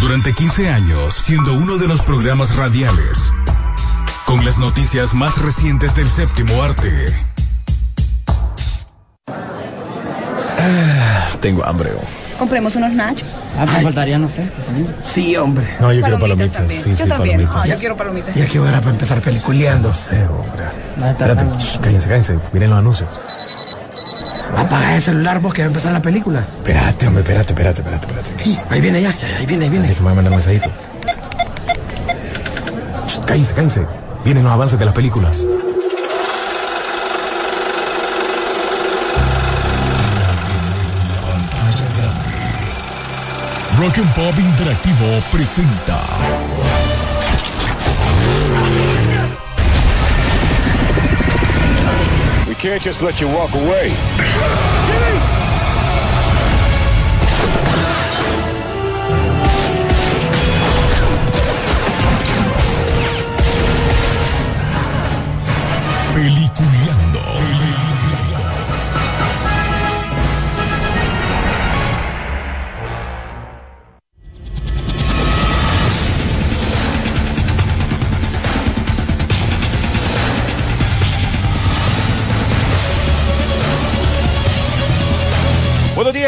Durante 0.00 0.32
15 0.32 0.70
años, 0.70 1.14
siendo 1.14 1.52
uno 1.52 1.76
de 1.76 1.86
los 1.86 2.00
programas 2.02 2.56
radiales 2.56 3.32
con 4.24 4.44
las 4.44 4.58
noticias 4.58 5.12
más 5.12 5.36
recientes 5.38 5.94
del 5.94 6.08
séptimo 6.08 6.62
arte. 6.62 7.06
Ah, 10.58 11.28
tengo 11.40 11.64
hambre. 11.64 11.90
oh. 11.92 12.38
Compremos 12.38 12.74
unos 12.76 12.92
nachos. 12.92 13.28
Ah, 13.58 13.66
me 13.66 13.82
faltarían 13.82 14.22
los 14.22 14.32
frescos 14.32 14.64
también. 14.64 14.94
Sí, 15.02 15.36
hombre. 15.36 15.66
No, 15.78 15.92
yo 15.92 16.00
quiero 16.00 16.18
palomitas. 16.18 16.72
Sí, 16.72 16.90
yo 16.90 16.96
sí, 16.96 17.08
también. 17.08 17.36
palomitas. 17.36 17.56
Ah, 17.56 17.66
yo 17.66 17.76
quiero 17.78 17.96
palomitas. 17.96 18.34
Ya 18.34 18.46
que 18.46 18.58
hora 18.58 18.78
para 18.78 18.92
empezar 18.92 19.20
peliculeando. 19.20 19.88
No 19.88 19.94
sé, 19.94 20.24
hombre. 20.24 20.64
Espérate, 21.10 21.44
cállense, 21.82 22.08
cállense. 22.08 22.38
Miren 22.52 22.70
los 22.70 22.78
anuncios. 22.78 23.20
Apaga 24.56 24.96
el 24.96 25.02
celular 25.02 25.40
vos 25.40 25.54
que 25.54 25.62
va 25.62 25.66
a 25.66 25.68
empezar 25.68 25.92
la 25.92 26.02
película. 26.02 26.40
Espérate, 26.58 27.06
hombre, 27.06 27.22
espérate, 27.22 27.52
espérate, 27.52 27.80
espérate, 27.80 28.06
espérate. 28.06 28.44
Sí, 28.44 28.58
ahí 28.70 28.80
viene 28.80 29.02
ya, 29.02 29.14
ahí 29.38 29.46
viene, 29.46 29.64
ahí 29.64 29.70
viene. 29.70 29.88
Déjame 29.88 30.14
mandar 30.14 30.32
un 30.32 30.38
mensajito. 30.38 30.68
Shh, 33.06 33.20
Cállense, 33.26 33.54
cállense. 33.54 33.86
Vienen 34.24 34.44
los 34.44 34.52
avances 34.52 34.78
de 34.78 34.84
las 34.84 34.94
películas. 34.94 35.46
Rock 43.78 43.98
and 43.98 44.14
Pop 44.14 44.38
Interactivo 44.38 45.06
presenta 45.32 46.02
can't 52.60 52.82
just 52.82 53.00
let 53.00 53.22
you 53.22 53.26
walk 53.26 53.54
away. 53.54 54.79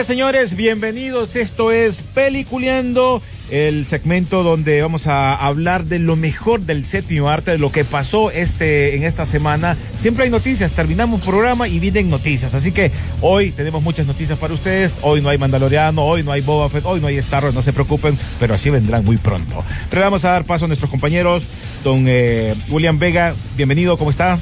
Señores. 0.05 0.57
Bienvenidos. 0.57 1.37
Esto 1.37 1.71
es 1.71 2.03
Peliculeando, 2.03 3.23
el 3.51 3.87
segmento 3.87 4.43
donde 4.43 4.83
vamos 4.83 5.07
a 5.07 5.33
hablar 5.35 5.85
de 5.85 6.01
lo 6.01 6.17
mejor 6.17 6.63
del 6.63 6.87
séptimo 6.87 7.29
arte, 7.29 7.53
de 7.53 7.59
lo 7.59 7.71
que 7.71 7.85
pasó 7.85 8.33
este 8.33 8.97
en 8.97 9.05
esta 9.05 9.27
semana. 9.27 9.77
Siempre 9.97 10.25
hay 10.25 10.31
noticias. 10.31 10.73
Terminamos 10.73 11.21
programa 11.21 11.69
y 11.69 11.79
vienen 11.79 12.11
noticias. 12.11 12.55
Así 12.57 12.73
que 12.73 12.91
hoy 13.21 13.53
tenemos 13.53 13.83
muchas 13.83 14.07
noticias 14.07 14.39
para 14.39 14.55
ustedes. 14.55 14.97
Hoy 15.03 15.21
no 15.21 15.29
hay 15.29 15.39
Mandaloriano, 15.39 16.05
hoy 16.05 16.25
no 16.25 16.33
hay 16.33 16.41
Boba 16.41 16.69
Fett, 16.69 16.85
hoy 16.85 17.01
no 17.01 17.07
hay 17.07 17.19
Star 17.19 17.45
Wars. 17.45 17.55
No 17.55 17.63
se 17.63 17.73
preocupen, 17.73 18.19
pero 18.41 18.55
así 18.55 18.71
vendrán 18.71 19.05
muy 19.05 19.19
pronto. 19.19 19.65
Pero 19.89 20.03
vamos 20.03 20.25
a 20.25 20.33
dar 20.33 20.45
paso 20.45 20.65
a 20.65 20.69
nuestros 20.69 20.91
compañeros. 20.91 21.47
Don 21.85 22.07
eh, 22.09 22.57
William 22.71 22.99
Vega, 22.99 23.35
bienvenido. 23.57 23.97
¿Cómo 23.97 24.11
está? 24.11 24.39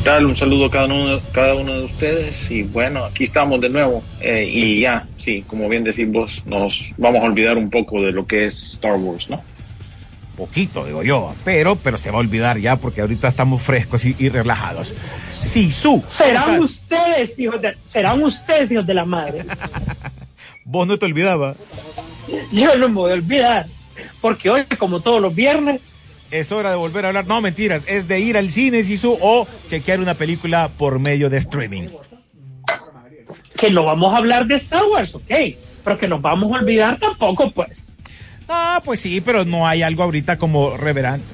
¿Qué 0.00 0.04
tal? 0.04 0.24
Un 0.24 0.34
saludo 0.34 0.64
a 0.64 0.70
cada 0.70 0.86
uno, 0.86 1.20
cada 1.30 1.54
uno 1.54 1.74
de 1.74 1.84
ustedes 1.84 2.50
y 2.50 2.62
bueno, 2.62 3.04
aquí 3.04 3.24
estamos 3.24 3.60
de 3.60 3.68
nuevo 3.68 4.02
eh, 4.22 4.48
y 4.50 4.80
ya, 4.80 5.06
sí, 5.18 5.44
como 5.46 5.68
bien 5.68 5.84
decís 5.84 6.10
vos, 6.10 6.42
nos 6.46 6.94
vamos 6.96 7.22
a 7.22 7.26
olvidar 7.26 7.58
un 7.58 7.68
poco 7.68 8.00
de 8.00 8.10
lo 8.10 8.26
que 8.26 8.46
es 8.46 8.62
Star 8.72 8.94
Wars, 8.94 9.28
¿no? 9.28 9.42
poquito, 10.38 10.86
digo 10.86 11.02
yo, 11.02 11.34
pero, 11.44 11.76
pero 11.76 11.98
se 11.98 12.10
va 12.10 12.16
a 12.16 12.20
olvidar 12.20 12.56
ya 12.56 12.76
porque 12.76 13.02
ahorita 13.02 13.28
estamos 13.28 13.60
frescos 13.60 14.06
y, 14.06 14.16
y 14.18 14.30
relajados. 14.30 14.94
Sisu, 15.28 16.00
¿cómo 16.00 16.08
Serán 16.08 16.60
ustedes, 16.60 17.38
hijos 17.38 17.60
de, 17.60 17.76
serán 17.84 18.22
ustedes, 18.22 18.72
hijos 18.72 18.86
de 18.86 18.94
la 18.94 19.04
madre. 19.04 19.44
Vos 20.64 20.86
no 20.88 20.98
te 20.98 21.04
olvidabas. 21.04 21.58
Yo 22.52 22.74
no 22.76 22.88
me 22.88 22.94
voy 22.94 23.10
a 23.10 23.14
olvidar. 23.14 23.66
Porque 24.22 24.48
hoy, 24.48 24.64
como 24.78 25.00
todos 25.00 25.20
los 25.20 25.34
viernes, 25.34 25.82
Es 26.30 26.52
hora 26.52 26.70
de 26.70 26.76
volver 26.76 27.04
a 27.04 27.08
hablar. 27.08 27.26
No, 27.26 27.40
mentiras, 27.40 27.82
es 27.86 28.06
de 28.06 28.20
ir 28.20 28.36
al 28.36 28.50
cine, 28.50 28.84
Sisu, 28.84 29.18
o 29.20 29.46
chequear 29.68 30.00
una 30.00 30.14
película 30.14 30.70
por 30.76 30.98
medio 30.98 31.28
de 31.28 31.38
streaming. 31.38 31.88
que 33.56 33.70
no 33.70 33.84
vamos 33.84 34.14
a 34.14 34.18
hablar 34.18 34.46
de 34.46 34.56
Star 34.56 34.84
Wars, 34.84 35.14
ok. 35.14 35.30
Pero 35.84 35.98
que 35.98 36.08
nos 36.08 36.22
vamos 36.22 36.52
a 36.52 36.56
olvidar 36.56 36.98
tampoco, 36.98 37.50
pues. 37.50 37.82
Ah, 38.48 38.80
pues 38.84 39.00
sí, 39.00 39.20
pero 39.20 39.44
no 39.44 39.66
hay 39.66 39.82
algo 39.82 40.02
ahorita 40.02 40.38
como 40.38 40.76
reverente. 40.76 41.24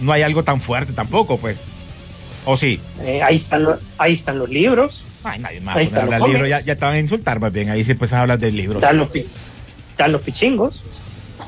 No 0.00 0.12
hay 0.12 0.22
algo 0.22 0.44
tan 0.44 0.60
fuerte 0.60 0.92
tampoco, 0.92 1.38
pues. 1.38 1.58
¿O 2.44 2.56
sí? 2.56 2.80
Eh, 3.02 3.22
ahí, 3.22 3.36
están 3.36 3.64
los, 3.64 3.80
ahí 3.98 4.14
están 4.14 4.38
los 4.38 4.48
libros, 4.48 5.02
Ay, 5.24 5.40
nadie 5.40 5.60
más. 5.60 5.76
Ahí 5.76 5.86
están 5.86 6.06
los 6.06 6.10
del 6.10 6.22
libro, 6.22 6.38
cómics. 6.40 6.50
ya, 6.50 6.60
ya 6.60 6.76
te 6.76 6.84
van 6.84 6.94
a 6.94 6.98
insultar 6.98 7.40
más 7.40 7.52
bien. 7.52 7.70
Ahí 7.70 7.84
sí 7.84 7.94
pues 7.94 8.12
hablas 8.12 8.40
del 8.40 8.56
libro. 8.56 8.78
están 8.78 8.98
los, 8.98 9.08
están 9.90 10.12
los 10.12 10.22
pichingos. 10.22 10.80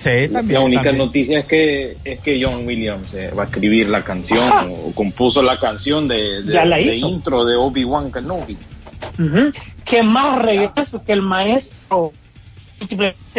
Sí, 0.00 0.28
también. 0.32 0.54
La 0.54 0.60
única 0.64 0.84
también. 0.84 1.04
noticia 1.04 1.40
es 1.40 1.44
que 1.44 1.98
es 2.02 2.20
que 2.20 2.42
John 2.42 2.66
Williams 2.66 3.12
eh, 3.12 3.30
va 3.38 3.42
a 3.42 3.46
escribir 3.46 3.90
la 3.90 4.02
canción 4.02 4.50
o, 4.70 4.92
compuso 4.94 5.42
la 5.42 5.58
canción 5.58 6.08
de, 6.08 6.40
de- 6.40 6.64
la 6.64 6.80
intro 6.80 7.44
de 7.44 7.54
Obi-Wan 7.56 8.10
Kenobi. 8.10 8.56
Ujú. 9.18 9.52
Que 9.84 10.02
más 10.02 10.40
regreso 10.40 11.04
que 11.04 11.12
el 11.12 11.20
maestro 11.20 12.12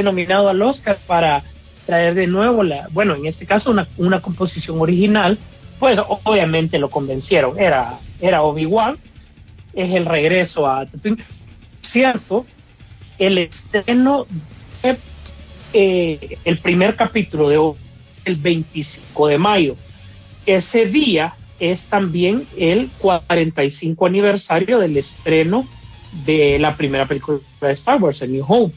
nominado 0.03 0.49
al 0.49 0.61
Oscar 0.61 0.99
para 1.07 1.41
traer 1.87 2.13
de 2.13 2.27
nuevo 2.27 2.61
la, 2.61 2.87
bueno, 2.91 3.15
en 3.15 3.25
este 3.25 3.47
caso 3.47 3.71
una, 3.71 3.87
una 3.97 4.21
composición 4.21 4.79
original, 4.79 5.39
pues 5.79 5.97
obviamente 6.25 6.77
lo 6.77 6.91
convencieron, 6.91 7.59
era, 7.59 7.97
era 8.19 8.43
Obi-Wan, 8.43 8.97
es 9.73 9.95
el 9.95 10.05
regreso 10.05 10.67
a. 10.67 10.85
Cierto, 11.81 12.45
el 13.17 13.39
estreno 13.39 14.27
de, 14.83 14.95
eh, 15.73 16.37
el 16.45 16.57
primer 16.59 16.95
capítulo 16.95 17.49
de 17.49 17.57
hoy, 17.57 17.75
el 18.25 18.35
25 18.35 19.27
de 19.27 19.37
mayo. 19.37 19.75
Ese 20.45 20.85
día 20.85 21.35
es 21.59 21.85
también 21.85 22.47
el 22.57 22.89
45 22.99 24.05
aniversario 24.05 24.79
del 24.79 24.97
estreno 24.97 25.65
de 26.25 26.59
la 26.59 26.75
primera 26.75 27.05
película 27.05 27.39
de 27.61 27.71
Star 27.71 28.01
Wars, 28.01 28.21
el 28.21 28.33
New 28.33 28.45
Hope. 28.47 28.75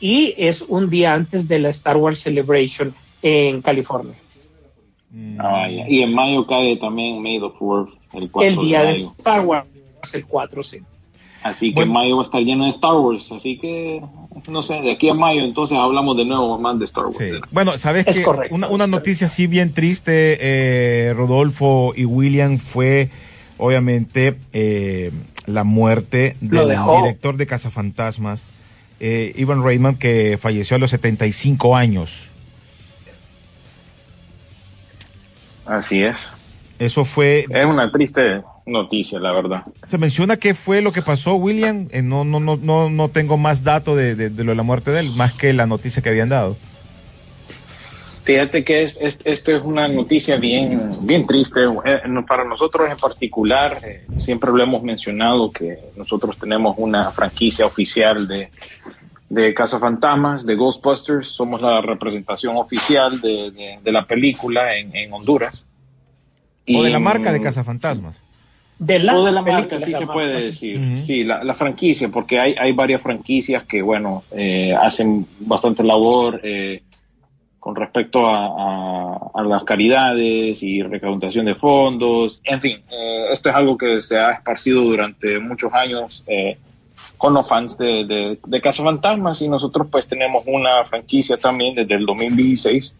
Y 0.00 0.34
es 0.36 0.62
un 0.62 0.88
día 0.88 1.14
antes 1.14 1.48
de 1.48 1.58
la 1.58 1.70
Star 1.70 1.96
Wars 1.96 2.20
Celebration 2.20 2.94
en 3.22 3.60
California. 3.62 4.14
Mm. 5.10 5.40
Ah. 5.40 5.68
Y 5.68 6.02
en 6.02 6.14
mayo 6.14 6.46
cae 6.46 6.76
también 6.76 7.22
May 7.22 7.38
the 7.38 7.46
4th, 7.46 7.90
el 8.14 8.30
4 8.30 8.48
El 8.48 8.56
día 8.66 8.82
de 8.82 8.92
mayo. 8.92 9.12
Star 9.18 9.40
Wars, 9.40 9.66
el 10.12 10.26
4, 10.26 10.62
sí. 10.62 10.78
Así 11.42 11.70
que 11.70 11.80
Bueno. 11.80 11.92
mayo 11.94 12.16
va 12.16 12.22
a 12.22 12.24
estar 12.24 12.40
lleno 12.42 12.64
de 12.64 12.70
Star 12.70 12.94
Wars. 12.94 13.32
Así 13.32 13.58
que, 13.58 14.02
no 14.48 14.62
sé, 14.62 14.80
de 14.80 14.92
aquí 14.92 15.08
a 15.08 15.14
mayo 15.14 15.42
entonces 15.42 15.78
hablamos 15.78 16.16
de 16.16 16.24
nuevo 16.26 16.58
más 16.58 16.78
de 16.78 16.84
Star 16.84 17.06
Wars. 17.06 17.16
Sí. 17.16 17.30
Bueno, 17.50 17.78
sabes 17.78 18.06
Es 18.06 18.18
que 18.18 18.22
correcto, 18.22 18.54
una, 18.54 18.68
una 18.68 18.86
noticia 18.86 19.26
así 19.26 19.46
bien 19.46 19.72
triste, 19.72 20.38
eh, 20.40 21.14
Rodolfo 21.14 21.94
y 21.96 22.04
William, 22.04 22.58
fue 22.58 23.10
obviamente 23.56 24.36
eh, 24.52 25.12
la 25.46 25.64
muerte 25.64 26.36
del 26.40 26.68
director 26.68 27.36
de 27.36 27.46
Cazafantasmas, 27.46 28.46
eh, 29.00 29.32
Ivan 29.36 29.64
Reitman, 29.64 29.96
que 29.96 30.38
falleció 30.38 30.76
a 30.76 30.78
los 30.78 30.90
75 30.90 31.74
años. 31.76 32.28
Así 35.64 36.02
es. 36.02 36.16
Eso 36.78 37.04
fue, 37.04 37.46
Es 37.50 37.64
una 37.66 37.90
triste 37.92 38.42
noticia, 38.70 39.18
la 39.18 39.32
verdad. 39.32 39.62
se 39.84 39.98
menciona 39.98 40.36
qué 40.36 40.54
fue 40.54 40.80
lo 40.82 40.92
que 40.92 41.02
pasó, 41.02 41.34
William. 41.34 41.88
Eh, 41.90 42.02
no, 42.02 42.24
no, 42.24 42.40
no, 42.40 42.56
no, 42.56 42.88
no 42.88 43.08
tengo 43.08 43.36
más 43.36 43.62
datos 43.64 43.96
de, 43.96 44.14
de- 44.14 44.30
de 44.30 44.44
lo 44.44 44.52
de 44.52 44.56
la 44.56 44.62
muerte 44.62 44.90
de 44.90 45.00
él, 45.00 45.10
más 45.16 45.32
que 45.34 45.52
la 45.52 45.66
noticia 45.66 46.02
que 46.02 46.08
habían 46.08 46.28
dado. 46.28 46.56
Fíjate 48.24 48.64
que 48.64 48.82
es, 48.84 48.96
es- 49.00 49.18
esto 49.24 49.50
es 49.56 49.64
una 49.64 49.88
noticia 49.88 50.36
bien, 50.36 50.90
bien 51.02 51.26
triste. 51.26 51.60
Eh, 51.84 52.00
para 52.28 52.44
nosotros 52.44 52.88
en 52.90 52.96
particular, 52.98 53.80
eh, 53.82 54.06
siempre 54.18 54.50
lo 54.50 54.62
hemos 54.62 54.82
mencionado 54.82 55.50
que 55.50 55.78
nosotros 55.96 56.36
tenemos 56.38 56.74
una 56.78 57.10
franquicia 57.12 57.64
oficial 57.66 58.28
de, 58.28 58.50
de 59.30 59.54
Cazafantasmas, 59.54 60.44
de 60.44 60.54
Ghostbusters. 60.54 61.28
Somos 61.28 61.60
la 61.62 61.80
representación 61.80 62.56
oficial 62.56 63.20
de, 63.20 63.50
de- 63.50 63.78
de 63.82 63.92
la 63.92 64.04
película 64.06 64.76
en, 64.76 64.94
en 64.94 65.12
Honduras. 65.12 65.66
O 66.72 66.84
de 66.84 66.90
la 66.90 66.98
marca 67.00 67.32
de 67.32 67.40
Cazafantasmas. 67.40 68.20
De 68.80 68.98
las 68.98 69.14
o 69.16 69.24
de 69.24 69.32
la 69.32 69.42
marca, 69.42 69.76
sí 69.78 69.92
se 69.92 70.06
puede 70.14 70.42
decir. 70.46 70.80
Sí, 71.06 71.22
la, 71.24 71.44
la 71.44 71.54
franquicia, 71.54 72.08
porque 72.08 72.40
hay, 72.40 72.54
hay 72.58 72.72
varias 72.72 73.02
franquicias 73.02 73.64
que, 73.64 73.82
bueno, 73.82 74.24
eh, 74.32 74.74
hacen 74.74 75.26
bastante 75.38 75.84
labor 75.84 76.40
eh, 76.42 76.82
con 77.58 77.76
respecto 77.76 78.26
a, 78.26 78.46
a- 78.46 79.30
a 79.34 79.42
las 79.42 79.64
caridades 79.64 80.62
y 80.62 80.82
recaudación 80.82 81.44
de 81.44 81.54
fondos. 81.54 82.40
En 82.42 82.60
fin, 82.62 82.78
eh, 82.90 83.26
esto 83.30 83.50
es 83.50 83.54
algo 83.54 83.76
que 83.76 84.00
se 84.00 84.18
ha 84.18 84.30
esparcido 84.32 84.80
durante 84.82 85.38
muchos 85.38 85.72
años. 85.74 86.24
eh, 86.26 86.56
con 87.18 87.34
los 87.34 87.46
fans 87.46 87.76
de, 87.76 88.06
de, 88.06 88.38
de 88.46 88.60
Cazafantasmas 88.62 89.42
y 89.42 89.48
nosotros 89.48 89.88
pues 89.92 90.06
tenemos 90.06 90.42
una 90.46 90.84
franquicia 90.86 91.36
también 91.36 91.74
desde 91.74 91.94
el 91.96 92.06
2016. 92.06 92.94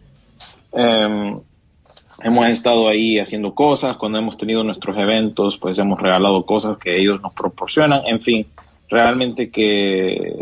Em, 2.23 2.31
hemos 2.31 2.49
estado 2.49 2.87
ahí 2.87 3.19
haciendo 3.19 3.53
cosas, 3.53 3.97
cuando 3.97 4.17
hemos 4.17 4.37
tenido 4.37 4.63
nuestros 4.63 4.97
eventos 4.97 5.57
pues 5.57 5.77
hemos 5.77 5.99
regalado 6.01 6.45
cosas 6.45 6.77
que 6.77 6.99
ellos 6.99 7.21
nos 7.21 7.33
proporcionan, 7.33 8.01
en 8.05 8.21
fin, 8.21 8.47
realmente 8.89 9.49
que 9.49 10.37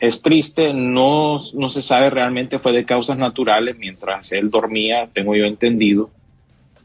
es 0.00 0.22
triste, 0.22 0.72
no, 0.72 1.40
no 1.52 1.68
se 1.68 1.82
sabe 1.82 2.10
realmente 2.10 2.58
fue 2.58 2.72
de 2.72 2.84
causas 2.84 3.18
naturales 3.18 3.76
mientras 3.78 4.32
él 4.32 4.50
dormía, 4.50 5.08
tengo 5.12 5.34
yo 5.34 5.44
entendido. 5.44 6.10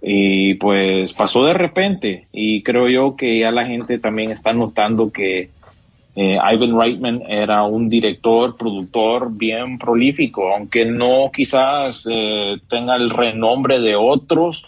Y 0.08 0.56
pues 0.56 1.14
pasó 1.14 1.46
de 1.46 1.56
repente 1.56 2.28
y 2.32 2.62
creo 2.62 2.90
yo 2.90 3.16
que 3.16 3.40
ya 3.40 3.50
la 3.50 3.66
gente 3.66 3.98
también 3.98 4.32
está 4.32 4.54
notando 4.54 5.12
que 5.12 5.50
eh, 6.16 6.40
Ivan 6.54 6.80
Reitman 6.80 7.24
era 7.28 7.64
un 7.64 7.90
director, 7.90 8.56
productor 8.56 9.32
bien 9.32 9.78
prolífico, 9.78 10.54
aunque 10.54 10.86
no 10.86 11.30
quizás 11.34 12.06
eh, 12.10 12.56
tenga 12.70 12.96
el 12.96 13.10
renombre 13.10 13.80
de 13.80 13.96
otros. 13.96 14.66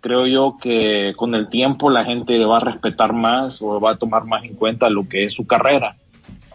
Creo 0.00 0.26
yo 0.26 0.56
que 0.60 1.12
con 1.16 1.34
el 1.34 1.50
tiempo 1.50 1.90
la 1.90 2.06
gente 2.06 2.38
le 2.38 2.46
va 2.46 2.56
a 2.56 2.60
respetar 2.60 3.12
más 3.12 3.60
o 3.60 3.78
va 3.78 3.90
a 3.90 3.96
tomar 3.96 4.24
más 4.24 4.44
en 4.44 4.54
cuenta 4.54 4.88
lo 4.88 5.06
que 5.06 5.24
es 5.24 5.34
su 5.34 5.46
carrera 5.46 5.96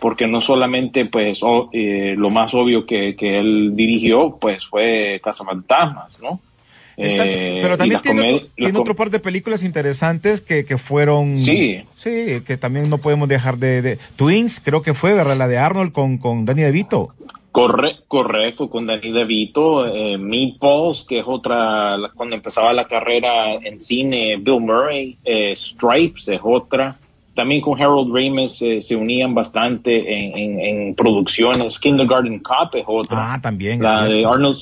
porque 0.02 0.28
no 0.28 0.42
solamente 0.42 1.06
pues 1.06 1.40
eh, 1.72 2.16
lo 2.18 2.30
más 2.30 2.54
obvio 2.54 2.86
que, 2.86 3.16
que, 3.16 3.40
él 3.40 3.72
dirigió 3.76 4.38
pues 4.40 4.66
fue 4.66 5.20
Cazafantasmas, 5.24 6.20
¿no? 6.22 6.40
Eh, 6.98 7.60
pero 7.62 7.78
también 7.78 8.02
tiene, 8.02 8.46
tiene 8.56 8.80
otro 8.80 8.96
par 8.96 9.10
de 9.10 9.20
películas 9.20 9.64
interesantes 9.64 10.40
que, 10.42 10.64
que 10.64 10.78
fueron 10.78 11.38
sí 11.38 11.84
sí 11.98 12.42
que 12.48 12.56
también 12.58 12.90
no 12.90 13.00
podemos 13.00 13.28
dejar 13.28 13.58
de, 13.58 13.82
de 13.82 14.00
Twins 14.16 14.62
creo 14.64 14.82
que 14.82 14.94
fue 14.94 15.14
verdad 15.14 15.36
la 15.36 15.50
de 15.50 15.58
Arnold 15.58 15.92
con 15.92 16.18
con 16.18 16.46
Danny 16.46 16.62
DeVito 16.62 17.14
Corre, 17.52 18.00
correcto, 18.10 18.70
con 18.70 18.86
Danny 18.86 19.14
DeVito, 19.14 19.88
eh, 19.88 20.18
Meatballs, 20.18 21.06
que 21.08 21.20
es 21.20 21.26
otra, 21.26 21.96
cuando 22.14 22.36
empezaba 22.36 22.74
la 22.74 22.86
carrera 22.86 23.54
en 23.54 23.82
cine, 23.82 24.36
Bill 24.36 24.60
Murray, 24.60 25.18
eh, 25.24 25.56
Stripes 25.56 26.28
es 26.28 26.42
otra, 26.44 26.98
también 27.36 27.62
con 27.62 27.80
Harold 27.80 28.14
Ramis 28.14 28.62
eh, 28.62 28.82
se 28.82 28.96
unían 28.96 29.36
bastante 29.36 29.94
en, 30.00 30.38
en, 30.38 30.60
en, 30.60 30.96
producciones. 30.96 31.80
Kindergarten 31.80 32.40
Cop 32.40 32.74
es 32.74 32.86
otra. 32.88 33.34
Ah, 33.34 33.42
también. 33.42 33.82
La 33.82 34.06
de 34.06 34.26
Arnold, 34.26 34.58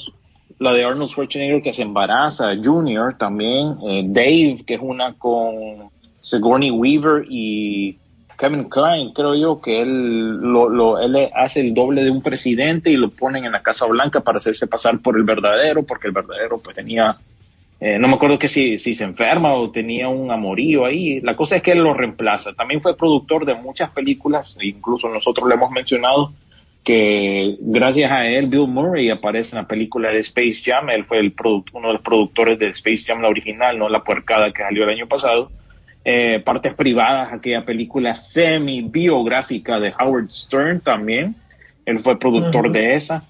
la 0.64 0.74
de 0.74 0.84
Arnold 0.84 1.12
Schwarzenegger 1.12 1.62
que 1.62 1.74
se 1.74 1.82
embaraza, 1.82 2.54
Junior 2.62 3.16
también. 3.18 3.76
Eh, 3.88 4.04
Dave, 4.08 4.64
que 4.66 4.76
es 4.76 4.80
una 4.82 5.14
con 5.14 5.90
Sigourney 6.22 6.72
Weaver 6.72 7.26
y 7.30 7.98
Kevin 8.38 8.70
Klein, 8.70 9.14
creo 9.14 9.36
yo 9.36 9.62
que 9.62 9.82
él 9.82 10.38
lo, 10.38 10.70
lo, 10.70 11.00
él 11.00 11.30
hace 11.36 11.62
el 11.62 11.74
doble 11.74 12.04
de 12.04 12.10
un 12.10 12.22
presidente 12.22 12.90
y 12.90 12.98
lo 12.98 13.10
ponen 13.10 13.46
en 13.46 13.52
la 13.52 13.62
Casa 13.62 13.86
Blanca 13.86 14.22
para 14.22 14.38
hacerse 14.38 14.66
pasar 14.68 15.00
por 15.00 15.18
el 15.18 15.24
verdadero, 15.24 15.84
porque 15.84 16.08
el 16.08 16.14
verdadero 16.14 16.58
pues 16.58 16.76
tenía 16.76 17.18
eh, 17.86 18.00
no 18.00 18.08
me 18.08 18.16
acuerdo 18.16 18.40
que 18.40 18.48
si, 18.48 18.78
si 18.78 18.94
se 18.94 19.04
enferma 19.04 19.54
o 19.56 19.70
tenía 19.70 20.08
un 20.08 20.32
amorío 20.32 20.86
ahí. 20.86 21.20
La 21.20 21.36
cosa 21.36 21.58
es 21.58 21.62
que 21.62 21.74
él 21.74 21.80
lo 21.80 21.94
reemplaza. 21.94 22.54
También 22.54 22.82
fue 22.82 22.96
productor 22.96 23.46
de 23.46 23.56
muchas 23.56 23.90
películas, 23.90 24.56
incluso 24.62 25.10
nosotros 25.10 25.50
le 25.50 25.56
hemos 25.56 25.70
mencionado 25.70 26.32
que 26.84 27.58
gracias 27.62 28.12
a 28.12 28.28
él 28.28 28.48
Bill 28.48 28.68
Murray 28.68 29.10
aparece 29.10 29.56
en 29.56 29.62
la 29.62 29.68
película 29.68 30.10
de 30.10 30.20
Space 30.20 30.62
Jam. 30.64 30.90
Él 30.90 31.06
fue 31.06 31.20
el 31.20 31.34
uno 31.74 31.88
de 31.88 31.94
los 31.94 32.02
productores 32.02 32.60
de 32.60 32.68
Space 32.70 33.04
Jam, 33.06 33.22
la 33.22 33.30
original, 33.30 33.78
no 33.78 33.90
la 33.90 34.04
puercada 34.04 34.52
que 34.52 34.64
salió 34.64 34.84
el 34.84 34.90
año 34.90 35.08
pasado. 35.08 35.52
Eh, 36.06 36.42
partes 36.44 36.74
privadas, 36.74 37.32
aquella 37.32 37.64
película 37.64 38.14
semi-biográfica 38.14 39.80
de 39.80 39.94
Howard 39.98 40.30
Stern 40.30 40.82
también. 40.82 41.36
Él 41.86 42.00
fue 42.00 42.20
productor 42.20 42.68
uh 42.68 42.70
-huh. 42.70 42.74
de 42.74 42.96
esa 42.96 43.24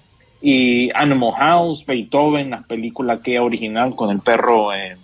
y 0.46 0.90
Animal 0.94 1.32
House, 1.38 1.86
Beethoven, 1.86 2.50
la 2.50 2.60
película 2.60 3.22
que 3.22 3.40
original 3.40 3.94
con 3.96 4.10
el 4.10 4.20
perro 4.20 4.74
eh, 4.74 4.98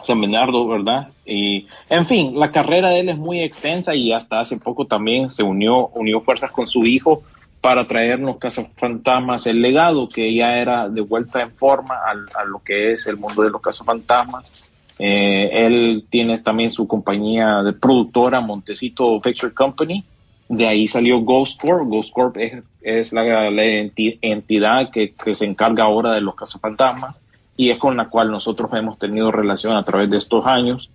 San 0.00 0.20
Bernardo, 0.20 0.68
¿verdad? 0.68 1.08
Y, 1.26 1.66
en 1.88 2.06
fin, 2.06 2.38
la 2.38 2.52
carrera 2.52 2.90
de 2.90 3.00
él 3.00 3.08
es 3.08 3.18
muy 3.18 3.40
extensa 3.40 3.96
y 3.96 4.12
hasta 4.12 4.38
hace 4.38 4.56
poco 4.56 4.86
también 4.86 5.28
se 5.28 5.42
unió, 5.42 5.88
unió 5.88 6.20
fuerzas 6.20 6.52
con 6.52 6.68
su 6.68 6.84
hijo 6.84 7.24
para 7.64 7.86
traernos 7.86 8.36
Cazafantasmas, 8.36 9.46
el 9.46 9.62
legado 9.62 10.06
que 10.06 10.34
ya 10.34 10.58
era 10.58 10.90
de 10.90 11.00
vuelta 11.00 11.40
en 11.40 11.50
forma 11.52 11.94
al, 12.06 12.26
a 12.38 12.44
lo 12.44 12.58
que 12.62 12.92
es 12.92 13.06
el 13.06 13.16
mundo 13.16 13.42
de 13.42 13.48
los 13.48 13.62
Cazafantasmas. 13.62 14.52
Eh, 14.98 15.48
él 15.50 16.04
tiene 16.10 16.40
también 16.40 16.70
su 16.70 16.86
compañía 16.86 17.62
de 17.62 17.72
productora 17.72 18.42
Montecito 18.42 19.18
Picture 19.18 19.54
Company, 19.54 20.04
de 20.46 20.66
ahí 20.66 20.86
salió 20.88 21.20
Ghost 21.20 21.58
Corp. 21.58 21.88
Ghost 21.88 22.12
Corp 22.12 22.36
es, 22.36 22.62
es 22.82 23.14
la, 23.14 23.50
la, 23.50 23.64
entidad 23.64 24.90
que, 24.90 25.14
que, 25.14 25.34
se 25.34 25.46
encarga 25.46 25.84
ahora 25.84 26.12
de 26.12 26.20
los 26.20 26.34
cazafantasmas 26.34 27.16
y 27.56 27.70
es 27.70 27.78
con 27.78 27.96
la 27.96 28.10
cual 28.10 28.30
nosotros 28.30 28.70
hemos 28.74 28.98
tenido 28.98 29.32
relación 29.32 29.74
a 29.74 29.86
través 29.86 30.10
de 30.10 30.18
estos 30.18 30.46
años 30.46 30.90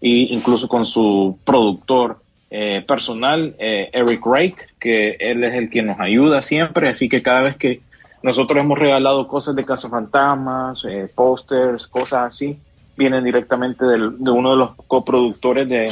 e 0.00 0.28
incluso 0.30 0.68
con 0.68 0.86
su 0.86 1.36
productor 1.44 2.21
eh, 2.54 2.84
personal, 2.86 3.56
eh, 3.58 3.88
Eric 3.94 4.20
Rake, 4.26 4.56
que 4.78 5.16
él 5.18 5.42
es 5.42 5.54
el 5.54 5.70
que 5.70 5.80
nos 5.80 5.98
ayuda 5.98 6.42
siempre, 6.42 6.90
así 6.90 7.08
que 7.08 7.22
cada 7.22 7.40
vez 7.40 7.56
que 7.56 7.80
nosotros 8.22 8.60
hemos 8.60 8.78
regalado 8.78 9.26
cosas 9.26 9.56
de 9.56 9.64
cazafantasmas, 9.64 10.84
eh, 10.84 11.08
pósters, 11.14 11.86
cosas 11.86 12.34
así, 12.34 12.58
vienen 12.94 13.24
directamente 13.24 13.86
de 13.86 14.30
uno 14.30 14.50
de 14.50 14.56
los 14.56 14.74
coproductores 14.86 15.66
de, 15.66 15.90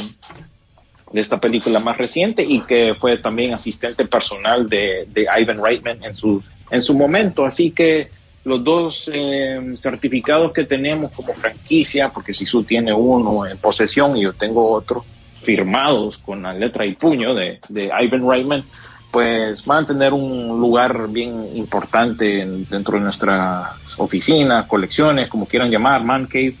de 1.11 1.19
esta 1.19 1.39
película 1.39 1.79
más 1.79 1.97
reciente 1.97 2.43
y 2.43 2.61
que 2.61 2.93
fue 2.93 3.17
también 3.17 3.55
asistente 3.55 4.05
personal 4.05 4.69
de, 4.69 5.07
de 5.09 5.25
Ivan 5.39 5.63
Reitman 5.63 6.03
en 6.03 6.15
su, 6.15 6.43
en 6.69 6.83
su 6.83 6.93
momento. 6.93 7.43
Así 7.43 7.71
que 7.71 8.09
los 8.43 8.63
dos 8.63 9.09
eh, 9.11 9.73
certificados 9.77 10.53
que 10.53 10.63
tenemos 10.63 11.11
como 11.11 11.33
franquicia, 11.33 12.09
porque 12.09 12.35
Sisu 12.35 12.63
tiene 12.63 12.93
uno 12.93 13.47
en 13.47 13.57
posesión 13.57 14.15
y 14.15 14.21
yo 14.21 14.33
tengo 14.33 14.71
otro, 14.71 15.03
firmados 15.43 16.17
con 16.17 16.43
la 16.43 16.53
letra 16.53 16.85
y 16.85 16.95
puño 16.95 17.33
de, 17.33 17.59
de 17.69 17.91
Ivan 17.99 18.27
Reitman, 18.27 18.63
pues 19.11 19.65
van 19.65 19.83
a 19.83 19.87
tener 19.87 20.13
un 20.13 20.59
lugar 20.59 21.09
bien 21.09 21.55
importante 21.55 22.41
en, 22.41 22.65
dentro 22.67 22.97
de 22.97 23.03
nuestras 23.03 23.99
oficinas, 23.99 24.65
colecciones, 24.67 25.27
como 25.27 25.45
quieran 25.45 25.69
llamar, 25.69 26.03
Man 26.03 26.25
Cave 26.27 26.55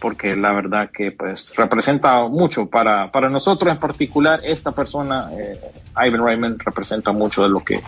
porque 0.00 0.34
la 0.34 0.52
verdad 0.52 0.90
que 0.90 1.12
pues 1.12 1.52
representa 1.56 2.26
mucho 2.26 2.66
para, 2.66 3.12
para 3.12 3.28
nosotros 3.28 3.70
en 3.70 3.78
particular. 3.78 4.40
Esta 4.42 4.72
persona 4.72 5.30
eh, 5.32 5.60
Ivan 5.94 6.24
Raymond 6.24 6.62
representa 6.64 7.12
mucho 7.12 7.42
de 7.42 7.50
lo 7.50 7.60
que 7.62 7.80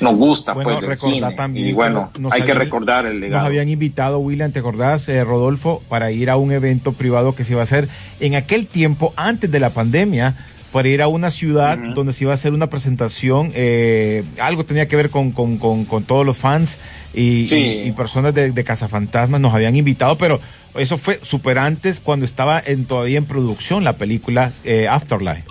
nos 0.00 0.16
gusta 0.16 0.52
bueno, 0.52 0.80
pues 0.84 1.00
cine. 1.00 1.32
También 1.34 1.68
y 1.68 1.72
bueno 1.72 2.10
hay 2.30 2.42
habían, 2.42 2.46
que 2.46 2.54
recordar 2.54 3.06
el 3.06 3.20
legado 3.20 3.42
nos 3.42 3.46
habían 3.46 3.68
invitado 3.68 4.18
William 4.18 4.52
te 4.52 4.60
acordás 4.60 5.08
eh, 5.08 5.24
Rodolfo 5.24 5.82
para 5.88 6.10
ir 6.12 6.30
a 6.30 6.36
un 6.36 6.52
evento 6.52 6.92
privado 6.92 7.34
que 7.34 7.44
se 7.44 7.52
iba 7.52 7.60
a 7.60 7.64
hacer 7.64 7.88
en 8.20 8.34
aquel 8.34 8.66
tiempo 8.66 9.12
antes 9.16 9.50
de 9.50 9.60
la 9.60 9.70
pandemia 9.70 10.36
para 10.72 10.88
ir 10.88 11.00
a 11.02 11.08
una 11.08 11.30
ciudad 11.30 11.78
uh 11.78 11.82
-huh. 11.82 11.94
donde 11.94 12.12
se 12.12 12.24
iba 12.24 12.32
a 12.32 12.34
hacer 12.34 12.52
una 12.52 12.68
presentación, 12.68 13.52
eh, 13.54 14.24
algo 14.38 14.64
tenía 14.64 14.86
que 14.86 14.96
ver 14.96 15.08
con, 15.08 15.32
con, 15.32 15.56
con, 15.58 15.86
con 15.86 16.04
todos 16.04 16.26
los 16.26 16.36
fans 16.36 16.76
y, 17.14 17.46
sí. 17.48 17.54
y, 17.84 17.88
y 17.88 17.92
personas 17.92 18.34
de, 18.34 18.52
de 18.52 18.64
Cazafantasmas 18.64 19.40
nos 19.40 19.54
habían 19.54 19.76
invitado, 19.76 20.18
pero 20.18 20.40
eso 20.76 20.98
fue 20.98 21.20
súper 21.22 21.58
antes 21.58 22.00
cuando 22.00 22.26
estaba 22.26 22.62
en, 22.64 22.84
todavía 22.84 23.18
en 23.18 23.24
producción 23.24 23.82
la 23.82 23.94
película 23.94 24.52
eh, 24.64 24.86
Afterlife. 24.88 25.44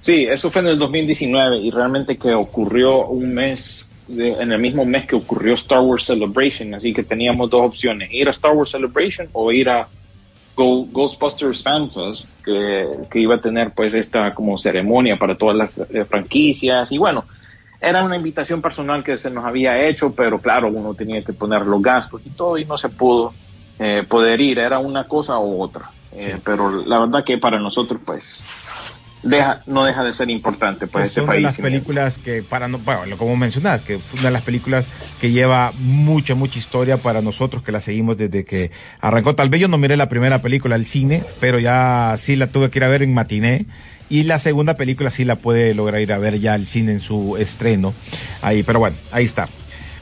Sí, 0.00 0.26
eso 0.30 0.50
fue 0.50 0.62
en 0.62 0.68
el 0.68 0.78
2019 0.78 1.58
y 1.58 1.70
realmente 1.70 2.16
que 2.16 2.34
ocurrió 2.34 3.06
un 3.06 3.34
mes, 3.34 3.87
de, 4.08 4.30
en 4.30 4.52
el 4.52 4.58
mismo 4.58 4.84
mes 4.84 5.06
que 5.06 5.16
ocurrió 5.16 5.54
Star 5.54 5.80
Wars 5.80 6.06
Celebration, 6.06 6.74
así 6.74 6.92
que 6.92 7.02
teníamos 7.02 7.50
dos 7.50 7.62
opciones, 7.62 8.10
ir 8.12 8.28
a 8.28 8.32
Star 8.32 8.52
Wars 8.52 8.70
Celebration 8.70 9.28
o 9.32 9.52
ir 9.52 9.68
a 9.68 9.86
Go, 10.56 10.86
Ghostbusters 10.86 11.62
Fantas, 11.62 12.26
que, 12.44 12.86
que, 13.10 13.20
iba 13.20 13.36
a 13.36 13.40
tener 13.40 13.70
pues 13.72 13.94
esta 13.94 14.34
como 14.34 14.58
ceremonia 14.58 15.16
para 15.16 15.36
todas 15.36 15.56
las 15.56 15.70
eh, 15.90 16.04
franquicias 16.04 16.90
y 16.90 16.98
bueno, 16.98 17.24
era 17.80 18.02
una 18.02 18.16
invitación 18.16 18.60
personal 18.60 19.04
que 19.04 19.18
se 19.18 19.30
nos 19.30 19.44
había 19.44 19.86
hecho, 19.86 20.12
pero 20.12 20.40
claro, 20.40 20.68
uno 20.68 20.94
tenía 20.94 21.22
que 21.22 21.32
poner 21.32 21.64
los 21.64 21.80
gastos 21.80 22.22
y 22.24 22.30
todo 22.30 22.58
y 22.58 22.64
no 22.64 22.76
se 22.76 22.88
pudo 22.88 23.32
eh, 23.78 24.02
poder 24.08 24.40
ir, 24.40 24.58
era 24.58 24.80
una 24.80 25.04
cosa 25.04 25.38
u 25.38 25.62
otra. 25.62 25.90
Eh, 26.12 26.32
sí. 26.34 26.40
Pero 26.44 26.84
la 26.84 27.00
verdad 27.00 27.22
que 27.24 27.38
para 27.38 27.60
nosotros 27.60 28.00
pues 28.04 28.40
deja, 29.22 29.62
no 29.66 29.84
deja 29.84 30.04
de 30.04 30.12
ser 30.12 30.30
importante 30.30 30.86
para 30.86 31.04
pues 31.04 31.08
este 31.08 31.20
una 31.20 31.28
país. 31.28 31.38
de 31.38 31.42
las 31.42 31.56
películas 31.56 32.18
que, 32.18 32.42
para 32.42 32.68
no, 32.68 32.78
bueno, 32.78 33.16
como 33.16 33.36
mencionar, 33.36 33.80
que 33.80 33.98
fue 33.98 34.20
una 34.20 34.28
de 34.28 34.32
las 34.32 34.42
películas 34.42 34.86
que 35.20 35.30
lleva 35.30 35.72
mucha, 35.78 36.34
mucha 36.34 36.58
historia 36.58 36.96
para 36.98 37.20
nosotros, 37.20 37.62
que 37.62 37.72
la 37.72 37.80
seguimos 37.80 38.16
desde 38.16 38.44
que 38.44 38.70
arrancó. 39.00 39.34
Tal 39.34 39.48
vez 39.48 39.60
yo 39.60 39.68
no 39.68 39.78
miré 39.78 39.96
la 39.96 40.08
primera 40.08 40.42
película 40.42 40.74
al 40.74 40.86
cine, 40.86 41.24
pero 41.40 41.58
ya 41.58 42.14
sí 42.16 42.36
la 42.36 42.48
tuve 42.48 42.70
que 42.70 42.78
ir 42.78 42.84
a 42.84 42.88
ver 42.88 43.02
en 43.02 43.14
matiné. 43.14 43.66
Y 44.10 44.22
la 44.22 44.38
segunda 44.38 44.74
película 44.74 45.10
sí 45.10 45.24
la 45.24 45.36
puede 45.36 45.74
lograr 45.74 46.00
ir 46.00 46.12
a 46.12 46.18
ver 46.18 46.40
ya 46.40 46.54
al 46.54 46.66
cine 46.66 46.92
en 46.92 47.00
su 47.00 47.36
estreno. 47.36 47.92
Ahí, 48.40 48.62
pero 48.62 48.78
bueno, 48.78 48.96
ahí 49.12 49.24
está. 49.24 49.48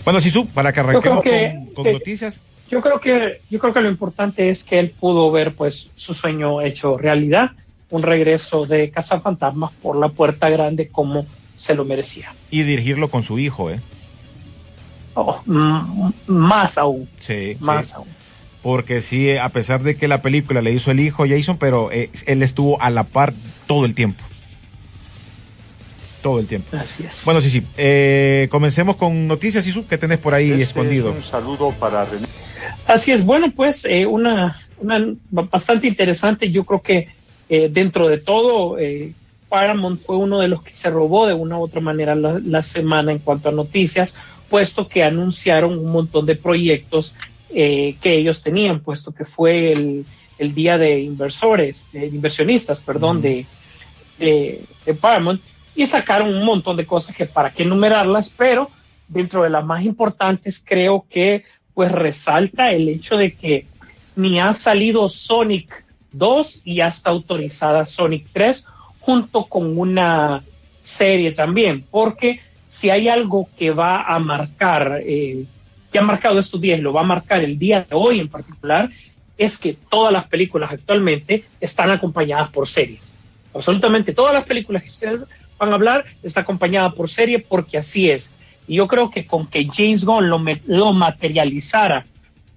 Bueno, 0.05 0.21
Sisu, 0.21 0.47
para 0.49 0.73
que 0.73 0.79
arranquemos 0.79 1.25
que, 1.25 1.55
con, 1.57 1.75
con 1.75 1.85
que, 1.85 1.93
noticias. 1.93 2.41
Yo 2.71 2.81
creo 2.81 3.01
que, 3.01 3.41
yo 3.51 3.59
creo 3.59 3.73
que 3.73 3.81
lo 3.81 3.89
importante 3.89 4.51
es 4.51 4.63
que 4.63 4.79
él 4.79 4.91
pudo 4.91 5.33
ver 5.33 5.55
pues 5.55 5.91
su 5.97 6.15
sueño 6.15 6.63
hecho 6.63 6.97
realidad 6.97 7.53
un 7.91 8.03
regreso 8.03 8.67
de 8.67 8.91
Cazafantasmas 8.91 9.73
por 9.83 9.97
la 9.97 10.09
puerta 10.09 10.49
grande 10.49 10.89
como 10.89 11.27
se 11.57 11.75
lo 11.75 11.85
merecía. 11.85 12.35
Y 12.51 12.63
dirigirlo 12.63 13.09
con 13.09 13.23
su 13.23 13.39
hijo, 13.39 13.71
¿eh? 13.71 13.81
Oh, 15.15 15.41
más 16.27 16.77
aún. 16.77 17.09
Sí. 17.19 17.57
Más 17.61 17.89
sí. 17.89 17.93
aún. 17.97 18.09
Porque 18.63 19.01
sí, 19.01 19.37
a 19.37 19.49
pesar 19.51 19.83
de 19.83 19.97
que 19.97 20.09
la 20.09 20.21
película 20.23 20.61
le 20.61 20.73
hizo 20.73 20.91
el 20.91 21.01
hijo 21.01 21.25
Jason, 21.27 21.57
pero 21.57 21.91
eh, 21.93 22.11
él 22.27 22.43
estuvo 22.43 22.81
a 22.83 22.91
la 22.91 23.05
par 23.05 23.33
todo 23.67 23.85
el 23.87 23.95
tiempo. 23.95 24.23
Todo 26.21 26.41
el 26.41 26.47
tiempo. 26.49 26.77
Así 26.77 27.05
es. 27.05 27.25
Bueno, 27.25 27.41
sí, 27.41 27.49
sí. 27.49 27.63
Eh, 27.77 28.49
comencemos 28.51 28.97
con 28.97 29.29
noticias, 29.29 29.67
Isu, 29.67 29.87
que 29.87 29.97
tenés 29.97 30.19
por 30.19 30.35
ahí 30.35 30.51
Este 30.51 30.65
escondido. 30.65 31.11
es 31.11 31.25
un 31.25 31.31
saludo 31.31 31.71
para 31.79 32.05
René. 32.05 32.27
Así 32.87 33.13
es, 33.13 33.25
bueno, 33.25 33.53
pues 33.55 33.85
eh, 33.85 34.05
una, 34.07 34.61
una 34.79 35.15
bastante 35.31 35.87
interesante. 35.87 36.51
Yo 36.51 36.65
creo 36.65 36.83
que 36.83 37.09
eh, 37.49 37.69
dentro 37.71 38.09
de 38.09 38.19
todo, 38.19 38.79
eh, 38.79 39.13
Paramount 39.49 40.01
fue 40.01 40.17
uno 40.17 40.41
de 40.41 40.49
los 40.49 40.63
que 40.63 40.73
se 40.73 40.91
robó 40.91 41.27
de 41.27 41.35
una 41.35 41.59
u 41.59 41.63
otra 41.63 41.81
manera 41.81 42.15
la, 42.15 42.41
la 42.45 42.63
semana 42.63 43.13
en 43.13 43.21
cuanto 43.21 43.49
a 43.49 43.53
noticias, 43.53 44.15
puesto 44.51 44.89
que 44.89 45.05
anunciaron 45.05 45.79
un 45.79 45.91
montón 45.93 46.27
de 46.27 46.37
proyectos 46.37 47.15
eh, 47.51 47.97
que 48.01 48.15
ellos 48.15 48.43
tenían, 48.43 48.81
puesto 48.81 49.13
que 49.13 49.25
fue 49.25 49.73
el, 49.73 50.05
el 50.39 50.55
día 50.55 50.79
de 50.79 51.01
inversores, 51.01 51.89
de 51.93 52.07
inversionistas, 52.07 52.81
perdón, 52.81 53.23
de, 53.23 53.47
de, 54.19 54.63
de 54.85 54.95
Paramount, 54.95 55.41
y 55.75 55.87
sacaron 55.87 56.35
un 56.35 56.45
montón 56.45 56.77
de 56.77 56.87
cosas 56.87 57.15
que 57.15 57.27
para 57.27 57.51
qué 57.51 57.63
enumerarlas, 57.63 58.29
pero 58.29 58.71
dentro 59.09 59.43
de 59.45 59.51
las 59.51 59.65
más 59.65 59.85
importantes 59.85 60.61
creo 60.65 61.07
que 61.09 61.45
pues 61.75 61.93
resalta 61.93 62.73
el 62.73 62.89
hecho 62.89 63.17
de 63.17 63.35
que 63.35 63.67
ni 64.17 64.41
ha 64.41 64.53
salido 64.53 65.09
Sonic 65.09 65.86
2 66.19 66.63
y 66.65 66.77
ya 66.77 66.89
está 66.89 67.11
autorizada 67.11 67.87
Sonic 67.87 68.29
3 68.33 68.65
junto 69.01 69.45
con 69.45 69.79
una 69.79 70.43
serie 70.83 71.33
también, 71.33 71.85
porque 71.91 72.41
si 72.67 72.91
hay 72.91 73.09
algo 73.09 73.49
que 73.57 73.71
va 73.71 74.03
a 74.03 74.19
marcar, 74.19 75.01
eh, 75.05 75.45
que 75.91 75.99
ha 75.99 76.03
marcado 76.03 76.39
estos 76.39 76.61
días, 76.61 76.81
lo 76.81 76.93
va 76.93 77.01
a 77.01 77.05
marcar 77.05 77.43
el 77.43 77.59
día 77.59 77.87
de 77.89 77.95
hoy 77.97 78.21
en 78.21 78.29
particular, 78.29 78.91
es 79.39 79.59
que 79.59 79.77
todas 79.91 80.13
las 80.13 80.27
películas 80.27 80.73
actualmente 80.73 81.45
están 81.61 81.91
acompañadas 81.91 82.51
por 82.51 82.69
series. 82.69 83.13
Absolutamente 83.55 84.13
todas 84.13 84.35
las 84.35 84.45
películas 84.45 84.83
que 84.83 84.91
ustedes 84.91 85.25
van 85.59 85.71
a 85.71 85.75
hablar 85.75 86.05
está 86.23 86.43
acompañada 86.43 86.91
por 86.91 87.09
serie 87.09 87.39
porque 87.39 87.79
así 87.79 88.11
es. 88.11 88.31
Y 88.69 88.77
yo 88.77 88.87
creo 88.87 89.11
que 89.11 89.27
con 89.27 89.47
que 89.47 89.69
James 89.73 90.05
Gunn 90.05 90.29
lo, 90.29 90.43
lo 90.67 90.93
materializara 90.93 92.07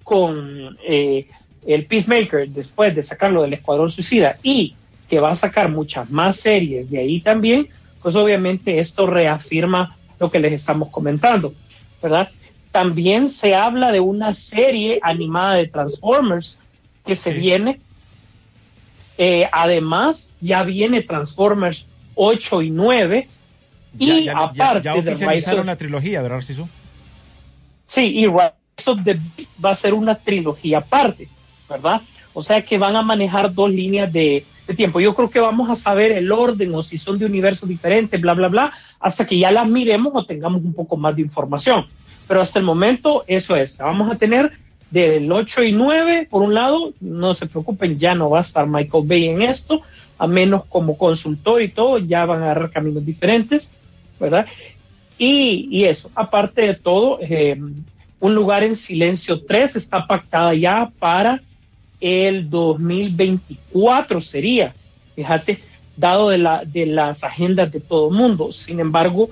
con 0.04 0.78
eh, 0.86 1.28
el 1.66 1.86
Peacemaker 1.86 2.50
después 2.50 2.96
de 2.96 3.04
sacarlo 3.04 3.42
del 3.44 3.54
Escuadrón 3.54 3.92
Suicida 3.92 4.38
y 4.44 4.75
que 5.10 5.20
va 5.20 5.32
a 5.32 5.36
sacar 5.36 5.70
muchas 5.70 6.10
más 6.10 6.38
series 6.38 6.89
de 6.92 7.00
ahí 7.00 7.20
también, 7.22 7.68
pues 8.01 8.16
obviamente 8.16 8.80
esto 8.80 9.08
reafirma 9.08 9.98
lo 10.20 10.30
que 10.30 10.39
les 10.39 10.54
estamos 10.54 10.89
comentando, 10.89 11.54
¿verdad? 12.01 12.30
También 12.72 13.30
se 13.30 13.56
habla 13.56 13.92
de 13.92 14.00
una 14.00 14.34
serie 14.34 15.00
animada 15.01 15.56
de 15.56 15.68
Transformers 15.68 16.60
que 17.06 17.16
se 17.16 17.34
Sí. 17.34 17.39
viene. 17.39 17.80
Eh, 19.18 19.48
además, 19.51 20.34
ya 20.39 20.63
viene 20.63 21.01
Transformers 21.01 21.88
8 22.16 22.62
y 22.62 22.70
9. 22.72 23.28
Y 23.98 24.08
ya, 24.08 24.16
ya- 24.16 24.24
ya- 24.24 24.39
aparte 24.70 24.84
ya 24.84 24.94
Rise 24.94 25.10
oficializaron 25.12 25.62
of- 25.62 25.66
la 25.66 25.75
trilogía, 25.78 26.22
¿verdad, 26.22 26.42
Sisu? 26.42 26.70
Sí, 27.86 28.01
y 28.01 28.28
Rise 28.28 28.51
of 28.92 29.04
the 29.04 29.13
Beast 29.16 29.51
va 29.63 29.72
a 29.72 29.75
ser 29.75 29.94
una 29.96 30.16
trilogía 30.16 30.78
aparte, 30.78 31.28
¿verdad? 31.70 32.02
O 32.34 32.44
sea 32.44 32.62
que 32.64 32.78
van 32.78 32.96
a 32.96 33.02
manejar 33.02 33.54
dos 33.54 33.70
líneas 33.70 34.12
de, 34.12 34.46
tiempo. 34.76 35.00
Yo 35.00 35.16
creo 35.16 35.30
que 35.30 35.40
vamos 35.40 35.70
a 35.70 35.76
saber 35.76 36.12
el 36.12 36.32
orden 36.32 36.76
o 36.76 36.84
si 36.84 36.98
son 36.98 37.18
de 37.18 37.26
universos 37.26 37.68
diferentes, 37.68 38.22
bla, 38.22 38.34
bla, 38.34 38.50
bla, 38.50 38.74
hasta 39.00 39.26
que 39.26 39.38
ya 39.38 39.52
las 39.52 39.68
miremos 39.68 40.14
o 40.16 40.26
tengamos 40.26 40.62
un 40.64 40.74
poco 40.74 40.96
más 40.96 41.16
de 41.16 41.24
información. 41.24 41.88
Pero 42.28 42.42
hasta 42.42 42.60
el 42.60 42.66
momento 42.66 43.24
eso 43.26 43.56
es. 43.56 43.80
Vamos 43.80 44.12
a 44.12 44.16
tener 44.16 44.52
del 44.92 45.32
8 45.32 45.64
y 45.64 45.72
9, 45.72 46.28
por 46.30 46.44
un 46.44 46.54
lado, 46.54 46.94
no 47.00 47.34
se 47.34 47.48
preocupen, 47.48 47.98
ya 47.98 48.16
no 48.16 48.30
va 48.30 48.40
a 48.40 48.44
estar 48.44 48.68
Michael 48.68 49.08
Bay 49.08 49.28
en 49.28 49.42
esto, 49.42 49.82
a 50.18 50.28
menos 50.28 50.66
como 50.66 50.98
consultor 50.98 51.62
y 51.62 51.70
todo, 51.70 51.98
ya 51.98 52.26
van 52.26 52.42
a 52.42 52.46
agarrar 52.46 52.72
caminos 52.72 53.06
diferentes, 53.06 53.72
¿verdad? 54.20 54.46
Y, 55.18 55.68
y 55.72 55.86
eso, 55.86 56.10
aparte 56.16 56.62
de 56.62 56.74
todo, 56.76 57.20
eh, 57.22 57.60
Un 58.22 58.36
lugar 58.36 58.64
en 58.64 58.76
silencio 58.76 59.46
3 59.46 59.78
está 59.78 60.06
pactada 60.06 60.54
ya 60.54 60.92
para 61.00 61.42
el 62.01 62.50
2024 62.50 64.22
sería, 64.22 64.74
fíjate, 65.15 65.60
dado 65.98 66.29
de, 66.29 66.38
la, 66.38 66.63
de 66.63 66.86
las 66.86 67.24
agendas 67.24 67.72
de 67.72 67.79
todo 67.79 68.10
el 68.10 68.15
mundo. 68.15 68.51
Sin 68.51 68.79
embargo, 68.79 69.29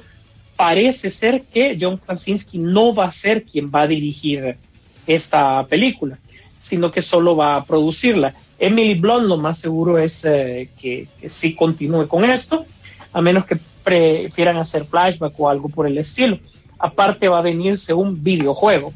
parece 0.55 1.09
ser 1.09 1.43
que 1.43 1.77
John 1.79 1.97
Krasinski 1.97 2.57
no 2.57 2.93
va 2.93 3.05
a 3.05 3.11
ser 3.11 3.43
quien 3.43 3.71
va 3.73 3.81
a 3.81 3.87
dirigir 3.87 4.57
esta 5.05 5.65
película, 5.67 6.19
sino 6.57 6.91
que 6.91 7.01
solo 7.01 7.35
va 7.35 7.55
a 7.55 7.63
producirla. 7.63 8.35
Emily 8.59 8.95
Blunt 8.95 9.27
lo 9.27 9.37
más 9.37 9.59
seguro 9.59 9.97
es 9.97 10.25
eh, 10.25 10.69
que, 10.77 11.07
que 11.19 11.29
sí 11.29 11.55
continúe 11.55 12.07
con 12.07 12.25
esto, 12.25 12.65
a 13.13 13.21
menos 13.21 13.45
que 13.45 13.57
prefieran 13.83 14.57
hacer 14.57 14.83
flashback 14.85 15.39
o 15.39 15.47
algo 15.47 15.69
por 15.69 15.87
el 15.87 15.97
estilo. 15.97 16.39
Aparte 16.77 17.29
va 17.29 17.39
a 17.39 17.43
venirse 17.43 17.93
un 17.93 18.21
videojuego. 18.21 18.93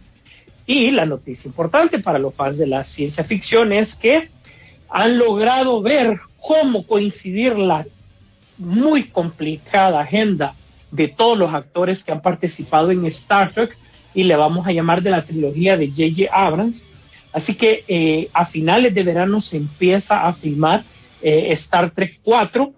Y 0.73 0.89
la 0.89 1.03
noticia 1.03 1.49
importante 1.49 1.99
para 1.99 2.17
los 2.17 2.33
fans 2.33 2.57
de 2.57 2.65
la 2.65 2.85
ciencia 2.85 3.25
ficción 3.25 3.73
es 3.73 3.93
que 3.93 4.29
han 4.89 5.17
logrado 5.17 5.81
ver 5.81 6.17
cómo 6.39 6.87
coincidir 6.87 7.57
la 7.57 7.85
muy 8.57 9.03
complicada 9.09 9.99
agenda 9.99 10.55
de 10.89 11.09
todos 11.09 11.37
los 11.37 11.53
actores 11.53 12.05
que 12.05 12.13
han 12.13 12.21
participado 12.21 12.89
en 12.89 13.05
Star 13.07 13.53
Trek 13.53 13.77
y 14.13 14.23
le 14.23 14.37
vamos 14.37 14.65
a 14.65 14.71
llamar 14.71 15.01
de 15.01 15.09
la 15.09 15.25
trilogía 15.25 15.75
de 15.75 15.89
J.J. 15.89 16.29
Abrams. 16.31 16.85
Así 17.33 17.55
que 17.55 17.83
eh, 17.89 18.29
a 18.31 18.45
finales 18.45 18.95
de 18.95 19.03
verano 19.03 19.41
se 19.41 19.57
empieza 19.57 20.25
a 20.25 20.31
filmar 20.31 20.83
eh, 21.21 21.47
Star 21.51 21.91
Trek 21.91 22.19
4 22.23 22.71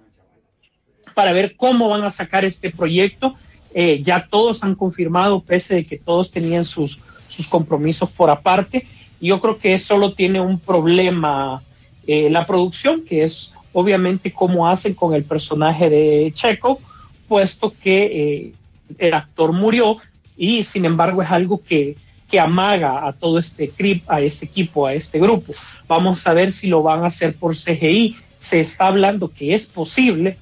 para 1.13 1.31
ver 1.31 1.55
cómo 1.55 1.89
van 1.89 2.03
a 2.05 2.11
sacar 2.11 2.43
este 2.43 2.71
proyecto. 2.71 3.35
Eh, 3.75 4.01
ya 4.01 4.27
todos 4.27 4.63
han 4.63 4.73
confirmado, 4.73 5.41
pese 5.43 5.75
de 5.75 5.85
que 5.85 5.99
todos 5.99 6.31
tenían 6.31 6.65
sus, 6.65 6.99
sus 7.35 7.47
compromisos 7.47 8.09
por 8.09 8.29
aparte. 8.29 8.85
Yo 9.19 9.39
creo 9.39 9.57
que 9.57 9.79
solo 9.79 10.13
tiene 10.13 10.39
un 10.39 10.59
problema 10.59 11.63
eh, 12.05 12.29
la 12.29 12.45
producción, 12.45 13.03
que 13.05 13.23
es 13.23 13.53
obviamente 13.71 14.31
cómo 14.31 14.67
hacen 14.67 14.93
con 14.93 15.13
el 15.13 15.23
personaje 15.23 15.89
de 15.89 16.31
Checo, 16.35 16.79
puesto 17.27 17.73
que 17.81 18.03
eh, 18.05 18.53
el 18.97 19.13
actor 19.13 19.51
murió 19.51 19.97
y 20.37 20.63
sin 20.63 20.85
embargo 20.85 21.21
es 21.21 21.31
algo 21.31 21.63
que, 21.63 21.95
que 22.29 22.39
amaga 22.39 23.07
a 23.07 23.13
todo 23.13 23.39
este, 23.39 23.69
crip, 23.69 24.03
a 24.09 24.21
este 24.21 24.45
equipo, 24.45 24.85
a 24.85 24.93
este 24.93 25.19
grupo. 25.19 25.53
Vamos 25.87 26.25
a 26.27 26.33
ver 26.33 26.51
si 26.51 26.67
lo 26.67 26.83
van 26.83 27.03
a 27.03 27.07
hacer 27.07 27.35
por 27.35 27.55
CGI. 27.55 28.17
Se 28.37 28.59
está 28.59 28.87
hablando 28.87 29.29
que 29.29 29.53
es 29.53 29.65
posible 29.65 30.37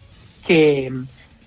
que, 0.45 0.91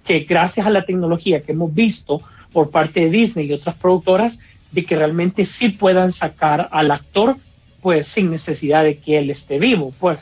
que 0.05 0.21
gracias 0.21 0.67
a 0.67 0.71
la 0.71 0.85
tecnología 0.85 1.43
que 1.43 1.53
hemos 1.53 1.75
visto 1.75 2.23
por 2.53 2.71
parte 2.71 3.01
de 3.01 3.11
Disney 3.11 3.47
y 3.47 3.53
otras 3.53 3.75
productoras, 3.75 4.39
de 4.75 4.85
que 4.85 4.97
realmente 4.97 5.45
sí 5.47 5.69
puedan 5.69 6.13
sacar 6.13 6.69
al 6.73 6.91
actor 6.91 7.37
pues 7.81 8.09
sin 8.09 8.31
necesidad 8.31 8.83
de 8.83 8.99
que 8.99 9.19
él 9.19 9.31
esté 9.31 9.59
vivo, 9.59 9.93
pues. 10.01 10.19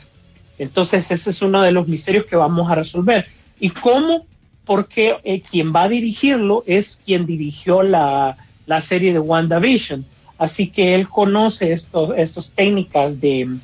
Entonces 0.59 1.09
ese 1.09 1.31
es 1.31 1.41
uno 1.41 1.61
de 1.61 1.71
los 1.71 1.87
misterios 1.87 2.25
que 2.25 2.35
vamos 2.35 2.69
a 2.69 2.75
resolver. 2.75 3.25
¿Y 3.59 3.71
cómo? 3.71 4.25
Porque 4.65 5.15
eh, 5.23 5.41
quien 5.41 5.73
va 5.73 5.83
a 5.83 5.89
dirigirlo 5.89 6.63
es 6.67 7.01
quien 7.03 7.25
dirigió 7.25 7.81
la, 7.81 8.37
la 8.65 8.81
serie 8.81 9.13
de 9.13 9.19
WandaVision. 9.19 10.05
Así 10.37 10.67
que 10.67 10.93
él 10.93 11.07
conoce 11.07 11.71
estos, 11.73 12.11
estas 12.15 12.51
técnicas 12.51 13.19
de, 13.19 13.57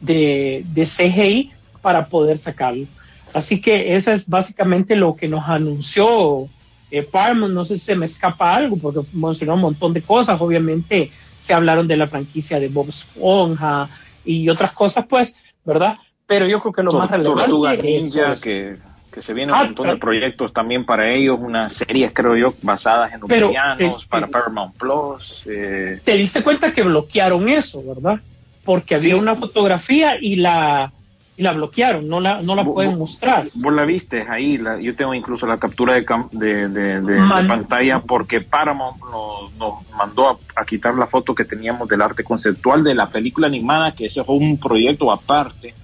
de, 0.00 0.64
de 0.66 0.84
CGI 0.84 1.52
para 1.80 2.06
poder 2.06 2.38
sacarlo. 2.38 2.86
Así 3.32 3.60
que 3.60 3.94
eso 3.94 4.12
es 4.12 4.28
básicamente 4.28 4.96
lo 4.96 5.14
que 5.14 5.28
nos 5.28 5.48
anunció 5.48 6.48
eh, 6.90 7.02
Paramount. 7.02 7.52
No 7.54 7.64
sé 7.64 7.74
si 7.78 7.84
se 7.84 7.94
me 7.94 8.06
escapa 8.06 8.54
algo, 8.54 8.76
porque 8.76 9.00
mencionó 9.12 9.54
un 9.54 9.60
montón 9.62 9.92
de 9.92 10.02
cosas. 10.02 10.40
Obviamente 10.40 11.10
se 11.38 11.54
hablaron 11.54 11.86
de 11.86 11.96
la 11.96 12.06
franquicia 12.06 12.58
de 12.58 12.68
Bob 12.68 12.88
Esponja 12.88 13.88
y 14.24 14.48
otras 14.48 14.72
cosas, 14.72 15.06
pues, 15.08 15.34
¿verdad? 15.64 15.96
Pero 16.26 16.46
yo 16.48 16.58
creo 16.60 16.72
que 16.72 16.82
lo 16.82 16.92
más 16.92 17.10
relevante 17.10 17.42
Tortuga 17.44 17.74
es 17.74 17.82
Ninja, 17.84 18.32
eso. 18.32 18.42
que, 18.42 18.76
que 19.12 19.22
se 19.22 19.32
vienen 19.32 19.54
Ah, 19.54 19.60
un 19.60 19.66
montón 19.68 19.86
de 19.88 19.96
proyectos 19.96 20.52
también 20.52 20.84
para 20.84 21.08
ellos, 21.14 21.38
unas 21.40 21.72
series, 21.74 22.12
creo 22.12 22.36
yo, 22.36 22.54
basadas 22.62 23.12
en 23.12 23.22
humanos 23.22 24.02
eh, 24.02 24.06
para 24.10 24.26
eh, 24.26 24.30
Paramount 24.30 24.76
Plus. 24.76 25.42
eh, 25.46 26.00
te 26.04 26.16
diste 26.16 26.42
cuenta 26.42 26.72
que 26.72 26.82
bloquearon 26.82 27.48
eso, 27.48 27.82
¿verdad? 27.84 28.20
Porque 28.64 28.96
había 28.96 29.14
Sí. 29.14 29.20
una 29.20 29.36
fotografía 29.36 30.16
y 30.20 30.34
la 30.36 30.90
y 31.38 31.42
la 31.42 31.52
bloquearon, 31.52 32.08
no 32.08 32.18
la 32.18 32.40
no 32.40 32.54
la 32.54 32.64
pueden 32.64 32.98
mostrar. 32.98 33.48
Vos 33.54 33.72
la 33.72 33.84
viste 33.84 34.26
ahí, 34.28 34.56
la- 34.56 34.80
yo 34.80 34.96
tengo 34.96 35.12
incluso 35.12 35.46
la 35.46 35.58
captura 35.58 35.92
de, 35.94 36.06
cam- 36.06 36.30
de, 36.30 36.68
de- 36.68 37.00
de- 37.02 37.18
pantalla 37.46 37.98
porque 38.00 38.40
Paramount 38.40 38.96
nos, 39.02 39.52
nos 39.54 39.88
mandó 39.96 40.28
a, 40.30 40.38
a 40.56 40.64
quitar 40.64 40.94
la 40.94 41.06
foto 41.06 41.34
que 41.34 41.44
teníamos 41.44 41.88
del 41.88 42.00
arte 42.00 42.24
conceptual 42.24 42.82
de 42.82 42.94
la 42.94 43.10
película 43.10 43.46
animada, 43.48 43.92
que 43.92 44.06
ese 44.06 44.24
fue 44.24 44.36
un 44.36 44.58
proyecto 44.58 45.12
aparte. 45.12 45.74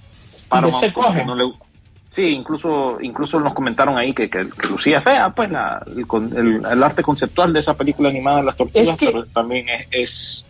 Paramount 0.48 0.76
se 0.84 0.92
coge? 0.92 1.24
no 1.24 1.34
le, 1.34 1.44
Sí, 2.08 2.28
incluso 2.28 2.98
incluso 3.00 3.40
nos 3.40 3.54
comentaron 3.54 3.96
ahí 3.96 4.12
que, 4.12 4.28
que, 4.28 4.46
que 4.50 4.66
lucía 4.68 5.00
fea, 5.00 5.30
pues 5.30 5.50
la, 5.50 5.82
el, 5.86 6.06
el- 6.36 6.62
el 6.70 6.82
arte 6.82 7.02
conceptual 7.02 7.52
de 7.54 7.60
esa 7.60 7.74
película 7.74 8.10
animada 8.10 8.38
de 8.38 8.42
las 8.44 8.56
tortugas, 8.56 8.88
Es 8.88 8.96
que- 8.98 9.06
pero 9.06 9.24
también 9.26 9.66
es, 9.70 9.86
es, 9.90 10.44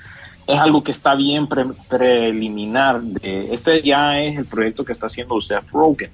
es 0.47 0.59
algo 0.59 0.83
que 0.83 0.93
está 0.93 1.15
bien 1.15 1.47
pre- 1.47 1.67
preliminar. 1.89 3.01
De, 3.01 3.55
este 3.55 3.83
ya 3.83 4.21
es 4.21 4.39
el 4.39 4.45
proyecto 4.47 4.85
que 4.85 4.93
está 4.93 5.07
haciendo 5.07 5.41
Seth 5.41 5.69
Rogen. 5.71 6.11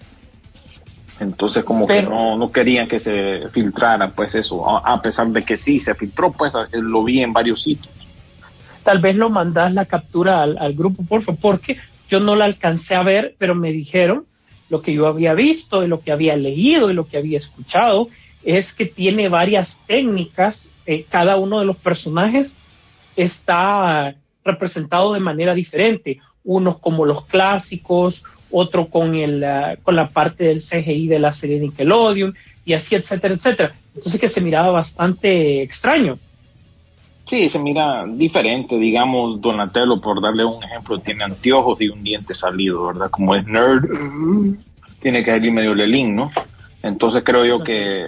Entonces 1.21 1.65
como 1.65 1.87
Pero- 1.87 2.09
que 2.11 2.15
no, 2.15 2.37
no 2.37 2.53
querían 2.53 2.87
que 2.87 3.01
se 3.01 3.49
filtrara 3.51 4.11
pues 4.13 4.35
eso, 4.35 4.69
a, 4.69 4.93
a 4.93 5.03
pesar 5.03 5.27
de 5.29 5.45
que 5.45 5.57
sí 5.57 5.81
se 5.81 5.95
filtró, 5.95 6.31
pues 6.33 6.55
a- 6.55 6.69
lo 6.73 7.03
vi 7.05 7.23
en 7.23 7.33
varios 7.33 7.63
sitios. 7.63 7.93
Tal 8.85 9.01
vez 9.01 9.17
lo 9.17 9.29
mandas 9.29 9.73
la 9.75 9.85
captura 9.87 10.43
al, 10.43 10.57
al 10.59 10.73
grupo, 10.75 11.03
por 11.05 11.23
favor, 11.23 11.41
porque 11.41 11.79
yo 12.09 12.21
no 12.21 12.37
la 12.37 12.45
alcancé 12.45 12.95
a 12.95 13.03
ver, 13.03 13.35
pero 13.39 13.55
me 13.55 13.73
dijeron 13.73 14.25
lo 14.71 14.81
que 14.83 14.93
yo 14.95 15.07
había 15.07 15.35
visto 15.35 15.83
y 15.83 15.89
lo 15.89 16.01
que 16.01 16.13
había 16.13 16.37
leído 16.37 16.91
y 16.91 16.95
lo 16.95 17.07
que 17.07 17.17
había 17.19 17.39
escuchado 17.39 18.09
es 18.45 18.73
que 18.73 18.87
tiene 18.87 19.29
varias 19.29 19.81
técnicas. 19.87 20.69
eh, 20.87 21.05
cada 21.11 21.37
uno 21.37 21.59
de 21.59 21.67
los 21.67 21.77
personajes 21.77 22.55
está 23.23 24.15
representado 24.45 25.13
de 25.13 25.21
manera 25.21 25.55
diferente. 25.55 26.19
Unos 26.45 26.79
como 26.79 27.05
los 27.05 27.25
clásicos, 27.27 28.23
otro 28.51 28.89
con, 28.89 29.15
el, 29.15 29.45
ah, 29.45 29.77
con 29.83 29.97
la 29.97 30.09
parte 30.09 30.45
del 30.45 30.61
CGI 30.61 31.09
de 31.09 31.19
la 31.19 31.33
serie 31.33 31.61
Nickelodeon 31.61 32.35
y 32.65 32.73
así, 32.73 32.95
etcétera, 32.95 33.35
etcétera. 33.35 33.75
Entonces 33.95 34.21
que 34.21 34.29
se 34.29 34.41
miraba 34.41 34.71
bastante 34.71 35.63
extraño. 35.63 36.19
Sí, 37.25 37.49
se 37.51 37.59
mira 37.59 38.07
diferente, 38.07 38.79
digamos, 38.79 39.41
Donatello, 39.41 40.01
por 40.01 40.23
darle 40.23 40.47
un 40.47 40.65
ejemplo, 40.65 40.99
tiene 40.99 41.25
anteojos 41.25 41.79
y 41.81 41.89
un 41.89 42.03
diente 42.03 42.33
salido, 42.35 42.87
¿verdad? 42.87 43.11
Como 43.11 43.35
es 43.35 43.47
nerd, 43.47 43.85
tiene 45.01 45.23
que 45.23 45.37
ir 45.37 45.53
medio 45.53 45.75
lelín, 45.75 46.17
¿no? 46.17 46.31
Entonces 46.83 47.23
creo 47.23 47.45
yo 47.45 47.63
que, 47.63 48.07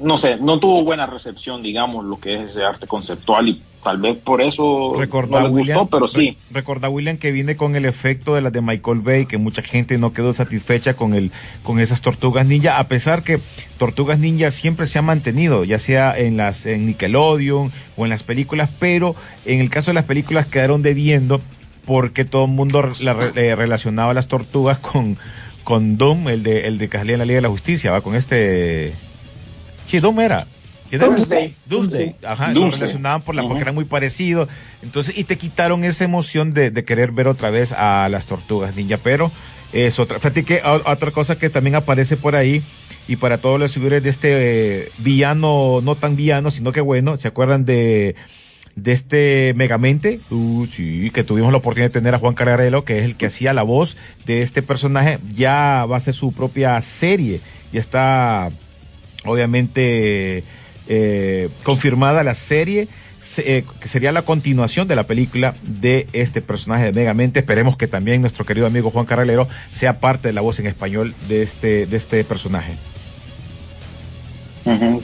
no 0.00 0.18
sé, 0.18 0.36
no 0.36 0.58
tuvo 0.58 0.82
buena 0.82 1.06
recepción, 1.06 1.62
digamos, 1.62 2.04
lo 2.04 2.18
que 2.18 2.34
es 2.34 2.50
ese 2.50 2.64
arte 2.64 2.88
conceptual 2.88 3.50
y 3.50 3.62
tal 3.82 3.98
vez 3.98 4.18
por 4.18 4.42
eso 4.42 4.94
Recordá, 4.98 5.40
no 5.40 5.48
le 5.48 5.54
William, 5.54 5.78
gustó, 5.78 5.96
pero 5.96 6.06
sí. 6.08 6.36
recordá, 6.50 6.88
William, 6.90 7.16
que 7.16 7.32
viene 7.32 7.56
con 7.56 7.76
el 7.76 7.86
efecto 7.86 8.34
de 8.34 8.42
las 8.42 8.52
de 8.52 8.60
Michael 8.60 9.00
Bay, 9.00 9.26
que 9.26 9.38
mucha 9.38 9.62
gente 9.62 9.96
no 9.98 10.12
quedó 10.12 10.32
satisfecha 10.34 10.94
con 10.94 11.14
el 11.14 11.30
con 11.62 11.80
esas 11.80 12.00
tortugas 12.00 12.44
ninja, 12.46 12.78
a 12.78 12.88
pesar 12.88 13.22
que 13.22 13.40
Tortugas 13.78 14.18
Ninja 14.18 14.50
siempre 14.50 14.86
se 14.86 14.98
ha 14.98 15.02
mantenido, 15.02 15.64
ya 15.64 15.78
sea 15.78 16.16
en 16.18 16.36
las 16.36 16.66
en 16.66 16.86
Nickelodeon 16.86 17.72
o 17.96 18.04
en 18.04 18.10
las 18.10 18.22
películas, 18.22 18.68
pero 18.78 19.16
en 19.46 19.60
el 19.60 19.70
caso 19.70 19.90
de 19.90 19.94
las 19.94 20.04
películas 20.04 20.46
quedaron 20.46 20.82
debiendo 20.82 21.40
porque 21.86 22.24
todo 22.26 22.44
el 22.44 22.50
mundo 22.50 22.92
la 23.00 23.14
re- 23.14 23.48
eh, 23.48 23.54
relacionaba 23.54 24.12
las 24.14 24.28
tortugas 24.28 24.78
con 24.78 25.16
con 25.64 25.96
Doom, 25.96 26.28
el 26.28 26.42
de 26.42 26.66
el 26.66 26.78
de 26.78 26.90
en 26.92 27.18
la 27.18 27.24
Liga 27.24 27.36
de 27.36 27.42
la 27.42 27.48
Justicia, 27.48 27.90
va 27.92 28.00
con 28.02 28.14
este 28.14 28.92
Sí, 29.86 29.98
Doom 30.00 30.20
era. 30.20 30.46
¿Quién 30.90 31.00
era? 31.00 31.10
Doomsday. 31.10 31.54
Doomsday. 31.64 32.16
Ajá, 32.22 32.48
lo 32.48 32.60
Doomsday. 32.60 32.80
relacionaban 32.80 33.22
por 33.22 33.34
la, 33.34 33.42
porque 33.42 33.62
eran 33.62 33.74
muy 33.74 33.86
parecidos. 33.86 34.48
Entonces, 34.82 35.16
y 35.16 35.24
te 35.24 35.38
quitaron 35.38 35.84
esa 35.84 36.04
emoción 36.04 36.52
de, 36.52 36.70
de 36.70 36.84
querer 36.84 37.12
ver 37.12 37.28
otra 37.28 37.48
vez 37.50 37.72
a 37.72 38.08
las 38.10 38.26
tortugas 38.26 38.76
ninja. 38.76 38.98
Pero 39.02 39.32
es 39.72 39.98
otra. 39.98 40.18
Fíjate 40.18 40.44
que 40.44 40.60
otra 40.64 41.10
cosa 41.12 41.38
que 41.38 41.48
también 41.48 41.76
aparece 41.76 42.16
por 42.16 42.36
ahí, 42.36 42.62
y 43.08 43.16
para 43.16 43.38
todos 43.38 43.58
los 43.58 43.72
seguidores 43.72 44.02
de 44.02 44.10
este 44.10 44.28
eh, 44.32 44.88
villano, 44.98 45.80
no 45.82 45.94
tan 45.94 46.14
villano, 46.14 46.50
sino 46.50 46.70
que 46.70 46.80
bueno, 46.80 47.16
¿se 47.16 47.26
acuerdan 47.26 47.64
de, 47.64 48.14
de 48.76 48.92
este 48.92 49.52
Megamente? 49.56 50.20
Uh, 50.30 50.66
sí, 50.66 51.10
que 51.10 51.24
tuvimos 51.24 51.50
la 51.50 51.58
oportunidad 51.58 51.88
de 51.90 51.98
tener 51.98 52.14
a 52.14 52.18
Juan 52.18 52.34
Carrero, 52.34 52.84
que 52.84 52.98
es 52.98 53.04
el 53.04 53.16
que 53.16 53.26
hacía 53.26 53.52
la 53.52 53.62
voz 53.62 53.96
de 54.26 54.42
este 54.42 54.62
personaje. 54.62 55.18
Ya 55.34 55.86
va 55.90 55.96
a 55.96 56.00
ser 56.00 56.14
su 56.14 56.32
propia 56.32 56.80
serie. 56.80 57.40
Ya 57.72 57.80
está 57.80 58.50
obviamente 59.24 60.44
eh, 60.92 61.48
confirmada 61.62 62.22
la 62.24 62.34
serie 62.34 62.88
se- 63.20 63.58
eh, 63.58 63.64
que 63.80 63.86
sería 63.88 64.12
la 64.12 64.22
continuación 64.22 64.88
de 64.88 64.96
la 64.96 65.04
película 65.04 65.54
de 65.62 66.06
este 66.12 66.42
personaje 66.42 66.86
de 66.86 66.92
Megamente. 66.92 67.38
Esperemos 67.40 67.76
que 67.76 67.86
también 67.86 68.20
nuestro 68.22 68.44
querido 68.44 68.66
amigo 68.66 68.90
Juan 68.90 69.06
Carralero 69.06 69.46
sea 69.72 70.00
parte 70.00 70.28
de 70.28 70.34
la 70.34 70.40
voz 70.40 70.58
en 70.58 70.66
español 70.66 71.14
de 71.28 71.42
este, 71.42 71.86
de 71.86 71.96
este 71.96 72.24
personaje. 72.24 72.74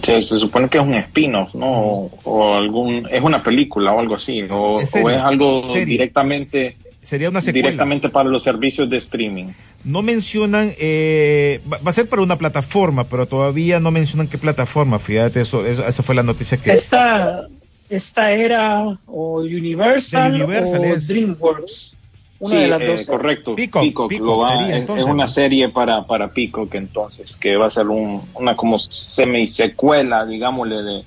Se, 0.03 0.23
se 0.23 0.39
supone 0.39 0.69
que 0.69 0.77
es 0.79 0.85
un 0.85 0.95
spin-off, 0.95 1.55
¿no? 1.55 2.11
O 2.25 2.55
algún, 2.55 3.09
es 3.11 3.21
una 3.23 3.43
película 3.43 3.93
o 3.93 4.01
algo 4.01 4.15
así, 4.17 4.43
o, 4.51 4.81
Es 4.81 4.91
o 4.91 4.93
serie, 4.93 5.17
es 5.17 5.23
algo 5.23 5.63
serie. 5.63 5.85
directamente, 5.87 6.77
Sería 7.07 7.31
una 7.31 7.41
secuela. 7.41 7.69
directamente 7.69 8.09
para 8.09 8.29
los 8.29 8.43
servicios 8.43 8.91
de 8.91 8.97
streaming. 8.97 9.47
No 9.85 10.03
mencionan, 10.03 10.73
eh, 10.77 11.61
va, 11.73 11.79
a 11.85 11.93
ser 11.93 12.09
para 12.09 12.21
una 12.23 12.37
plataforma, 12.37 13.05
pero 13.05 13.27
todavía 13.27 13.79
no 13.79 13.93
mencionan 13.93 14.27
qué 14.27 14.39
plataforma. 14.39 14.99
Fíjate, 14.99 15.41
eso, 15.43 15.65
eso- 15.65 15.87
esa 15.87 16.03
fue 16.03 16.17
la 16.17 16.25
noticia 16.25 16.59
que... 16.59 16.73
Esta, 16.73 17.47
esta 17.89 18.33
era 18.33 18.99
o 19.07 19.37
Universal, 19.43 20.35
Universal 20.35 20.81
o 20.81 20.85
es. 20.97 21.07
DreamWorks. 21.07 21.93
Una 22.41 22.51
sí, 22.51 22.57
de 22.63 22.69
las 22.69 22.81
eh, 22.83 22.87
dos. 22.97 23.07
correcto. 23.07 23.55
Peacock, 23.55 23.83
Peacock, 23.83 24.09
Peacock 24.11 24.27
lo 24.27 24.39
va- 24.39 24.57
sería, 24.59 24.75
es- 24.75 24.81
entonces, 24.81 25.07
es 25.07 25.13
una 25.13 25.25
¿no? 25.27 25.31
serie 25.31 25.69
para, 25.69 26.07
para 26.09 26.29
Peacock 26.29 26.75
entonces, 26.75 27.37
que 27.37 27.57
va 27.57 27.67
a 27.67 27.71
ser 27.71 27.87
un, 27.87 28.23
una 28.35 28.57
como 28.57 28.79
semi-secuela, 28.79 30.27
digámosle, 30.27 30.83
de, 30.83 31.03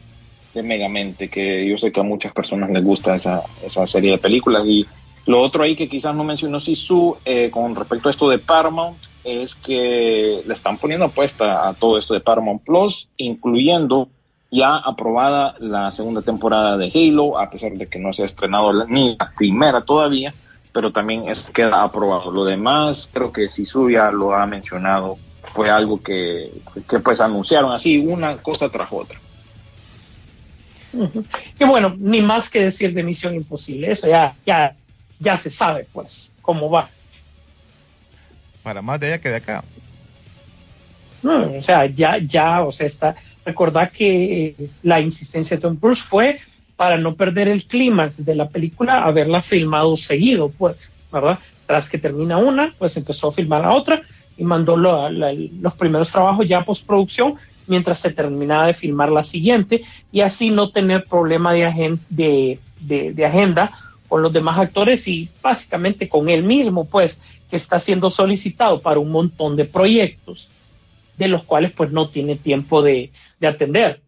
de 0.54 0.64
Megamente, 0.64 1.28
que 1.30 1.68
yo 1.70 1.78
sé 1.78 1.92
que 1.92 2.00
a 2.00 2.04
muchas 2.04 2.34
personas 2.34 2.70
les 2.72 2.84
gusta 2.84 3.16
esa, 3.16 3.44
esa 3.66 3.86
serie 3.86 4.12
de 4.12 4.18
películas. 4.18 4.64
Y 4.66 4.86
lo 5.26 5.42
otro 5.42 5.64
ahí 5.64 5.76
que 5.76 5.90
quizás 5.90 6.16
no 6.16 6.24
mencionó 6.24 6.60
Sisu 6.60 7.18
eh, 7.26 7.50
con 7.52 7.76
respecto 7.76 8.10
a 8.10 8.12
esto 8.12 8.30
de 8.30 8.40
Paramount 8.40 8.98
es 9.24 9.56
que 9.56 10.42
le 10.46 10.54
están 10.54 10.78
poniendo 10.78 11.06
apuesta 11.06 11.68
a 11.68 11.74
todo 11.74 11.98
esto 11.98 12.14
de 12.14 12.22
Paramount 12.22 12.64
Plus, 12.64 13.08
incluyendo 13.18 14.08
ya 14.52 14.76
aprobada 14.76 15.56
la 15.60 15.92
segunda 15.92 16.22
temporada 16.22 16.78
de 16.78 16.92
Halo, 16.94 17.38
a 17.38 17.50
pesar 17.50 17.74
de 17.74 17.88
que 17.88 18.00
no 18.00 18.14
se 18.14 18.24
ha 18.24 18.26
estrenado 18.26 18.86
ni 18.88 19.16
la 19.20 19.32
primera 19.38 19.82
todavía, 19.82 20.34
pero 20.74 20.92
también 20.92 21.30
eso 21.30 21.52
queda 21.52 21.84
aprobado. 21.84 22.32
Lo 22.32 22.46
demás, 22.46 23.08
creo 23.12 23.32
que 23.32 23.48
Sisu 23.48 23.90
ya 23.90 24.12
lo 24.12 24.34
ha 24.34 24.46
mencionado, 24.48 25.18
fue 25.54 25.70
algo 25.70 26.02
que, 26.02 26.52
que 26.90 27.00
pues 27.00 27.22
anunciaron 27.22 27.72
así, 27.72 28.00
una 28.00 28.38
cosa 28.38 28.70
tras 28.70 28.92
otra. 28.92 29.20
Y 31.60 31.66
bueno, 31.66 31.96
ni 31.98 32.22
más 32.22 32.50
que 32.50 32.62
decir 32.62 32.94
de 32.94 33.04
Misión 33.04 33.36
Imposible. 33.36 33.92
Eso 33.92 34.08
ya, 34.08 34.76
ya 35.20 35.38
se 35.38 35.52
sabe, 35.52 35.88
pues, 35.94 36.30
cómo 36.42 36.70
va. 36.70 36.90
Para 38.64 38.82
más 38.82 39.00
de 39.00 39.08
allá 39.08 39.22
que 39.22 39.30
de 39.30 39.36
acá. 39.38 39.64
No, 41.22 41.52
o 41.58 41.64
sea, 41.64 41.86
ya, 41.86 42.18
ya, 42.18 42.62
o 42.64 42.72
sea, 42.72 42.88
está. 42.88 43.16
Recordad 43.46 43.92
que 43.92 44.56
la 44.84 45.00
insistencia 45.02 45.58
de 45.58 45.62
Tom 45.62 45.76
Cruise 45.78 46.02
fue 46.02 46.40
para 46.76 46.98
no 46.98 47.16
perder 47.16 47.48
el 47.50 47.66
clímax 47.66 48.24
de 48.24 48.36
la 48.36 48.48
película, 48.48 49.04
haberla 49.04 49.42
filmado 49.42 49.98
seguido, 49.98 50.50
pues, 50.50 50.92
¿verdad? 51.12 51.40
Tras 51.68 51.90
que 51.90 51.98
termina 51.98 52.38
una, 52.38 52.74
pues 52.78 52.96
empezó 52.96 53.30
a 53.30 53.34
filmar 53.34 53.62
la 53.62 53.74
otra 53.74 54.02
y 54.38 54.44
mandó 54.44 54.78
lo- 54.78 55.10
la- 55.10 55.34
los 55.34 55.74
primeros 55.74 56.10
trabajos 56.12 56.48
ya 56.48 56.64
postproducción 56.64 57.36
mientras 57.68 58.00
se 58.00 58.12
terminaba 58.12 58.68
de 58.68 58.74
filmar 58.74 59.12
la 59.12 59.24
siguiente 59.24 59.84
y 60.12 60.22
así 60.22 60.50
no 60.52 60.70
tener 60.72 61.04
problema 61.04 61.52
de, 61.54 61.66
agen- 61.66 62.00
de, 62.10 62.60
de- 62.80 63.14
de 63.14 63.26
agenda 63.26 63.72
con 64.10 64.22
los 64.22 64.34
demás 64.34 64.60
actores 64.60 65.08
y 65.08 65.30
básicamente 65.42 66.10
con 66.10 66.28
él 66.30 66.44
mismo, 66.44 66.86
pues, 66.86 67.22
que 67.50 67.56
está 67.56 67.80
siendo 67.80 68.10
solicitado 68.10 68.82
para 68.82 69.00
un 69.00 69.12
montón 69.12 69.56
de 69.56 69.66
proyectos 69.66 70.50
de 71.18 71.28
los 71.28 71.44
cuales 71.44 71.72
pues 71.72 71.92
no 71.92 72.10
tiene 72.10 72.36
tiempo 72.36 72.82
de, 72.82 73.12
de 73.40 73.48
atender. 73.48 74.02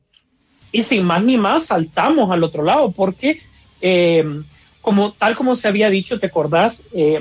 Y 0.72 0.84
sin 0.84 1.04
más 1.04 1.24
ni 1.24 1.38
más, 1.38 1.66
saltamos 1.66 2.32
al 2.32 2.44
otro 2.44 2.64
lado, 2.64 2.92
porque 2.92 3.42
eh, 3.82 4.24
como, 4.82 5.14
tal 5.14 5.36
como 5.36 5.56
se 5.56 5.68
había 5.68 5.90
dicho, 5.90 6.20
¿te 6.20 6.28
acordás? 6.28 6.82
Eh, 6.94 7.20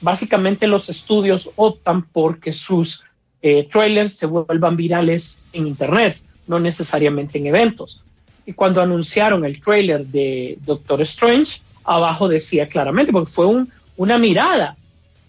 básicamente 0.00 0.66
los 0.66 0.88
estudios 0.88 1.50
optan 1.56 2.02
porque 2.02 2.52
sus 2.52 3.02
eh, 3.42 3.68
trailers 3.70 4.14
se 4.14 4.26
vuelvan 4.26 4.76
virales 4.76 5.40
en 5.52 5.66
Internet, 5.66 6.18
no 6.46 6.58
necesariamente 6.60 7.38
en 7.38 7.46
eventos. 7.46 8.02
Y 8.44 8.52
cuando 8.52 8.80
anunciaron 8.80 9.44
el 9.44 9.60
trailer 9.60 10.06
de 10.06 10.58
Doctor 10.64 11.00
Strange, 11.02 11.60
abajo 11.86 12.28
decía 12.28 12.68
claramente, 12.68 13.12
porque 13.12 13.32
fue 13.32 13.46
un, 13.46 13.70
una 13.96 14.18
mirada, 14.18 14.76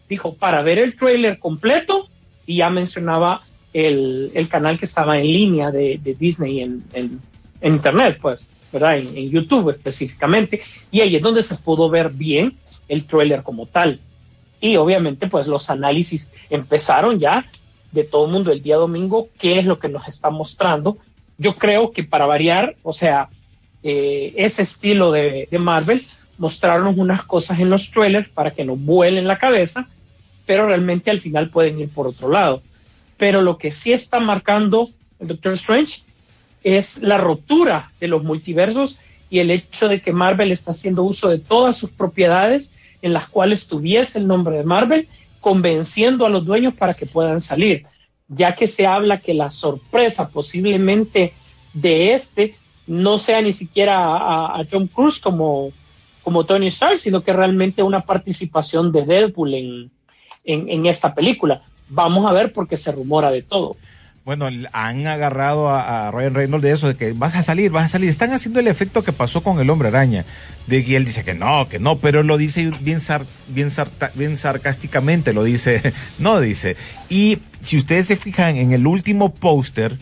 dijo, 0.10 0.34
para 0.36 0.62
ver 0.62 0.80
el 0.80 0.96
trailer 0.96 1.40
completo, 1.40 2.08
y 2.46 2.58
ya 2.58 2.70
mencionaba 2.70 3.44
el, 3.74 4.32
el 4.34 4.48
canal 4.48 4.80
que 4.80 4.86
estaba 4.86 5.20
en 5.20 5.28
línea 5.28 5.72
de, 5.72 6.00
de 6.02 6.14
Disney 6.16 6.62
en, 6.62 6.84
en, 6.94 7.22
en 7.62 7.74
Internet, 7.74 8.18
pues, 8.22 8.48
¿verdad? 8.72 8.98
En, 8.98 9.30
YouTube 9.30 9.70
específicamente, 9.70 10.62
y 10.92 11.02
ahí 11.02 11.16
es 11.16 11.22
donde 11.22 11.44
se 11.44 11.56
pudo 11.56 11.90
ver 11.90 12.10
bien 12.10 12.58
el 12.88 13.06
trailer 13.06 13.44
como 13.44 13.66
tal. 13.66 14.00
Y 14.60 14.76
obviamente, 14.78 15.28
pues 15.28 15.48
los 15.48 15.70
análisis 15.70 16.28
empezaron 16.50 17.20
ya 17.20 17.46
de 17.92 18.04
todo 18.04 18.26
el 18.26 18.32
mundo 18.32 18.52
el 18.52 18.64
día 18.64 18.78
domingo, 18.78 19.30
qué 19.38 19.60
es 19.60 19.66
lo 19.66 19.78
que 19.78 19.90
nos 19.90 20.08
está 20.08 20.30
mostrando. 20.30 20.98
Yo 21.38 21.56
creo 21.56 21.92
que 21.92 22.04
para 22.04 22.26
variar, 22.26 22.76
o 22.82 22.94
sea, 22.94 23.30
eh, 23.84 24.34
ese 24.38 24.64
estilo 24.64 25.12
de, 25.12 25.48
de 25.52 25.60
Marvel, 25.60 26.06
mostrarnos 26.38 26.98
unas 26.98 27.24
cosas 27.24 27.60
en 27.60 27.70
los 27.70 27.90
trailers 27.92 28.30
para 28.30 28.52
que 28.52 28.66
nos 28.66 28.80
vuelen 28.80 29.28
la 29.28 29.38
cabeza, 29.38 29.88
pero 30.46 30.68
realmente 30.68 31.12
al 31.12 31.20
final 31.20 31.50
pueden 31.50 31.80
ir 31.80 31.90
por 31.90 32.08
otro 32.08 32.30
lado. 32.30 32.62
pero 33.18 33.42
lo 33.42 33.58
que 33.58 33.72
sí 33.72 33.92
está 33.94 34.20
marcando 34.20 34.90
el 35.20 35.28
Doctor 35.30 35.54
Strange 35.54 36.02
es 36.64 36.98
la 37.02 37.18
rotura 37.18 37.92
de 38.00 38.08
los 38.08 38.24
multiversos 38.24 39.00
y 39.30 39.40
el 39.40 39.52
hecho 39.52 39.88
de 39.88 40.02
que 40.02 40.14
Marvel 40.14 40.52
está 40.52 40.72
haciendo 40.72 41.04
uso 41.04 41.28
de 41.28 41.40
todas 41.40 41.76
sus 41.78 41.90
propiedades 41.90 42.72
en 43.02 43.14
las 43.14 43.28
cuales 43.28 43.68
tuviese 43.68 44.20
el 44.20 44.28
nombre 44.28 44.58
de 44.58 44.64
Marvel, 44.64 45.08
convenciendo 45.42 46.26
a 46.26 46.30
los 46.30 46.46
dueños 46.46 46.74
para 46.74 46.94
que 46.94 47.06
puedan 47.06 47.42
salir, 47.42 47.86
ya 48.28 48.56
que 48.56 48.68
se 48.68 48.86
habla 48.86 49.20
que 49.20 49.34
la 49.34 49.52
sorpresa 49.52 50.30
posiblemente 50.30 51.34
de 51.74 52.14
este 52.14 52.56
no 52.86 53.18
sea 53.18 53.42
ni 53.42 53.54
siquiera 53.54 53.98
a, 53.98 54.60
a 54.60 54.66
Tom 54.66 54.88
Cruise 54.88 55.20
como, 55.20 55.72
como 56.28 56.44
Tony 56.44 56.68
Stark, 56.68 57.00
sino 57.00 57.24
que 57.24 57.32
realmente 57.32 57.84
una 57.84 58.02
participación 58.02 58.92
de 58.92 59.06
Deadpool 59.06 59.54
en, 59.54 59.92
en, 60.44 60.86
esta 60.86 61.16
película. 61.16 61.62
Vamos 61.88 62.30
a 62.30 62.34
ver 62.34 62.52
porque 62.52 62.76
se 62.76 62.92
rumora 62.92 63.32
de 63.32 63.44
todo. 63.44 63.78
Bueno, 64.26 64.50
han 64.74 65.08
agarrado 65.08 65.70
a, 65.70 66.10
a, 66.10 66.12
Ryan 66.12 66.34
Reynolds 66.34 66.64
de 66.64 66.72
eso, 66.74 66.90
de 66.90 66.96
que 66.96 67.14
vas 67.14 67.38
a 67.38 67.44
salir, 67.44 67.72
vas 67.72 67.86
a 67.86 67.88
salir. 67.88 68.10
Están 68.10 68.34
haciendo 68.34 68.60
el 68.60 68.68
efecto 68.68 69.06
que 69.06 69.14
pasó 69.14 69.42
con 69.42 69.62
el 69.62 69.70
hombre 69.70 69.88
araña, 69.88 70.26
de 70.66 70.84
que 70.84 70.98
él 70.98 71.06
dice 71.06 71.24
que 71.24 71.34
no, 71.34 71.70
que 71.70 71.80
no, 71.80 71.98
pero 72.00 72.24
lo 72.24 72.36
dice 72.36 72.74
bien, 72.82 73.00
sar, 73.00 73.26
bien, 73.48 73.72
sar, 73.72 73.88
bien 74.16 74.36
sarcásticamente, 74.36 75.32
lo 75.32 75.46
dice, 75.46 75.94
no 76.20 76.42
dice. 76.42 76.76
Y 77.08 77.38
si 77.62 77.78
ustedes 77.78 78.08
se 78.08 78.18
fijan 78.18 78.58
en 78.58 78.74
el 78.74 78.86
último 78.86 79.34
póster, 79.34 79.98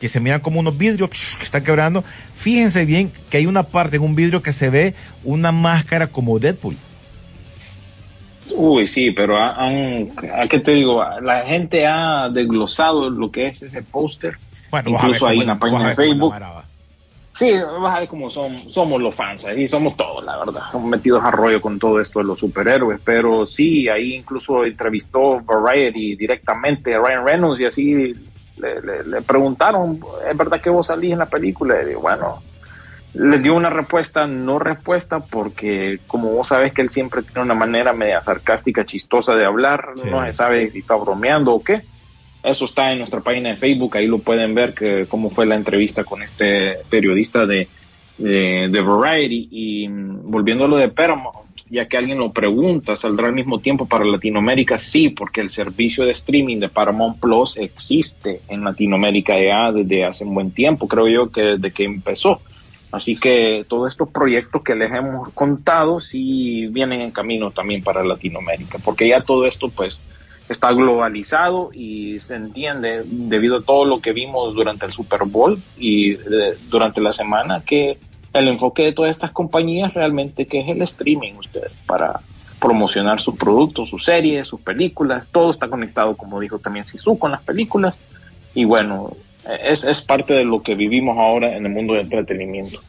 que 0.00 0.08
se 0.08 0.20
miran 0.20 0.40
como 0.40 0.60
unos 0.60 0.76
vidrios 0.76 1.10
que 1.10 1.44
están 1.44 1.64
quebrando, 1.64 2.04
fíjense 2.34 2.84
bien 2.84 3.12
que 3.30 3.38
hay 3.38 3.46
una 3.46 3.64
parte 3.64 3.96
en 3.96 4.02
un 4.02 4.14
vidrio 4.14 4.42
que 4.42 4.52
se 4.52 4.70
ve 4.70 4.94
una 5.24 5.52
máscara 5.52 6.06
como 6.06 6.38
Deadpool. 6.38 6.76
Uy, 8.50 8.86
sí, 8.86 9.10
pero 9.10 9.36
han, 9.38 10.10
¿a 10.34 10.48
qué 10.48 10.58
te 10.60 10.72
digo? 10.72 11.04
La 11.22 11.42
gente 11.42 11.86
ha 11.86 12.28
desglosado 12.28 13.10
lo 13.10 13.30
que 13.30 13.46
es 13.46 13.62
ese 13.62 13.82
póster. 13.82 14.38
Bueno, 14.70 14.90
Incluso 14.90 15.30
en 15.30 15.46
la 15.46 15.58
página 15.58 15.90
de 15.90 15.94
Facebook. 15.94 16.34
Sí, 17.38 17.52
vas 17.52 17.96
a 17.96 18.00
ver 18.00 18.08
cómo 18.08 18.30
son, 18.30 18.58
somos 18.68 19.00
los 19.00 19.14
fans, 19.14 19.44
ahí 19.44 19.68
somos 19.68 19.96
todos, 19.96 20.24
la 20.24 20.36
verdad, 20.38 20.72
metidos 20.72 21.22
a 21.22 21.30
rollo 21.30 21.60
con 21.60 21.78
todo 21.78 22.00
esto 22.00 22.18
de 22.18 22.24
los 22.24 22.40
superhéroes, 22.40 23.00
pero 23.04 23.46
sí, 23.46 23.88
ahí 23.88 24.16
incluso 24.16 24.64
entrevistó 24.64 25.40
Variety 25.40 26.16
directamente 26.16 26.96
a 26.96 26.98
Ryan 26.98 27.24
Reynolds 27.24 27.60
y 27.60 27.64
así 27.64 28.12
le, 28.60 28.80
le, 28.80 29.04
le 29.04 29.22
preguntaron, 29.22 30.00
¿es 30.28 30.36
verdad 30.36 30.60
que 30.60 30.70
vos 30.70 30.86
salís 30.86 31.12
en 31.12 31.18
la 31.18 31.26
película? 31.26 31.80
Y 31.82 31.86
digo, 31.86 32.00
bueno, 32.00 32.42
le 33.14 33.38
dio 33.38 33.54
una 33.54 33.70
respuesta, 33.70 34.26
no 34.26 34.58
respuesta, 34.58 35.20
porque 35.20 35.98
como 36.06 36.30
vos 36.30 36.48
sabes 36.48 36.72
que 36.72 36.82
él 36.82 36.90
siempre 36.90 37.22
tiene 37.22 37.42
una 37.42 37.54
manera 37.54 37.92
media 37.92 38.22
sarcástica, 38.22 38.84
chistosa 38.84 39.34
de 39.34 39.44
hablar, 39.44 39.90
sí. 39.96 40.08
no 40.10 40.24
se 40.24 40.32
sabe 40.32 40.70
si 40.70 40.80
está 40.80 40.94
bromeando 40.94 41.54
o 41.54 41.62
qué. 41.62 41.82
Eso 42.42 42.66
está 42.66 42.92
en 42.92 42.98
nuestra 42.98 43.20
página 43.20 43.50
de 43.50 43.56
Facebook, 43.56 43.96
ahí 43.96 44.06
lo 44.06 44.18
pueden 44.18 44.54
ver 44.54 44.74
que 44.74 45.06
cómo 45.08 45.30
fue 45.30 45.46
la 45.46 45.56
entrevista 45.56 46.04
con 46.04 46.22
este 46.22 46.76
periodista 46.88 47.46
de, 47.46 47.66
de, 48.18 48.68
de 48.70 48.80
Variety. 48.80 49.48
Y 49.50 49.88
mm, 49.88 50.30
volviendo 50.30 50.66
a 50.66 50.68
lo 50.68 50.76
de 50.76 50.88
Paramount, 50.88 51.47
ya 51.70 51.86
que 51.86 51.96
alguien 51.96 52.18
lo 52.18 52.32
pregunta, 52.32 52.96
¿saldrá 52.96 53.28
al 53.28 53.34
mismo 53.34 53.58
tiempo 53.58 53.86
para 53.86 54.04
Latinoamérica? 54.04 54.78
Sí, 54.78 55.10
porque 55.10 55.40
el 55.40 55.50
servicio 55.50 56.04
de 56.04 56.12
streaming 56.12 56.58
de 56.58 56.68
Paramount 56.68 57.20
Plus 57.20 57.56
existe 57.56 58.40
en 58.48 58.64
Latinoamérica 58.64 59.38
ya 59.40 59.72
desde 59.72 60.04
hace 60.04 60.24
un 60.24 60.34
buen 60.34 60.50
tiempo, 60.50 60.88
creo 60.88 61.08
yo 61.08 61.30
que 61.30 61.42
desde 61.42 61.70
que 61.70 61.84
empezó. 61.84 62.40
Así 62.90 63.16
que 63.16 63.66
todos 63.68 63.92
estos 63.92 64.08
proyectos 64.08 64.62
que 64.62 64.74
les 64.74 64.90
hemos 64.92 65.28
contado 65.34 66.00
sí 66.00 66.68
vienen 66.68 67.02
en 67.02 67.10
camino 67.10 67.50
también 67.50 67.82
para 67.82 68.02
Latinoamérica, 68.02 68.78
porque 68.78 69.08
ya 69.08 69.20
todo 69.20 69.46
esto 69.46 69.68
pues 69.68 70.00
está 70.48 70.72
globalizado 70.72 71.70
y 71.74 72.18
se 72.20 72.36
entiende 72.36 73.04
debido 73.04 73.58
a 73.58 73.62
todo 73.62 73.84
lo 73.84 74.00
que 74.00 74.12
vimos 74.12 74.54
durante 74.54 74.86
el 74.86 74.92
Super 74.92 75.24
Bowl 75.26 75.58
y 75.76 76.14
de, 76.14 76.56
durante 76.68 77.02
la 77.02 77.12
semana 77.12 77.62
que 77.64 77.98
el 78.38 78.48
enfoque 78.48 78.84
de 78.84 78.92
todas 78.92 79.10
estas 79.10 79.30
compañías 79.30 79.94
realmente 79.94 80.46
que 80.46 80.60
es 80.60 80.68
el 80.68 80.82
streaming 80.82 81.34
ustedes 81.34 81.72
para 81.86 82.20
promocionar 82.60 83.20
sus 83.20 83.36
productos, 83.36 83.88
sus 83.88 84.04
series, 84.04 84.46
sus 84.46 84.60
películas, 84.60 85.26
todo 85.30 85.50
está 85.50 85.68
conectado 85.68 86.16
como 86.16 86.40
dijo 86.40 86.58
también 86.58 86.86
Sisu 86.86 87.18
con 87.18 87.30
las 87.30 87.42
películas 87.42 87.98
y 88.54 88.64
bueno, 88.64 89.12
es, 89.64 89.84
es 89.84 90.00
parte 90.00 90.34
de 90.34 90.44
lo 90.44 90.62
que 90.62 90.74
vivimos 90.74 91.16
ahora 91.18 91.56
en 91.56 91.64
el 91.66 91.72
mundo 91.72 91.94
del 91.94 92.02
entretenimiento. 92.02 92.80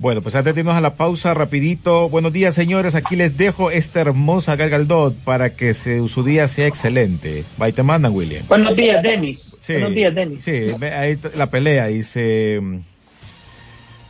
Bueno, 0.00 0.22
pues 0.22 0.36
antes 0.36 0.54
de 0.54 0.60
irnos 0.60 0.76
a 0.76 0.80
la 0.80 0.94
pausa, 0.94 1.34
rapidito. 1.34 2.08
Buenos 2.08 2.32
días, 2.32 2.54
señores. 2.54 2.94
Aquí 2.94 3.16
les 3.16 3.36
dejo 3.36 3.72
esta 3.72 4.00
hermosa 4.00 4.54
Galgaldot 4.54 5.16
para 5.24 5.54
que 5.54 5.74
se, 5.74 6.06
su 6.06 6.22
día 6.22 6.46
sea 6.46 6.68
excelente. 6.68 7.44
Ahí 7.58 7.72
te 7.72 7.82
mandan, 7.82 8.14
William. 8.14 8.44
Buenos 8.46 8.76
días, 8.76 9.02
Denis. 9.02 9.56
Sí, 9.58 9.72
Buenos 9.72 9.94
días, 9.94 10.14
Denis. 10.14 10.44
Sí, 10.44 10.70
ahí 10.84 11.18
la 11.34 11.50
pelea 11.50 11.86
dice... 11.86 12.60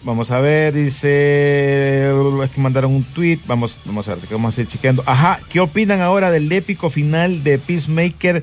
Vamos 0.02 0.30
a 0.30 0.40
ver, 0.40 0.72
dice... 0.74 2.08
Es 2.44 2.50
que 2.50 2.60
mandaron 2.60 2.94
un 2.94 3.02
tweet. 3.04 3.38
Vamos, 3.46 3.78
vamos 3.84 4.06
a 4.08 4.14
ver, 4.14 4.24
vamos 4.30 4.56
a 4.56 4.60
ir 4.60 4.68
chequeando. 4.68 5.02
Ajá, 5.06 5.40
¿qué 5.50 5.60
opinan 5.60 6.00
ahora 6.00 6.30
del 6.30 6.50
épico 6.52 6.88
final 6.88 7.42
de 7.42 7.58
Peacemaker? 7.58 8.42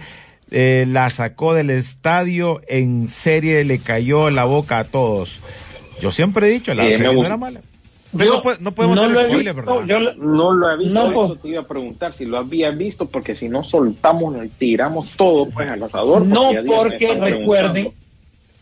Eh, 0.52 0.86
la 0.88 1.10
sacó 1.10 1.54
del 1.54 1.70
estadio, 1.72 2.62
en 2.68 3.08
serie 3.08 3.64
le 3.64 3.80
cayó 3.80 4.30
la 4.30 4.44
boca 4.46 4.78
a 4.80 4.84
todos. 4.84 5.42
Yo 6.00 6.12
siempre 6.12 6.48
he 6.48 6.52
dicho, 6.52 6.74
la 6.74 6.86
Eh, 6.88 6.98
serie 6.98 7.14
no 7.14 7.26
era 7.26 7.38
mala. 7.38 7.62
Pero 8.16 8.36
no, 8.36 8.42
puede- 8.42 8.58
no 8.62 8.72
podemos 8.74 8.96
no 8.96 9.08
lo 9.10 9.20
he 9.20 9.26
spoiler, 9.26 9.56
visto, 9.56 9.72
¿verdad? 9.74 9.88
yo 9.88 10.00
lo- 10.00 10.14
No 10.16 10.54
lo 10.54 10.72
he 10.72 10.78
visto, 10.78 10.94
No, 10.94 11.08
eso 11.08 11.14
po. 11.14 11.36
te 11.38 11.48
iba 11.50 11.62
a 11.62 11.68
preguntar 11.68 12.14
si 12.14 12.26
lo 12.26 12.38
había 12.38 12.70
visto, 12.72 13.08
porque 13.08 13.36
si 13.36 13.50
no 13.50 13.64
soltamos, 13.64 14.36
y 14.46 14.50
tiramos 14.50 15.10
todo 15.18 15.50
pues 15.50 15.68
al 15.70 15.82
asador. 15.84 16.26
No, 16.26 16.52
porque 16.66 17.14
recuerden. 17.14 17.92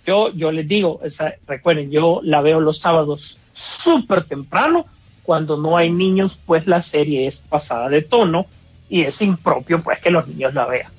Yo, 0.05 0.31
yo 0.33 0.51
les 0.51 0.67
digo, 0.67 0.99
recuerden, 1.47 1.91
yo 1.91 2.19
la 2.23 2.41
veo 2.41 2.59
los 2.59 2.79
sábados 2.79 3.37
súper 3.51 4.25
temprano, 4.25 4.85
cuando 5.23 5.57
no 5.57 5.77
hay 5.77 5.89
niños, 5.91 6.37
pues 6.45 6.67
la 6.67 6.81
serie 6.81 7.27
es 7.27 7.39
pasada 7.39 7.89
de 7.89 8.01
tono 8.01 8.45
y 8.89 9.03
es 9.03 9.21
impropio 9.21 9.81
pues 9.81 9.99
que 9.99 10.11
los 10.11 10.27
niños 10.27 10.53
la 10.53 10.65
vean. 10.65 10.91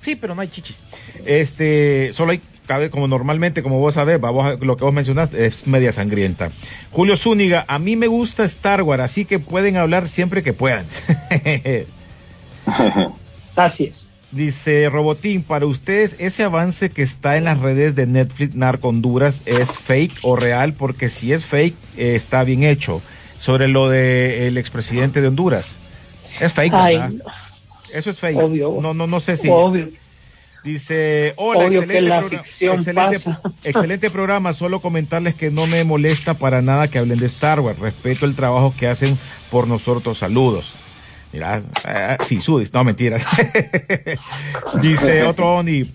Sí, 0.00 0.16
pero 0.16 0.34
no 0.34 0.40
hay 0.40 0.48
chichis. 0.48 0.78
Este, 1.26 2.12
solo 2.14 2.32
hay, 2.32 2.40
cabe 2.66 2.88
como 2.90 3.08
normalmente, 3.08 3.62
como 3.62 3.78
vos 3.78 3.94
sabés, 3.94 4.20
vamos 4.20 4.60
lo 4.60 4.76
que 4.76 4.84
vos 4.84 4.94
mencionaste, 4.94 5.46
es 5.46 5.66
media 5.66 5.92
sangrienta. 5.92 6.50
Julio 6.90 7.16
Zúñiga, 7.16 7.64
a 7.68 7.78
mí 7.78 7.96
me 7.96 8.06
gusta 8.06 8.44
Star 8.44 8.82
Wars, 8.82 9.02
así 9.02 9.24
que 9.24 9.38
pueden 9.38 9.76
hablar 9.76 10.08
siempre 10.08 10.42
que 10.42 10.52
puedan. 10.52 10.86
Así 13.56 13.84
es. 13.84 14.07
Dice 14.30 14.88
Robotín, 14.90 15.42
para 15.42 15.64
ustedes, 15.64 16.14
ese 16.18 16.42
avance 16.42 16.90
que 16.90 17.00
está 17.02 17.38
en 17.38 17.44
las 17.44 17.60
redes 17.60 17.94
de 17.94 18.06
Netflix 18.06 18.54
Narco 18.54 18.88
Honduras 18.88 19.40
es 19.46 19.70
fake 19.78 20.18
o 20.22 20.36
real, 20.36 20.74
porque 20.74 21.08
si 21.08 21.32
es 21.32 21.46
fake, 21.46 21.74
eh, 21.96 22.14
está 22.14 22.44
bien 22.44 22.62
hecho. 22.62 23.00
Sobre 23.38 23.68
lo 23.68 23.88
del 23.88 24.58
expresidente 24.58 25.20
de 25.22 25.28
Honduras. 25.28 25.78
Es 26.40 26.52
fake, 26.52 26.74
Ay, 26.74 26.94
¿verdad? 26.96 27.10
no, 27.10 27.24
Eso 27.94 28.10
es 28.10 28.18
fake. 28.18 28.36
Obvio. 28.36 28.78
No, 28.82 28.92
no, 28.92 29.06
no 29.06 29.20
sé 29.20 29.36
si. 29.36 29.48
obvio. 29.48 29.88
Dice, 30.64 31.32
hola, 31.36 31.60
Obvio 31.66 31.80
que 31.80 31.86
excelente, 31.86 32.08
la 32.10 32.20
progra- 32.20 32.42
ficción 32.42 32.74
excelente, 32.74 33.20
pasa. 33.20 33.40
excelente 33.64 34.10
programa. 34.10 34.52
Solo 34.52 34.80
comentarles 34.80 35.34
que 35.36 35.50
no 35.50 35.66
me 35.68 35.84
molesta 35.84 36.34
para 36.34 36.60
nada 36.60 36.88
que 36.88 36.98
hablen 36.98 37.18
de 37.20 37.26
Star 37.26 37.60
Wars. 37.60 37.78
Respeto 37.78 38.26
el 38.26 38.34
trabajo 38.34 38.74
que 38.76 38.88
hacen 38.88 39.16
por 39.50 39.68
nosotros. 39.68 40.18
Saludos. 40.18 40.74
Mira, 41.32 41.62
eh, 41.86 42.16
sí, 42.24 42.40
sudis, 42.40 42.72
no 42.72 42.84
mentira. 42.84 43.18
Dice 44.80 45.22
otro 45.24 45.56
Oni. 45.56 45.92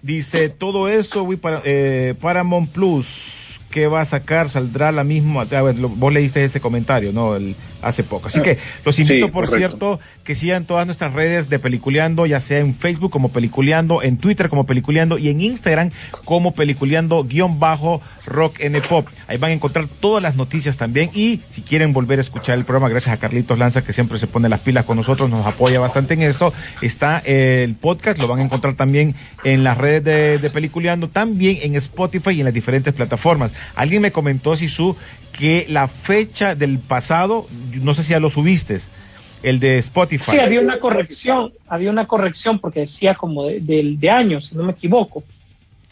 Dice, 0.00 0.50
todo 0.50 0.88
eso, 0.88 1.26
para, 1.40 1.62
eh, 1.64 2.14
Paramount 2.20 2.70
Plus, 2.70 3.43
¿qué 3.74 3.88
va 3.88 4.02
a 4.02 4.04
sacar? 4.04 4.48
¿Saldrá 4.48 4.92
la 4.92 5.02
misma? 5.02 5.42
A 5.42 5.62
ver, 5.62 5.80
lo- 5.80 5.88
vos 5.88 6.12
leíste 6.12 6.44
ese 6.44 6.60
comentario, 6.60 7.12
¿no? 7.12 7.34
El, 7.34 7.56
hace 7.82 8.04
poco. 8.04 8.28
Así 8.28 8.40
que 8.40 8.56
los 8.84 8.96
invito, 9.00 9.26
Sí, 9.26 9.32
por 9.32 9.48
cierto, 9.48 9.98
que 10.22 10.36
sigan 10.36 10.64
todas 10.64 10.86
nuestras 10.86 11.12
redes 11.12 11.48
de 11.50 11.58
Peliculeando, 11.58 12.24
ya 12.24 12.38
sea 12.38 12.60
en 12.60 12.76
Facebook 12.76 13.10
como 13.10 13.30
Peliculeando, 13.32 14.00
en 14.00 14.16
Twitter 14.16 14.48
como 14.48 14.64
Peliculeando 14.64 15.18
y 15.18 15.28
en 15.28 15.40
Instagram 15.40 15.90
como 16.24 16.54
Peliculeando 16.54 17.24
guion 17.24 17.58
bajo 17.58 18.00
Rock 18.26 18.60
N 18.60 18.80
Pop. 18.82 19.08
Ahí 19.26 19.38
van 19.38 19.50
a 19.50 19.54
encontrar 19.54 19.88
todas 20.00 20.22
las 20.22 20.36
noticias 20.36 20.76
también 20.76 21.10
y 21.12 21.40
si 21.50 21.62
quieren 21.62 21.92
volver 21.92 22.20
a 22.20 22.22
escuchar 22.22 22.56
el 22.56 22.64
programa, 22.64 22.88
gracias 22.88 23.12
a 23.12 23.18
Carlitos 23.18 23.58
Lanza 23.58 23.82
que 23.82 23.92
siempre 23.92 24.20
se 24.20 24.28
pone 24.28 24.48
las 24.48 24.60
pilas 24.60 24.84
con 24.84 24.96
nosotros, 24.96 25.28
nos 25.28 25.44
apoya 25.44 25.80
bastante 25.80 26.14
en 26.14 26.22
esto, 26.22 26.52
está 26.80 27.18
el 27.26 27.74
podcast, 27.74 28.18
lo 28.18 28.28
van 28.28 28.38
a 28.38 28.44
encontrar 28.44 28.74
también 28.74 29.16
en 29.42 29.64
las 29.64 29.76
redes 29.76 30.04
de, 30.04 30.38
de 30.38 30.50
Peliculeando, 30.50 31.08
también 31.08 31.58
en 31.62 31.74
Spotify 31.74 32.30
y 32.30 32.38
en 32.40 32.44
las 32.44 32.54
diferentes 32.54 32.94
plataformas. 32.94 33.52
Alguien 33.74 34.02
me 34.02 34.12
comentó, 34.12 34.56
Sisu, 34.56 34.96
que 35.32 35.66
la 35.68 35.88
fecha 35.88 36.54
del 36.54 36.78
pasado, 36.78 37.46
no 37.72 37.94
sé 37.94 38.02
si 38.02 38.10
ya 38.10 38.20
lo 38.20 38.30
subiste, 38.30 38.78
el 39.42 39.60
de 39.60 39.78
Spotify. 39.78 40.30
Sí, 40.32 40.38
había 40.38 40.60
una 40.60 40.78
corrección, 40.78 41.52
había 41.68 41.90
una 41.90 42.06
corrección 42.06 42.58
porque 42.60 42.80
decía 42.80 43.14
como 43.14 43.44
de, 43.46 43.60
del- 43.60 43.98
de 44.00 44.10
años, 44.10 44.46
si 44.46 44.56
no 44.56 44.62
me 44.64 44.72
equivoco. 44.72 45.22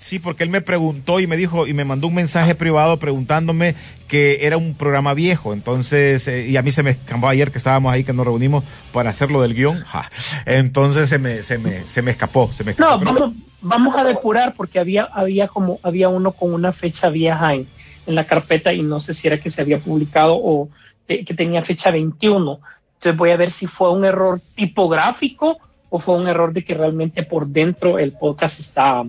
Sí, 0.02 0.18
porque 0.18 0.42
él 0.42 0.50
me 0.50 0.60
preguntó 0.60 1.20
y 1.20 1.28
me 1.28 1.36
dijo 1.36 1.68
y 1.68 1.74
me 1.74 1.84
mandó 1.84 2.08
un 2.08 2.14
mensaje 2.14 2.56
privado 2.56 2.98
preguntándome 2.98 3.76
que 4.08 4.44
era 4.44 4.56
un 4.56 4.74
programa 4.74 5.14
viejo. 5.14 5.52
Entonces, 5.52 6.26
eh, 6.26 6.48
y 6.48 6.56
a 6.56 6.62
mí 6.62 6.72
se 6.72 6.82
me 6.82 6.90
escapó 6.90 7.28
ayer 7.28 7.52
que 7.52 7.58
estábamos 7.58 7.92
ahí, 7.92 8.02
que 8.02 8.12
nos 8.12 8.26
reunimos 8.26 8.64
para 8.92 9.10
hacerlo 9.10 9.40
del 9.42 9.54
guion. 9.54 9.84
Ja. 9.84 10.10
Entonces 10.44 11.08
se 11.08 11.18
me, 11.18 11.44
se 11.44 11.56
me, 11.58 11.88
se 11.88 12.02
me 12.02 12.10
escapó, 12.10 12.50
se 12.52 12.64
me 12.64 12.72
escapó. 12.72 13.04
No, 13.04 13.12
vamos, 13.12 13.32
vamos 13.60 13.96
a 13.96 14.02
depurar 14.02 14.54
porque 14.56 14.80
había, 14.80 15.04
había 15.04 15.46
como, 15.46 15.78
había 15.84 16.08
uno 16.08 16.32
con 16.32 16.52
una 16.52 16.72
fecha 16.72 17.08
vieja 17.08 17.54
en, 17.54 17.68
en 18.04 18.14
la 18.16 18.24
carpeta 18.24 18.72
y 18.72 18.82
no 18.82 18.98
sé 18.98 19.14
si 19.14 19.28
era 19.28 19.38
que 19.38 19.50
se 19.50 19.62
había 19.62 19.78
publicado 19.78 20.34
o 20.36 20.68
que 21.06 21.34
tenía 21.34 21.62
fecha 21.62 21.92
21. 21.92 22.58
Entonces 22.94 23.16
voy 23.16 23.30
a 23.30 23.36
ver 23.36 23.52
si 23.52 23.68
fue 23.68 23.92
un 23.92 24.04
error 24.04 24.40
tipográfico 24.56 25.58
o 25.90 26.00
fue 26.00 26.16
un 26.16 26.26
error 26.26 26.52
de 26.52 26.64
que 26.64 26.74
realmente 26.74 27.22
por 27.22 27.46
dentro 27.46 28.00
el 28.00 28.12
podcast 28.12 28.58
está, 28.58 29.04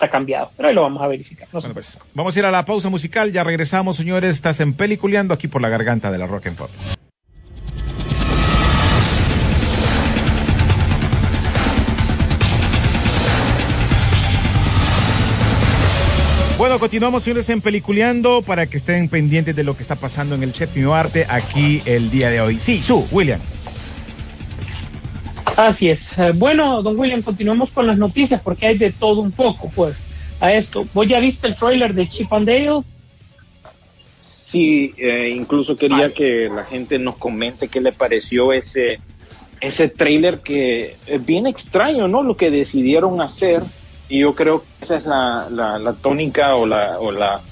está 0.00 0.08
cambiado. 0.10 0.50
Pero 0.56 0.68
ahí 0.68 0.74
lo 0.74 0.82
vamos 0.82 1.02
a 1.02 1.06
verificar. 1.06 1.46
Pues, 1.50 1.98
vamos 2.14 2.34
a 2.34 2.38
ir 2.38 2.44
a 2.46 2.50
la 2.50 2.64
pausa 2.64 2.88
musical. 2.88 3.30
Ya 3.32 3.44
regresamos, 3.44 3.96
señores. 3.96 4.34
Estás 4.34 4.60
en 4.60 4.72
Peliculeando 4.72 5.34
aquí 5.34 5.46
por 5.46 5.60
la 5.60 5.68
garganta 5.68 6.10
de 6.10 6.18
la 6.18 6.26
Rock 6.26 6.46
and 6.46 6.56
Pop. 6.56 6.70
Bueno, 16.56 16.78
continuamos, 16.78 17.24
señores, 17.24 17.48
en 17.48 17.62
Peliculeando 17.62 18.42
para 18.42 18.66
que 18.66 18.76
estén 18.76 19.08
pendientes 19.08 19.56
de 19.56 19.64
lo 19.64 19.76
que 19.76 19.82
está 19.82 19.96
pasando 19.96 20.34
en 20.34 20.42
el 20.42 20.54
séptimo 20.54 20.94
arte 20.94 21.24
aquí 21.26 21.80
el 21.86 22.10
día 22.10 22.28
de 22.28 22.42
hoy. 22.42 22.58
Sí, 22.58 22.82
su, 22.82 23.08
William. 23.10 23.40
Así 25.66 25.90
es. 25.90 26.16
Eh, 26.16 26.32
bueno, 26.34 26.82
don 26.82 26.98
William, 26.98 27.20
continuamos 27.20 27.68
con 27.68 27.86
las 27.86 27.98
noticias 27.98 28.40
porque 28.40 28.66
hay 28.66 28.78
de 28.78 28.92
todo 28.92 29.20
un 29.20 29.30
poco, 29.30 29.70
pues, 29.76 30.02
a 30.40 30.54
esto. 30.54 30.86
¿Vos 30.94 31.06
ya 31.06 31.18
viste 31.18 31.48
el 31.48 31.54
trailer 31.54 31.92
de 31.92 32.08
Chip 32.08 32.32
and 32.32 32.48
Dale? 32.48 32.82
Sí, 34.24 34.94
eh, 34.96 35.34
incluso 35.36 35.76
quería 35.76 35.98
Vale. 35.98 36.12
que 36.14 36.48
la 36.48 36.64
gente 36.64 36.98
nos 36.98 37.16
comente 37.16 37.68
qué 37.68 37.82
le 37.82 37.92
pareció 37.92 38.54
ese, 38.54 39.00
ese 39.60 39.88
trailer 39.88 40.38
que 40.38 40.96
es 41.06 41.26
bien 41.26 41.46
extraño, 41.46 42.08
¿no? 42.08 42.22
Lo 42.22 42.38
que 42.38 42.50
decidieron 42.50 43.20
hacer. 43.20 43.62
Y 44.08 44.20
yo 44.20 44.34
creo 44.34 44.62
que 44.62 44.84
esa 44.86 44.96
es 44.96 45.04
la, 45.04 45.48
la, 45.50 45.78
la 45.78 45.92
tónica 45.92 46.54
o 46.54 46.64
la, 46.64 46.98
o 46.98 47.12
la, 47.12 47.42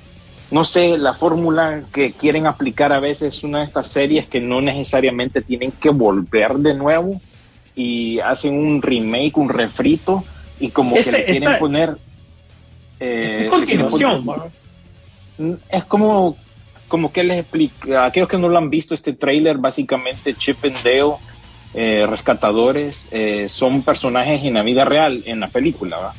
no 0.50 0.64
sé, 0.64 0.96
la 0.96 1.12
fórmula 1.12 1.82
que 1.92 2.12
quieren 2.12 2.46
aplicar 2.46 2.90
a 2.90 3.00
veces 3.00 3.44
una 3.44 3.58
de 3.58 3.66
estas 3.66 3.88
series 3.88 4.26
que 4.28 4.40
no 4.40 4.62
necesariamente 4.62 5.42
tienen 5.42 5.72
que 5.72 5.90
volver 5.90 6.54
de 6.54 6.72
nuevo 6.72 7.20
y 7.80 8.18
hacen 8.18 8.54
un 8.58 8.82
remake, 8.82 9.36
un 9.36 9.48
refrito 9.48 10.24
y 10.58 10.70
como 10.72 10.96
Este- 10.96 11.12
que 11.12 11.18
le 11.18 11.24
quieren 11.26 11.42
esta- 11.44 11.58
poner... 11.60 11.98
eh, 12.98 13.24
Es 13.24 13.32
le 13.32 13.36
quieren 13.36 13.50
continuación. 13.50 14.24
poner- 14.26 14.52
¿no? 15.38 15.58
es 15.68 15.84
como, 15.84 16.38
como 16.88 17.12
que 17.12 17.22
les 17.22 17.38
explica, 17.38 18.04
aquellos 18.04 18.28
que 18.28 18.36
no 18.38 18.48
lo 18.48 18.58
han 18.58 18.68
visto 18.68 18.94
este 18.94 19.12
trailer, 19.12 19.58
básicamente 19.58 20.34
Chip 20.36 20.64
and 20.64 20.82
Dale, 20.82 21.18
eh, 21.72 22.04
rescatadores, 22.08 23.06
eh, 23.12 23.48
son 23.48 23.84
personajes 23.84 24.42
en 24.42 24.54
la 24.54 24.64
vida 24.64 24.84
real, 24.84 25.22
en 25.24 25.38
la 25.38 25.48
película. 25.50 26.16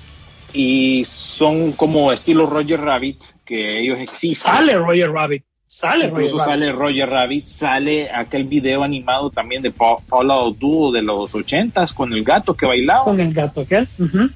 Y 0.53 1.03
son 1.05 1.73
como 1.73 2.13
estilo 2.13 2.45
Roger 2.45 2.79
Rabbit, 2.79 3.21
que 3.43 3.79
ellos 3.79 3.99
existen. 3.99 4.53
Sale 4.53 4.75
Roger 4.77 5.11
Rabbit. 5.11 5.43
Sale 5.71 6.05
Incluso 6.05 6.37
Roger 6.39 6.39
Rabbit. 6.39 6.49
sale 6.49 6.71
Roger 6.71 7.09
Rabbit, 7.09 7.45
sale 7.45 8.09
aquel 8.11 8.45
video 8.45 8.81
animado 8.83 9.29
también 9.29 9.61
de 9.61 9.69
Pa- 9.69 9.97
Paula 10.09 10.33
Abdul 10.33 10.91
de 10.93 11.03
los 11.03 11.33
ochentas 11.35 11.93
con 11.93 12.11
el 12.11 12.23
gato 12.23 12.55
que 12.55 12.65
bailaba. 12.65 13.03
Con 13.03 13.19
el 13.19 13.31
gato 13.31 13.61
aquel. 13.61 13.87
Ujú. 13.99 14.29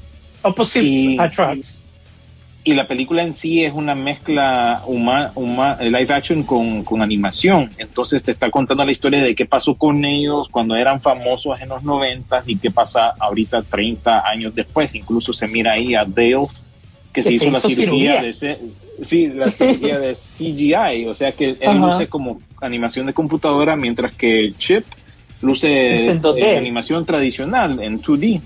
Opposites 0.43 0.87
Y- 0.87 1.17
attracts. 1.19 1.81
y 2.63 2.75
la 2.75 2.87
película 2.87 3.23
en 3.23 3.33
sí 3.33 3.63
es 3.63 3.73
una 3.73 3.95
mezcla 3.95 4.83
huma, 4.85 5.31
huma- 5.33 5.77
live 5.81 6.13
action 6.13 6.43
con, 6.43 6.83
con 6.83 7.01
animación. 7.01 7.71
Entonces 7.79 8.21
te 8.21 8.29
está 8.29 8.51
contando 8.51 8.85
la 8.85 8.91
historia 8.91 9.23
de 9.23 9.33
qué 9.33 9.47
pasó 9.47 9.73
con 9.73 10.05
ellos 10.05 10.47
cuando 10.49 10.75
eran 10.75 11.01
famosos 11.01 11.59
en 11.59 11.69
los 11.69 11.81
noventas 11.83 12.47
y 12.47 12.57
qué 12.57 12.69
pasa 12.69 13.15
ahorita 13.19 13.63
30 13.63 14.21
años 14.29 14.53
después. 14.53 14.93
Incluso 14.93 15.33
se 15.33 15.47
mira 15.47 15.71
ahí 15.71 15.95
a 15.95 16.05
Dale 16.05 16.45
que 17.11 17.23
se 17.23 17.33
hizo 17.33 17.45
se 17.45 17.51
la 17.51 17.57
hizo 17.57 17.69
cirugía, 17.69 18.21
cirugía. 18.21 18.21
de 18.21 18.59
sí, 19.01 19.27
la 19.27 19.49
cirugía 19.51 19.99
de 19.99 20.15
CGI, 20.15 21.07
o 21.07 21.13
sea 21.13 21.31
que 21.31 21.51
él 21.51 21.57
Ajá. 21.65 21.73
luce 21.73 22.07
como 22.07 22.41
animación 22.61 23.05
de 23.05 23.13
computadora 23.13 23.75
mientras 23.75 24.13
que 24.13 24.53
Chip 24.57 24.85
luce 25.41 26.09
en 26.09 26.21
2D. 26.21 26.37
eh, 26.39 26.57
animación 26.57 27.05
tradicional 27.05 27.81
en 27.81 28.01
2D. 28.01 28.41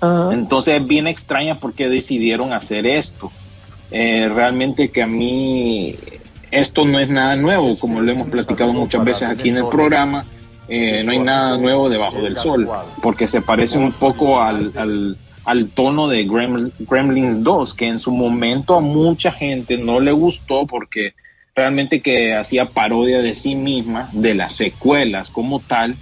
Ajá. 0.00 0.32
Entonces 0.32 0.80
es 0.80 0.86
bien 0.86 1.06
extraña 1.06 1.56
porque 1.56 1.88
decidieron 1.88 2.52
hacer 2.52 2.86
esto. 2.86 3.30
Eh, 3.90 4.30
realmente 4.32 4.90
que 4.90 5.02
a 5.02 5.06
mí 5.06 5.96
esto 6.50 6.84
no 6.84 6.98
es 6.98 7.08
nada 7.08 7.36
nuevo, 7.36 7.78
como 7.78 8.00
lo 8.00 8.10
hemos 8.10 8.28
platicado 8.28 8.72
muchas 8.72 9.04
veces 9.04 9.28
aquí 9.28 9.48
en 9.48 9.58
el 9.58 9.66
programa, 9.66 10.24
eh, 10.68 11.02
no 11.04 11.12
hay 11.12 11.18
nada 11.18 11.58
nuevo 11.58 11.88
debajo 11.88 12.22
del 12.22 12.36
sol, 12.36 12.68
porque 13.02 13.26
se 13.28 13.42
parece 13.42 13.78
un 13.78 13.92
poco 13.92 14.40
al, 14.40 14.72
al, 14.76 15.16
al 15.44 15.70
tono 15.70 16.08
de 16.08 16.26
Greml- 16.26 16.72
Gremlins 16.78 17.42
2, 17.42 17.74
que 17.74 17.86
en 17.86 17.98
su 17.98 18.12
momento 18.12 18.74
a 18.74 18.80
mucha 18.80 19.32
gente 19.32 19.78
no 19.78 20.00
le 20.00 20.12
gustó 20.12 20.66
porque 20.66 21.14
realmente 21.54 22.00
que 22.00 22.34
hacía 22.34 22.66
parodia 22.66 23.22
de 23.22 23.34
sí 23.34 23.54
misma, 23.54 24.10
de 24.12 24.34
las 24.34 24.54
secuelas 24.54 25.30
como 25.30 25.60
tal, 25.60 25.96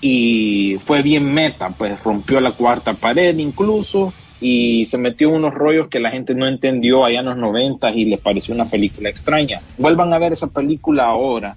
y 0.00 0.76
fue 0.84 1.02
bien 1.02 1.32
meta, 1.32 1.70
pues 1.70 2.02
rompió 2.02 2.40
la 2.40 2.52
cuarta 2.52 2.94
pared 2.94 3.36
incluso 3.38 4.12
y 4.40 4.84
se 4.86 4.98
metió 4.98 5.30
en 5.30 5.36
unos 5.36 5.54
rollos 5.54 5.88
que 5.88 6.00
la 6.00 6.10
gente 6.10 6.34
no 6.34 6.46
entendió 6.46 7.04
allá 7.04 7.20
en 7.20 7.26
los 7.26 7.38
noventas 7.38 7.96
y 7.96 8.04
les 8.04 8.20
pareció 8.20 8.54
una 8.54 8.66
película 8.66 9.08
extraña. 9.08 9.62
Vuelvan 9.78 10.12
a 10.12 10.18
ver 10.18 10.34
esa 10.34 10.48
película 10.48 11.04
ahora, 11.04 11.56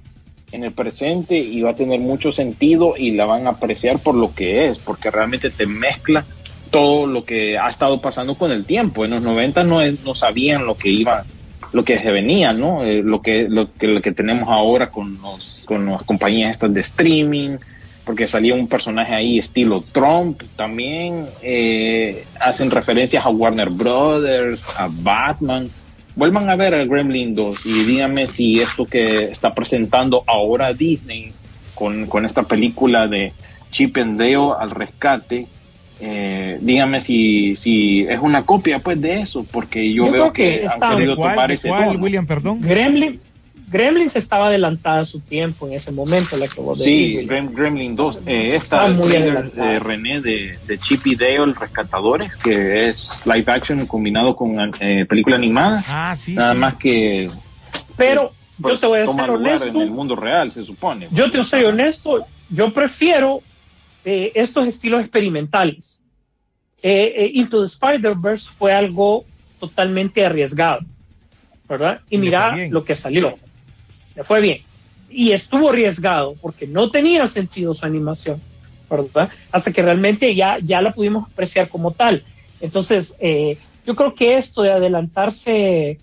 en 0.53 0.63
el 0.63 0.71
presente, 0.71 1.37
y 1.37 1.61
va 1.61 1.71
a 1.71 1.75
tener 1.75 1.99
mucho 1.99 2.31
sentido 2.31 2.93
y 2.97 3.11
la 3.11 3.25
van 3.25 3.47
a 3.47 3.51
apreciar 3.51 3.99
por 3.99 4.15
lo 4.15 4.33
que 4.33 4.67
es, 4.67 4.79
porque 4.79 5.11
realmente 5.11 5.49
te 5.49 5.65
mezcla 5.65 6.25
todo 6.67 7.07
lo 7.07 7.23
que 7.25 7.57
ha 7.57 7.69
estado 7.69 7.99
pasando 8.01 8.35
con 8.35 8.51
el 8.51 8.65
tiempo. 8.65 9.05
En 9.05 9.11
los 9.11 9.21
noventas 9.21 9.65
no, 9.65 9.81
es- 9.81 10.03
no 10.03 10.13
sabían 10.15 10.65
lo 10.65 10.75
que 10.75 10.89
iba 10.89 11.25
lo 11.73 11.83
que 11.83 11.99
se 11.99 12.11
venía, 12.13 12.53
¿no? 12.53 12.83
Eh, 12.83 13.01
lo 13.03 13.21
que 13.21 13.47
lo 13.49 13.73
que 13.73 13.87
lo 13.87 14.01
que 14.01 14.13
tenemos 14.13 14.47
ahora 14.49 14.89
con 14.89 15.19
los 15.21 15.63
con 15.65 15.85
las 15.87 16.03
compañías 16.03 16.51
estas 16.51 16.73
de 16.73 16.79
streaming, 16.81 17.57
porque 18.05 18.25
salía 18.27 18.55
un 18.55 18.67
personaje 18.69 19.13
ahí 19.13 19.37
estilo 19.37 19.83
Trump 19.91 20.41
también, 20.55 21.27
eh, 21.41 22.23
hacen 22.39 22.71
referencias 22.71 23.25
a 23.25 23.29
Warner 23.29 23.69
Brothers, 23.69 24.63
a 24.77 24.87
Batman. 24.89 25.69
Vuelvan 26.15 26.49
a 26.49 26.55
ver 26.55 26.73
el 26.73 26.87
Gremlin 26.87 27.35
2 27.35 27.65
y 27.65 27.83
díganme 27.83 28.27
si 28.27 28.61
esto 28.61 28.85
que 28.85 29.25
está 29.25 29.53
presentando 29.53 30.23
ahora 30.25 30.73
Disney 30.73 31.33
con, 31.75 32.07
con 32.07 32.25
esta 32.25 32.43
película 32.43 33.07
de 33.07 33.33
Chip 33.71 33.97
and 33.97 34.17
Dale 34.19 34.53
al 34.59 34.71
rescate, 34.71 35.47
eh, 35.99 36.57
díganme 36.61 36.99
si, 37.01 37.55
si 37.55 38.01
es 38.01 38.19
una 38.19 38.43
copia 38.45 38.79
pues 38.79 39.01
de 39.01 39.21
eso, 39.21 39.45
porque 39.51 39.91
yo, 39.93 40.05
Yo 40.05 40.11
veo 40.11 40.33
que 40.33 40.59
que, 40.59 40.65
está- 40.65 40.89
han 40.89 40.91
¿De 40.91 40.95
querido 40.97 41.15
cuál, 41.15 41.31
tomar 41.31 41.51
ese 41.51 41.69
cuál, 41.69 41.85
tono. 41.87 41.99
William, 41.99 42.25
perdón? 42.27 42.59
Gremlin, 42.61 43.19
Gremlins 43.69 44.15
estaba 44.15 44.47
adelantada 44.47 45.01
a 45.01 45.05
su 45.05 45.19
tiempo 45.21 45.67
en 45.67 45.73
ese 45.73 45.91
momento, 45.91 46.37
la 46.37 46.47
que 46.47 46.61
vos 46.61 46.77
Sí, 46.81 47.15
decís. 47.15 47.29
Grem- 47.29 47.53
Gremlin 47.53 47.95
2. 47.95 48.19
Eh, 48.25 48.55
esta 48.55 48.85
Ah, 48.85 48.95
trailer 49.01 49.51
de 49.51 49.79
René 49.79 50.21
de, 50.21 50.57
de 50.65 50.79
Chip 50.79 51.05
y 51.07 51.15
Dale 51.15 51.53
Rescatadores, 51.59 52.35
que 52.37 52.87
es 52.87 53.09
live 53.25 53.43
action 53.51 53.85
combinado 53.85 54.35
con 54.35 54.55
eh, 54.79 55.05
película 55.05 55.35
animada. 55.35 55.83
Ah, 55.87 56.15
sí. 56.15 56.33
Nada 56.33 56.53
sí. 56.53 56.59
más 56.59 56.75
que 56.75 57.29
Pero 57.97 58.31
pues, 58.61 58.75
yo 58.75 58.79
te 58.79 58.87
voy 58.87 58.99
a 58.99 59.05
toma 59.05 59.25
ser 59.25 59.35
honesto. 59.35 59.67
en 59.67 59.77
el 59.81 59.91
mundo 59.91 60.15
real, 60.15 60.51
se 60.51 60.63
supone. 60.63 61.09
Yo 61.11 61.29
te 61.29 61.43
soy 61.43 61.63
honesto, 61.65 62.25
yo 62.49 62.71
prefiero 62.73 63.41
eh, 64.09 64.31
estos 64.35 64.65
estilos 64.67 65.01
experimentales. 65.01 65.99
Eh, 66.81 67.13
eh, 67.17 67.31
Into 67.33 67.59
the 67.59 67.65
Spider-Verse 67.67 68.49
fue 68.57 68.71
algo 68.73 69.25
totalmente 69.59 70.25
arriesgado, 70.25 70.79
¿verdad? 71.67 71.99
Y 72.09 72.17
mira 72.17 72.51
lo 72.71 72.85
que 72.85 72.95
salió. 72.95 73.37
Le 74.15 74.23
fue 74.23 74.39
bien. 74.41 74.61
Y 75.09 75.31
estuvo 75.31 75.69
arriesgado 75.69 76.35
porque 76.41 76.67
no 76.67 76.89
tenía 76.89 77.27
sentido 77.27 77.73
su 77.73 77.85
animación, 77.85 78.41
¿verdad? 78.89 79.29
Hasta 79.51 79.71
que 79.73 79.81
realmente 79.81 80.33
ya, 80.35 80.57
ya 80.59 80.81
la 80.81 80.93
pudimos 80.93 81.27
apreciar 81.29 81.67
como 81.67 81.91
tal. 81.91 82.23
Entonces, 82.61 83.15
eh, 83.19 83.57
yo 83.85 83.95
creo 83.95 84.13
que 84.15 84.37
esto 84.37 84.61
de 84.61 84.71
adelantarse 84.71 85.99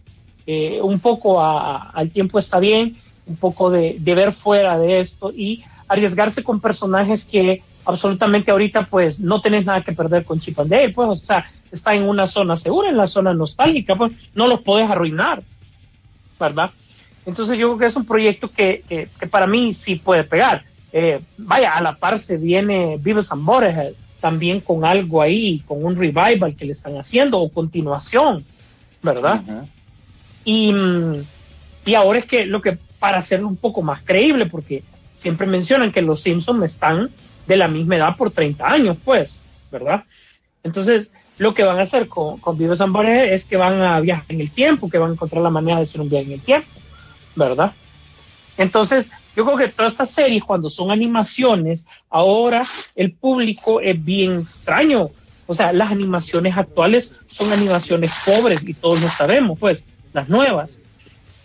eh, 0.47 0.79
un 0.83 1.01
poco 1.01 1.41
a- 1.41 1.77
a- 1.77 1.91
al 1.91 2.11
tiempo 2.11 2.39
está 2.39 2.59
bien, 2.61 2.99
un 3.27 3.37
poco 3.37 3.71
de, 3.71 3.97
de 3.99 4.15
ver 4.15 4.33
fuera 4.35 4.79
de 4.79 5.01
esto 5.01 5.33
y 5.35 5.65
arriesgarse 5.89 6.43
con 6.43 6.61
personajes 6.61 7.25
que 7.25 7.63
absolutamente 7.85 8.51
ahorita 8.51 8.87
pues 8.87 9.21
no 9.21 9.41
tenés 9.41 9.65
nada 9.65 9.83
que 9.83 9.93
perder 9.93 10.25
con 10.25 10.41
Chip 10.41 10.59
and 10.61 10.71
Dale, 10.71 10.91
pues, 10.91 11.09
o 11.09 11.17
sea, 11.17 11.47
está 11.71 11.95
en 11.95 12.09
una 12.09 12.27
zona 12.27 12.57
segura, 12.57 12.89
en 12.89 12.97
la 12.97 13.09
zona 13.09 13.35
nostálgica, 13.35 13.97
pues 13.97 14.13
no 14.35 14.47
los 14.47 14.61
podés 14.61 14.91
arruinar, 14.91 15.43
¿verdad? 16.39 16.71
Entonces 17.27 17.59
yo 17.59 17.69
creo 17.69 17.79
que 17.79 17.87
es 17.87 17.97
un 17.97 18.07
proyecto 18.07 18.51
que, 18.51 18.85
que, 18.89 19.09
que 19.19 19.27
para 19.27 19.47
mí 19.47 19.75
sí 19.75 19.97
puede 19.97 20.25
pegar. 20.25 20.65
Eh, 20.93 21.21
vaya, 21.39 21.73
a 21.73 21.83
la 21.83 21.97
par 21.97 22.19
se 22.21 22.37
viene 22.37 22.99
Beavis 23.01 23.33
and 23.33 23.45
Butthead 23.45 23.95
también 24.21 24.61
con 24.61 24.85
algo 24.85 25.21
ahí, 25.21 25.63
con 25.67 25.85
un 25.85 25.97
revival 25.97 26.55
que 26.57 26.65
le 26.65 26.73
están 26.73 26.97
haciendo 26.97 27.41
o 27.41 27.51
continuación, 27.51 28.45
¿verdad? 29.03 29.43
Y, 30.45 30.73
mm, 30.73 31.25
y 31.85 31.95
ahora 31.95 32.21
es 32.21 32.27
que 32.27 32.47
lo 32.47 32.63
que, 32.63 32.79
para 32.99 33.19
hacerlo 33.19 33.49
un 33.49 33.57
poco 33.57 33.83
más 33.83 34.03
creíble, 34.03 34.47
porque 34.47 34.83
siempre 35.15 35.47
mencionan 35.47 35.93
que 35.93 36.01
los 36.01 36.23
Simpsons 36.23 36.65
están 36.65 37.11
de 37.47 37.57
la 37.57 37.69
misma 37.69 37.97
edad 37.97 38.17
por 38.17 38.31
30 38.31 38.67
años, 38.67 38.97
pues, 39.05 39.41
¿verdad? 39.71 40.05
Entonces, 40.63 41.13
lo 41.39 41.53
que 41.53 41.65
van 41.65 41.79
a 41.79 41.83
hacer 41.83 42.09
con, 42.09 42.39
con 42.39 42.57
and 42.63 42.93
Butthead 42.93 43.33
es 43.33 43.45
que 43.45 43.57
van 43.57 43.83
a 43.83 44.01
viajar 44.01 44.25
en 44.29 44.41
el 44.41 44.51
tiempo, 44.51 44.89
que 44.89 44.99
van 44.99 45.11
a 45.11 45.13
encontrar 45.15 45.43
la 45.43 45.51
manera 45.51 45.79
de 45.79 45.83
hacer 45.83 46.01
un 46.01 46.09
viaje 46.09 46.27
en 46.27 46.33
el 46.33 46.41
tiempo, 46.41 46.69
¿verdad? 47.35 47.73
Entonces, 48.57 49.11
yo 49.35 49.45
creo 49.45 49.57
que 49.57 49.69
todas 49.69 49.93
estas 49.93 50.11
series, 50.11 50.45
cuando 50.45 50.71
son 50.71 50.91
animaciones, 50.91 51.87
ahora 52.09 52.63
el 52.95 53.13
público 53.13 53.81
es 53.81 54.03
bien 54.03 54.41
extraño. 54.41 55.11
O 55.47 55.55
sea, 55.55 55.73
las 55.73 55.91
animaciones 55.91 56.57
actuales 56.57 57.13
son 57.27 57.53
animaciones 57.53 58.13
pobres 58.25 58.67
y 58.67 58.75
todos 58.75 59.01
lo 59.01 59.09
sabemos, 59.09 59.59
pues, 59.59 59.85
las 60.13 60.29
nuevas. 60.29 60.79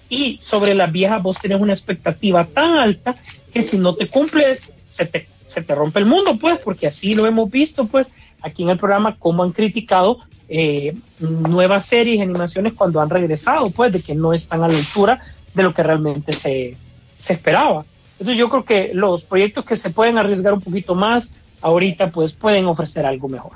Y 0.08 0.38
sobre 0.38 0.76
las 0.76 0.92
viejas 0.92 1.22
vos 1.22 1.38
tenés 1.40 1.60
una 1.60 1.74
expectativa 1.74 2.46
tan 2.46 2.78
alta 2.78 3.16
que 3.52 3.62
si 3.64 3.78
no 3.78 3.96
te 3.96 4.08
cumples, 4.08 4.72
se 4.88 5.06
te, 5.06 5.28
se 5.50 5.62
te 5.62 5.76
rompe 5.76 6.00
el 6.00 6.06
mundo, 6.06 6.38
pues, 6.40 6.58
porque 6.60 6.88
así 6.88 7.14
lo 7.14 7.26
hemos 7.26 7.50
visto, 7.52 7.86
pues, 7.88 8.08
aquí 8.42 8.64
en 8.64 8.70
el 8.70 8.78
programa, 8.78 9.18
cómo 9.20 9.44
han 9.44 9.52
criticado 9.52 10.20
eh, 10.48 10.96
nuevas 11.20 11.86
series 11.86 12.18
y 12.18 12.22
animaciones 12.22 12.74
cuando 12.74 13.02
han 13.02 13.10
regresado, 13.10 13.70
pues, 13.72 13.92
de 13.92 14.02
que 14.02 14.16
no 14.16 14.34
están 14.34 14.64
a 14.64 14.68
la 14.68 14.78
altura 14.78 15.22
de 15.54 15.64
lo 15.64 15.74
que 15.74 15.84
realmente 15.84 16.32
se, 16.32 16.78
se 17.18 17.34
esperaba. 17.34 17.86
Entonces 18.14 18.38
yo 18.38 18.50
creo 18.50 18.64
que 18.64 18.92
los 18.94 19.24
proyectos 19.24 19.66
que 19.66 19.76
se 19.76 19.90
pueden 19.90 20.18
arriesgar 20.18 20.54
un 20.54 20.62
poquito 20.62 20.96
más 20.96 21.32
ahorita, 21.62 22.12
pues, 22.12 22.34
pueden 22.34 22.66
ofrecer 22.66 23.06
algo 23.06 23.28
mejor. 23.28 23.54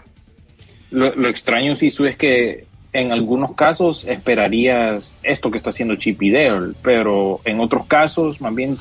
Lo, 0.92 1.16
lo 1.16 1.28
extraño, 1.28 1.76
Sisu, 1.76 2.06
es 2.06 2.18
que 2.18 2.66
en 2.94 3.12
algunos 3.12 3.54
casos 3.56 4.06
esperarías 4.06 5.16
esto 5.24 5.50
que 5.50 5.58
está 5.58 5.72
haciendo 5.72 5.96
Chip 5.96 6.22
y 6.22 6.34
pero 6.82 7.42
en 7.44 7.60
otros 7.60 7.88
casos, 7.88 8.40
más 8.40 8.54
bien 8.54 8.78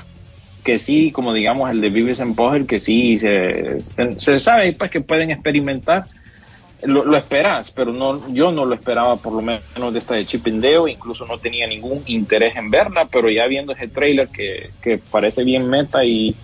que 0.62 0.78
sí, 0.78 1.10
como 1.10 1.32
digamos 1.32 1.70
el 1.70 1.80
de 1.80 1.90
Vives 1.90 2.20
en 2.20 2.34
Butthead, 2.34 2.66
que 2.66 2.80
sí 2.80 3.18
se, 3.18 3.82
se, 3.82 4.20
se 4.20 4.40
sabe 4.40 4.72
pues 4.74 4.90
que 4.90 5.00
pueden 5.00 5.30
experimentar, 5.30 6.06
lo, 6.82 7.04
lo 7.04 7.16
esperas, 7.16 7.70
pero 7.70 7.92
no, 7.92 8.32
yo 8.32 8.52
no 8.52 8.64
lo 8.64 8.74
esperaba 8.74 9.16
por 9.16 9.32
lo 9.32 9.42
menos 9.42 9.92
de 9.92 9.98
esta 9.98 10.14
de 10.14 10.26
Chip 10.26 10.46
and 10.46 10.62
Dale, 10.62 10.90
incluso 10.90 11.26
no 11.26 11.38
tenía 11.38 11.66
ningún 11.66 12.02
interés 12.06 12.56
en 12.56 12.70
verla, 12.70 13.08
pero 13.10 13.30
ya 13.30 13.46
viendo 13.46 13.72
ese 13.72 13.88
trailer 13.88 14.28
que, 14.28 14.70
que 14.82 14.98
parece 14.98 15.44
bien 15.44 15.68
meta 15.68 16.04
y, 16.04 16.34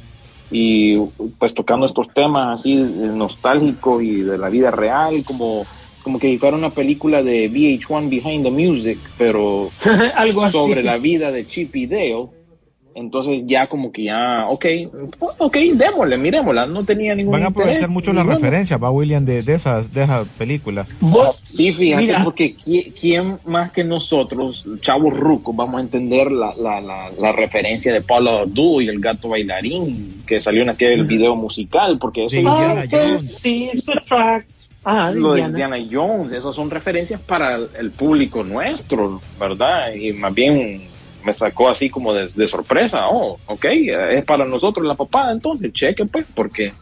y 0.50 0.96
pues 1.38 1.54
tocando 1.54 1.86
estos 1.86 2.12
temas 2.14 2.60
así 2.60 2.74
eh, 2.74 3.10
nostálgicos 3.14 4.02
y 4.02 4.22
de 4.22 4.38
la 4.38 4.48
vida 4.48 4.70
real, 4.70 5.24
como, 5.24 5.64
como 6.02 6.18
que 6.18 6.38
fuera 6.38 6.56
una 6.56 6.70
película 6.70 7.22
de 7.22 7.50
VH1 7.50 8.08
Behind 8.08 8.44
the 8.44 8.50
Music, 8.50 8.98
pero 9.16 9.70
algo 10.14 10.44
así. 10.44 10.52
sobre 10.52 10.82
la 10.82 10.98
vida 10.98 11.32
de 11.32 11.46
Chip 11.46 11.74
y 11.74 11.86
Dale. 11.86 12.37
Entonces 12.98 13.42
ya 13.46 13.66
como 13.68 13.92
que 13.92 14.04
ya, 14.04 14.46
ok, 14.48 14.66
ok, 15.38 15.56
démosle, 15.74 16.18
miremosla, 16.18 16.66
no 16.66 16.84
tenía 16.84 17.14
ningún 17.14 17.32
Van 17.32 17.42
a 17.44 17.46
aprovechar 17.46 17.76
interés. 17.76 17.90
mucho 17.90 18.12
las 18.12 18.26
referencias, 18.26 18.82
va 18.82 18.90
William, 18.90 19.24
de, 19.24 19.42
de 19.42 19.54
esas 19.54 19.92
de 19.94 20.02
esa 20.02 20.24
película. 20.36 20.86
Vos, 21.00 21.40
Sí, 21.44 21.72
fíjate, 21.72 22.02
Mira. 22.04 22.24
porque 22.24 22.56
qui- 22.56 22.92
quién 23.00 23.38
más 23.44 23.70
que 23.72 23.84
nosotros, 23.84 24.64
chavos 24.80 25.14
rucos, 25.14 25.54
vamos 25.56 25.78
a 25.78 25.80
entender 25.82 26.30
la, 26.30 26.54
la, 26.56 26.80
la, 26.80 27.10
la 27.18 27.32
referencia 27.32 27.92
de 27.92 28.00
Paula 28.02 28.40
Abdul 28.40 28.82
y 28.82 28.88
el 28.88 29.00
gato 29.00 29.28
bailarín 29.28 30.22
que 30.26 30.40
salió 30.40 30.62
en 30.62 30.70
aquel 30.70 31.04
video 31.04 31.34
musical, 31.36 31.98
porque 31.98 32.26
eso 32.26 32.36
ah, 32.36 32.40
Indiana 32.40 32.84
Jones. 32.90 33.38
sí, 33.40 33.70
esos 33.72 34.04
tracks. 34.04 34.66
Ah, 34.84 35.10
lo 35.14 35.34
de 35.34 35.40
Indiana. 35.42 35.78
Indiana 35.78 35.90
Jones, 36.16 36.32
esas 36.32 36.54
son 36.54 36.70
referencias 36.70 37.20
para 37.20 37.56
el, 37.56 37.68
el 37.78 37.90
público 37.90 38.42
nuestro, 38.44 39.20
¿verdad? 39.38 39.92
Y 39.94 40.12
más 40.12 40.32
bien 40.32 40.82
me 41.28 41.34
sacó 41.34 41.68
así 41.68 41.90
como 41.90 42.14
de, 42.14 42.26
de 42.34 42.48
sorpresa, 42.48 43.06
oh, 43.10 43.38
ok, 43.46 43.64
es 44.12 44.24
para 44.24 44.46
nosotros 44.46 44.86
la 44.86 44.94
papada, 44.94 45.30
entonces 45.32 45.72
cheque 45.74 46.06
pues, 46.06 46.24
porque 46.34 46.72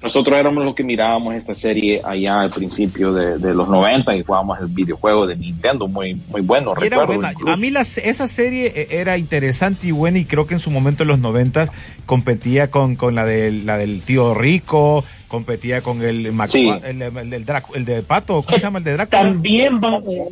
nosotros 0.00 0.38
éramos 0.38 0.64
los 0.64 0.74
que 0.76 0.84
mirábamos 0.84 1.34
esta 1.34 1.52
serie 1.52 2.00
allá 2.04 2.42
al 2.42 2.50
principio 2.50 3.12
de, 3.12 3.38
de 3.38 3.52
los 3.54 3.68
90 3.68 4.14
y 4.14 4.22
jugábamos 4.22 4.60
el 4.60 4.68
videojuego 4.68 5.26
de 5.26 5.34
Nintendo, 5.34 5.88
muy, 5.88 6.14
muy 6.28 6.42
bueno, 6.42 6.74
era 6.80 6.98
recuerdo. 7.00 7.14
buena. 7.34 7.52
A 7.52 7.56
mí 7.56 7.70
las- 7.70 7.98
esa 7.98 8.28
serie 8.28 8.72
eh, 8.76 8.86
era 8.90 9.18
interesante 9.18 9.88
y 9.88 9.90
buena 9.90 10.18
y 10.20 10.24
creo 10.24 10.46
que 10.46 10.54
en 10.54 10.60
su 10.60 10.70
momento 10.70 11.02
en 11.02 11.08
los 11.08 11.18
noventas 11.18 11.72
competía 12.04 12.70
con, 12.70 12.94
con 12.94 13.16
la, 13.16 13.24
del, 13.24 13.66
la 13.66 13.78
del 13.78 14.02
tío 14.02 14.32
Rico, 14.32 15.02
competía 15.26 15.80
con 15.80 16.00
el, 16.02 16.30
Mac- 16.32 16.50
Sí. 16.50 16.70
el, 16.84 17.02
el, 17.02 17.32
el 17.74 17.84
de 17.84 18.02
Pato, 18.02 18.42
¿cómo 18.42 18.58
se 18.58 18.62
llama 18.62 18.78
el 18.78 18.84
de 18.84 18.92
Drácula? 18.92 19.22
También 19.22 19.80
van, 19.80 19.94
eh, 19.94 20.24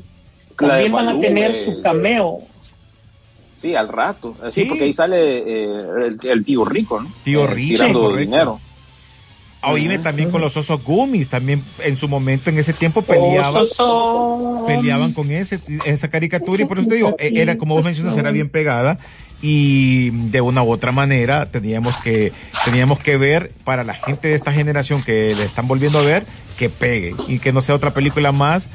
de 0.51 0.55
también 0.69 0.93
van 0.93 1.09
a 1.09 1.21
tener 1.21 1.51
eh, 1.51 1.55
su 1.65 1.83
cameo. 1.83 2.43
Sí, 3.65 3.75
al 3.75 3.89
rato. 3.89 4.37
Sí, 4.53 4.61
Sí. 4.61 4.65
porque 4.69 4.85
ahí 4.85 4.93
sale 4.93 5.39
eh, 5.39 5.65
el, 6.07 6.19
el 6.23 6.45
tío 6.45 6.67
rico, 6.67 7.01
¿no? 7.01 7.11
Tío 7.23 7.45
Eh, 7.45 7.55
Rico, 7.55 7.69
Tirando 7.77 8.01
correcto. 8.03 8.21
dinero. 8.21 8.61
Ah, 9.63 9.73
Oíme 9.73 9.99
también 9.99 10.31
con 10.31 10.43
los 10.43 10.55
osos 10.59 10.85
gummies, 10.85 11.31
también 11.31 11.63
en 11.83 11.97
su 11.97 12.07
momento, 12.07 12.51
en 12.51 12.59
ese 12.59 12.75
tiempo 12.75 13.01
peleaban. 13.01 13.65
Peleaban 14.67 15.15
con 15.15 15.31
ese, 15.31 15.59
esa 15.87 16.09
caricatura 16.09 16.63
y 16.63 16.67
por 16.67 16.79
eso 16.79 16.89
te 16.89 16.97
digo, 16.97 17.17
e- 17.19 17.33
era 17.41 17.57
como 17.57 17.75
vos 17.75 17.83
mencionas, 17.85 18.15
era 18.19 18.31
bien 18.31 18.51
pegada 18.51 18.99
y 19.41 20.11
de 20.11 20.43
una 20.43 20.63
u 20.63 20.71
otra 20.71 20.93
manera 20.93 21.47
teníamos 21.51 21.97
que, 22.03 22.33
teníamos 22.67 22.99
que 22.99 23.17
ver 23.17 23.53
para 23.65 23.85
la 23.85 23.95
gente 23.95 24.29
de 24.29 24.35
esta 24.35 24.53
generación 24.53 25.03
que 25.03 25.35
le 25.35 25.45
están 25.45 25.67
volviendo 25.67 25.99
a 25.99 26.03
ver, 26.03 26.27
que 26.59 26.69
pegue 26.69 27.15
y 27.27 27.39
que 27.39 27.55
no 27.55 27.63
sea 27.63 27.75
otra 27.75 27.95
película 27.95 28.33
más 28.33 28.69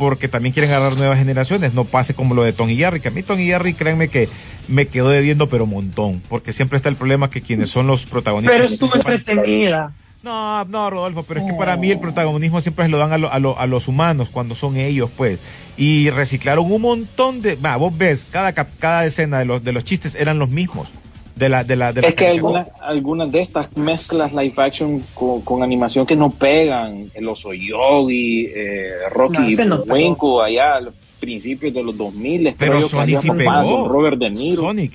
porque 0.00 0.28
también 0.28 0.54
quieren 0.54 0.70
agarrar 0.72 0.96
nuevas 0.96 1.18
generaciones, 1.18 1.74
no 1.74 1.84
pase 1.84 2.14
como 2.14 2.34
lo 2.34 2.42
de 2.42 2.54
Tony 2.54 2.74
Jerry, 2.74 3.00
que 3.00 3.08
a 3.08 3.10
mí 3.10 3.22
Tony 3.22 3.44
Jerry, 3.44 3.74
créanme 3.74 4.08
que 4.08 4.30
me 4.66 4.86
quedó 4.88 5.10
debiendo 5.10 5.50
pero 5.50 5.64
un 5.64 5.70
montón, 5.70 6.22
porque 6.26 6.54
siempre 6.54 6.78
está 6.78 6.88
el 6.88 6.96
problema 6.96 7.28
que 7.28 7.42
quienes 7.42 7.68
son 7.68 7.86
los 7.86 8.06
protagonistas 8.06 8.56
Pero 8.58 8.66
estuvo 8.72 8.94
entretenida. 8.94 9.92
no, 10.22 10.64
no, 10.64 10.88
Rodolfo, 10.88 11.22
pero 11.24 11.40
es 11.40 11.46
que 11.50 11.52
para 11.52 11.76
mí 11.76 11.90
el 11.90 11.98
protagonismo 12.00 12.62
siempre 12.62 12.86
se 12.86 12.90
lo 12.90 12.96
dan 12.96 13.12
a, 13.12 13.18
lo- 13.18 13.30
a, 13.30 13.38
lo- 13.38 13.58
a 13.58 13.66
los 13.66 13.88
humanos 13.88 14.30
cuando 14.32 14.54
son 14.54 14.78
ellos, 14.78 15.10
pues. 15.14 15.38
Y 15.76 16.08
reciclaron 16.08 16.72
un 16.72 16.80
montón 16.80 17.42
de. 17.42 17.56
Va, 17.56 17.76
vos 17.76 17.96
ves, 17.96 18.26
cada, 18.30 18.52
cada 18.54 19.04
escena 19.04 19.38
de 19.40 19.44
los, 19.44 19.62
de 19.62 19.72
los 19.72 19.84
chistes 19.84 20.14
eran 20.14 20.38
los 20.38 20.48
mismos. 20.48 20.90
De 21.40 21.48
la, 21.48 21.64
de 21.64 21.74
la, 21.74 21.92
de 21.92 22.02
la 22.02 22.08
Es 22.08 22.14
que 22.14 22.24
caricatura. 22.26 22.60
algunas, 22.60 22.82
algunas 22.82 23.32
de 23.32 23.40
estas 23.40 23.76
mezclas 23.76 24.30
live 24.34 24.52
action 24.58 25.02
con, 25.14 25.40
con 25.40 25.62
animación 25.62 26.04
que 26.06 26.14
no 26.14 26.30
pegan, 26.30 27.10
el 27.14 27.26
oso 27.28 27.54
yogi, 27.54 28.46
eh, 28.54 28.90
Rocky 29.10 29.56
no. 29.64 29.84
Buenco 29.86 30.42
allá 30.42 30.74
al 30.76 30.92
principios 31.18 31.72
de 31.72 31.82
los 31.82 31.96
2000, 31.96 32.54
Pero 32.58 32.74
que 32.78 32.84
Sonic 32.84 33.16
sí 33.18 33.30
pegó. 33.30 33.88
Robert 33.88 34.18
De 34.18 34.28
Niro. 34.30 34.62
Sonic. 34.62 34.92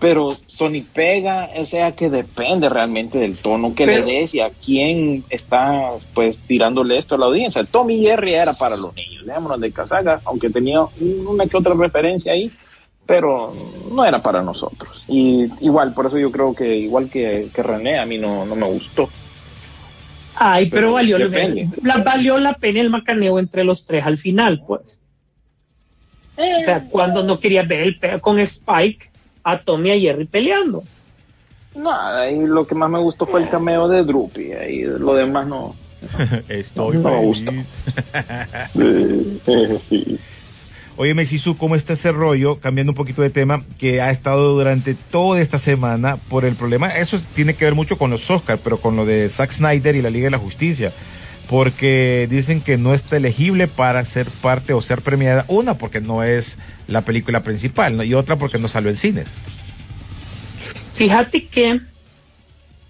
Pero 0.00 0.28
Sonic 0.46 0.86
pega, 0.92 1.48
o 1.56 1.64
sea 1.64 1.92
que 1.92 2.08
depende 2.10 2.68
realmente 2.68 3.18
del 3.18 3.36
tono 3.36 3.74
que 3.74 3.84
Pero- 3.86 4.04
le 4.04 4.12
des 4.12 4.34
y 4.34 4.40
a 4.40 4.50
quién 4.50 5.24
está 5.30 5.88
pues 6.14 6.38
tirándole 6.46 6.98
esto 6.98 7.14
a 7.14 7.18
la 7.18 7.26
audiencia. 7.26 7.64
Tommy 7.64 7.98
Jerry 8.00 8.34
era 8.34 8.52
para 8.52 8.76
los 8.76 8.94
niños, 8.94 9.24
dejémonos 9.26 9.58
de 9.60 9.72
casaca, 9.72 10.20
aunque 10.24 10.50
tenía 10.50 10.82
una 11.26 11.46
que 11.46 11.56
otra 11.56 11.74
referencia 11.74 12.32
ahí, 12.32 12.50
pero 13.08 13.54
no 13.90 14.04
era 14.04 14.20
para 14.22 14.42
nosotros. 14.42 15.02
Y 15.08 15.46
igual, 15.64 15.94
por 15.94 16.06
eso 16.06 16.18
yo 16.18 16.30
creo 16.30 16.54
que 16.54 16.76
igual 16.76 17.08
que, 17.08 17.48
que 17.54 17.62
René, 17.62 17.98
a 17.98 18.04
mí 18.04 18.18
no, 18.18 18.44
no 18.44 18.54
me 18.54 18.66
gustó. 18.66 19.08
Ay, 20.36 20.66
pero, 20.66 20.88
Pero 20.88 20.92
valió, 20.92 21.18
la, 21.82 21.96
valió 22.04 22.38
la 22.38 22.52
pena 22.52 22.80
el 22.82 22.90
macaneo 22.90 23.38
entre 23.38 23.64
los 23.64 23.86
tres 23.86 24.04
al 24.04 24.18
final, 24.18 24.62
pues. 24.66 24.82
O 26.36 26.64
sea, 26.64 26.84
cuando 26.90 27.22
no 27.24 27.40
quería 27.40 27.62
ver 27.62 27.80
el 27.80 27.98
pe- 27.98 28.20
con 28.20 28.38
Spike 28.40 29.10
a 29.42 29.58
Tommy 29.58 29.88
y 29.94 30.06
a 30.06 30.12
Jerry 30.12 30.26
peleando. 30.26 30.84
Nada, 31.74 32.30
y 32.30 32.46
lo 32.46 32.66
que 32.66 32.74
más 32.74 32.90
me 32.90 32.98
gustó 33.00 33.24
fue 33.26 33.40
el 33.40 33.48
cameo 33.48 33.88
de 33.88 34.04
Droopy, 34.04 34.52
y 34.68 34.82
lo 34.84 35.14
demás 35.14 35.46
no. 35.46 35.74
Estoy 36.48 36.98
No 36.98 37.10
me 37.10 37.32
feliz. 37.32 37.44
gusta. 37.46 37.52
Eh, 39.46 39.78
sí. 39.88 40.18
Oye, 41.00 41.14
Mesisu, 41.14 41.56
¿cómo 41.56 41.76
está 41.76 41.92
ese 41.92 42.10
rollo? 42.10 42.58
Cambiando 42.58 42.90
un 42.90 42.96
poquito 42.96 43.22
de 43.22 43.30
tema, 43.30 43.62
que 43.78 44.00
ha 44.00 44.10
estado 44.10 44.56
durante 44.56 44.94
toda 44.94 45.40
esta 45.40 45.56
semana 45.56 46.16
por 46.16 46.44
el 46.44 46.56
problema. 46.56 46.88
Eso 46.88 47.20
tiene 47.36 47.54
que 47.54 47.64
ver 47.64 47.76
mucho 47.76 47.96
con 47.96 48.10
los 48.10 48.28
Oscars, 48.28 48.60
pero 48.64 48.80
con 48.80 48.96
lo 48.96 49.06
de 49.06 49.28
Zack 49.28 49.52
Snyder 49.52 49.94
y 49.94 50.02
la 50.02 50.10
Liga 50.10 50.24
de 50.24 50.32
la 50.32 50.38
Justicia. 50.38 50.92
Porque 51.48 52.26
dicen 52.28 52.60
que 52.60 52.78
no 52.78 52.94
está 52.94 53.16
elegible 53.16 53.68
para 53.68 54.02
ser 54.02 54.26
parte 54.28 54.72
o 54.72 54.82
ser 54.82 55.02
premiada. 55.02 55.44
Una, 55.46 55.78
porque 55.78 56.00
no 56.00 56.24
es 56.24 56.58
la 56.88 57.02
película 57.02 57.44
principal, 57.44 57.96
¿no? 57.96 58.02
y 58.02 58.14
otra, 58.14 58.34
porque 58.34 58.58
no 58.58 58.66
salió 58.66 58.90
en 58.90 58.96
cines. 58.96 59.28
Fíjate 60.94 61.46
que 61.46 61.80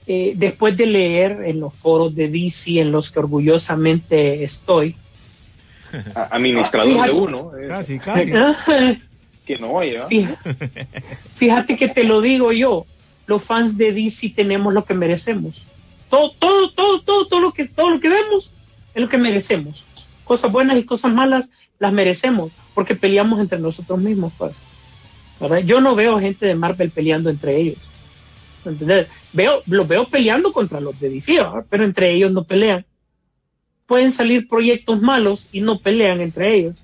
eh, 0.06 0.32
después 0.34 0.74
de 0.78 0.86
leer 0.86 1.42
en 1.44 1.60
los 1.60 1.74
foros 1.74 2.14
de 2.14 2.28
DC 2.28 2.80
en 2.80 2.90
los 2.90 3.10
que 3.10 3.18
orgullosamente 3.18 4.44
estoy, 4.44 4.96
A- 6.14 6.28
Administrador 6.36 7.04
de 7.06 7.10
uno, 7.12 7.56
es- 7.56 7.68
Casi, 7.68 7.98
casi. 8.00 8.30
que 9.46 9.56
no 9.58 9.72
oye, 9.72 9.98
¿va? 9.98 10.06
fíjate, 10.06 10.88
fíjate 11.36 11.76
que 11.76 11.88
te 11.88 12.04
lo 12.04 12.20
digo 12.20 12.52
yo, 12.52 12.86
los 13.26 13.42
fans 13.42 13.76
de 13.78 13.92
DC 13.92 14.30
tenemos 14.30 14.72
lo 14.74 14.84
que 14.84 14.94
merecemos. 14.94 15.62
Todo, 16.10 16.32
todo, 16.38 16.70
todo, 16.72 17.00
todo, 17.02 17.26
todo 17.26 17.40
lo 17.40 17.52
que, 17.52 17.66
todo 17.66 17.90
lo 17.90 18.00
que 18.00 18.08
vemos 18.08 18.52
es 18.94 19.02
lo 19.02 19.08
que 19.08 19.18
merecemos. 19.18 19.84
Cosas 20.24 20.50
buenas 20.52 20.78
y 20.78 20.84
cosas 20.84 21.12
malas 21.12 21.48
las 21.78 21.92
merecemos. 21.92 22.50
porque 22.74 22.94
peleamos 22.94 23.40
entre 23.40 23.58
nosotros 23.58 23.98
mismos, 23.98 24.32
pues. 24.38 24.52
¿verdad? 25.40 25.58
Yo 25.58 25.80
no 25.80 25.94
veo 25.94 26.18
gente 26.20 26.46
de 26.46 26.54
Marvel 26.54 26.90
peleando 26.90 27.28
entre 27.30 27.56
ellos. 27.56 27.76
¿Entendés? 28.64 29.08
Veo, 29.32 29.62
los 29.66 29.86
veo 29.88 30.04
peleando 30.06 30.52
contra 30.52 30.80
los 30.80 30.98
de 31.00 31.10
DC, 31.10 31.32
¿verdad? 31.34 31.64
pero 31.68 31.84
entre 31.84 32.12
ellos 32.12 32.32
no 32.32 32.44
pelean. 32.44 32.84
Pueden 33.88 34.12
salir 34.12 34.46
proyectos 34.46 35.00
malos 35.02 35.48
y 35.50 35.60
no 35.60 35.80
pelean 35.80 36.20
entre 36.20 36.54
ellos. 36.54 36.76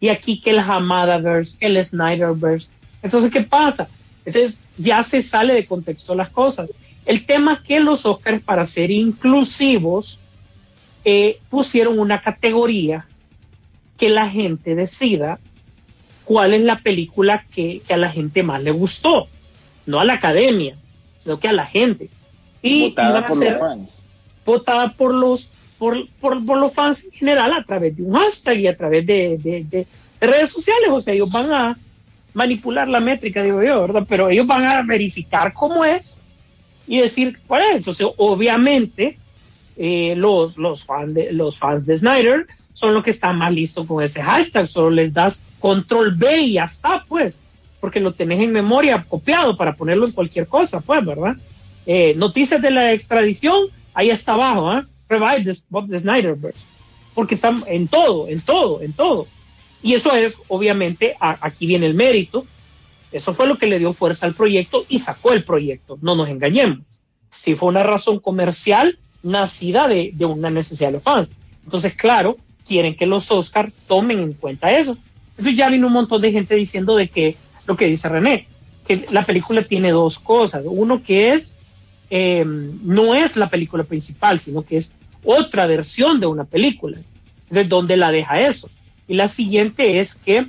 Y 0.00 0.08
aquí 0.08 0.40
que 0.40 0.50
el 0.50 0.58
Hamadaverse, 0.58 1.56
que 1.56 1.66
el 1.66 1.84
Snyderverse. 1.84 2.66
Entonces, 3.02 3.30
¿qué 3.30 3.42
pasa? 3.42 3.88
Entonces, 4.24 4.58
ya 4.76 5.04
se 5.04 5.22
sale 5.22 5.54
de 5.54 5.66
contexto 5.66 6.16
las 6.16 6.30
cosas. 6.30 6.70
El 7.06 7.26
tema 7.26 7.52
es 7.52 7.60
que 7.60 7.80
los 7.80 8.04
Oscars, 8.06 8.42
para 8.42 8.66
ser 8.66 8.90
inclusivos, 8.90 10.18
eh, 11.04 11.38
pusieron 11.48 11.98
una 11.98 12.22
categoría 12.22 13.06
que 13.96 14.08
la 14.10 14.28
gente 14.28 14.74
decida 14.74 15.38
cuál 16.24 16.54
es 16.54 16.62
la 16.62 16.80
película 16.80 17.44
que, 17.54 17.82
que 17.86 17.94
a 17.94 17.98
la 17.98 18.10
gente 18.10 18.42
más 18.42 18.62
le 18.62 18.70
gustó. 18.70 19.28
No 19.84 20.00
a 20.00 20.04
la 20.04 20.14
academia, 20.14 20.76
sino 21.18 21.38
que 21.38 21.48
a 21.48 21.52
la 21.52 21.66
gente. 21.66 22.08
Y 22.62 22.88
Votada 22.90 23.26
por 23.26 23.38
ser 23.38 23.52
los 23.52 23.60
fans. 23.60 23.98
votada 24.46 24.92
por 24.92 25.14
los 25.14 25.50
por, 25.80 26.06
por, 26.20 26.44
por 26.46 26.58
los 26.58 26.72
fans 26.74 27.02
en 27.02 27.10
general 27.10 27.52
a 27.54 27.64
través 27.64 27.96
de 27.96 28.02
un 28.04 28.12
hashtag 28.14 28.58
y 28.60 28.66
a 28.68 28.76
través 28.76 29.04
de, 29.06 29.38
de- 29.42 29.64
de- 29.64 29.86
de 30.20 30.26
redes 30.26 30.50
sociales. 30.52 30.90
O 30.92 31.00
sea, 31.00 31.14
ellos 31.14 31.32
van 31.32 31.50
a 31.52 31.78
manipular 32.34 32.86
la 32.86 33.00
métrica, 33.00 33.42
digo 33.42 33.62
yo, 33.62 33.80
¿verdad? 33.80 34.04
Pero 34.08 34.28
ellos 34.28 34.46
van 34.46 34.64
a 34.66 34.82
verificar 34.82 35.52
cómo 35.54 35.84
es 35.84 36.20
y 36.86 37.00
decir 37.00 37.38
cuál 37.46 37.62
es. 37.70 37.76
Entonces, 37.78 38.06
obviamente, 38.18 39.16
eh, 39.76 40.14
los, 40.16 40.58
los, 40.58 40.84
fan 40.84 41.14
de, 41.14 41.32
los 41.32 41.58
fans 41.58 41.86
de 41.86 41.96
Snyder 41.96 42.46
son 42.74 42.92
los 42.94 43.02
que 43.02 43.10
están 43.10 43.38
más 43.38 43.52
listos 43.52 43.86
con 43.86 44.04
ese 44.04 44.22
hashtag. 44.22 44.68
Solo 44.68 44.90
les 44.90 45.12
das 45.14 45.42
control 45.60 46.14
B 46.14 46.42
y 46.42 46.52
ya 46.52 46.64
está, 46.64 47.04
pues, 47.08 47.38
porque 47.80 48.00
lo 48.00 48.12
tenés 48.12 48.40
en 48.40 48.52
memoria 48.52 49.04
copiado 49.08 49.56
para 49.56 49.74
ponerlo 49.74 50.06
en 50.06 50.12
cualquier 50.12 50.46
cosa, 50.46 50.80
pues, 50.80 51.04
¿verdad? 51.04 51.36
Eh, 51.86 52.12
noticias 52.16 52.60
de 52.60 52.70
la 52.70 52.92
extradición, 52.92 53.64
ahí 53.94 54.10
está 54.10 54.34
abajo, 54.34 54.68
¿ah? 54.70 54.86
Revive 55.10 55.52
of 55.72 55.90
the 55.90 55.98
Snyderverse. 55.98 56.58
Porque 57.14 57.34
están 57.34 57.62
en 57.66 57.88
todo, 57.88 58.28
en 58.28 58.40
todo, 58.40 58.80
en 58.80 58.92
todo. 58.94 59.26
Y 59.82 59.94
eso 59.94 60.12
es, 60.14 60.36
obviamente, 60.48 61.16
a- 61.20 61.36
aquí 61.40 61.66
viene 61.66 61.86
el 61.86 61.94
mérito. 61.94 62.46
Eso 63.12 63.34
fue 63.34 63.46
lo 63.48 63.58
que 63.58 63.66
le 63.66 63.78
dio 63.78 63.92
fuerza 63.92 64.24
al 64.26 64.34
proyecto 64.34 64.86
y 64.88 65.00
sacó 65.00 65.32
el 65.32 65.42
proyecto. 65.44 65.98
No 66.00 66.14
nos 66.14 66.28
engañemos. 66.28 66.78
Si 67.30 67.56
fue 67.56 67.68
una 67.68 67.82
razón 67.82 68.20
comercial 68.20 68.98
nacida 69.22 69.88
de, 69.88 70.12
de 70.14 70.24
una 70.24 70.48
necesidad 70.50 70.88
de 70.88 70.94
los 70.94 71.02
fans. 71.02 71.32
Entonces, 71.64 71.94
claro, 71.94 72.36
quieren 72.66 72.96
que 72.96 73.06
los 73.06 73.30
Oscars 73.30 73.72
tomen 73.88 74.20
en 74.20 74.32
cuenta 74.34 74.70
eso. 74.70 74.96
Entonces 75.30 75.56
ya 75.56 75.68
vino 75.68 75.88
un 75.88 75.92
montón 75.92 76.22
de 76.22 76.32
gente 76.32 76.54
diciendo 76.54 76.94
de 76.96 77.08
que 77.08 77.36
lo 77.66 77.76
que 77.76 77.86
dice 77.86 78.08
René, 78.08 78.46
que 78.86 79.06
la 79.10 79.24
película 79.24 79.62
tiene 79.62 79.90
dos 79.90 80.18
cosas. 80.18 80.62
Uno 80.64 81.02
que 81.02 81.32
es, 81.34 81.54
eh, 82.10 82.44
no 82.46 83.14
es 83.14 83.36
la 83.36 83.48
película 83.48 83.84
principal, 83.84 84.38
sino 84.40 84.62
que 84.62 84.78
es 84.78 84.92
otra 85.24 85.66
versión 85.66 86.20
de 86.20 86.26
una 86.26 86.44
película. 86.44 86.98
Entonces, 87.44 87.68
¿dónde 87.68 87.96
la 87.96 88.10
deja 88.10 88.40
eso? 88.40 88.70
Y 89.08 89.14
la 89.14 89.28
siguiente 89.28 90.00
es 90.00 90.14
que 90.14 90.46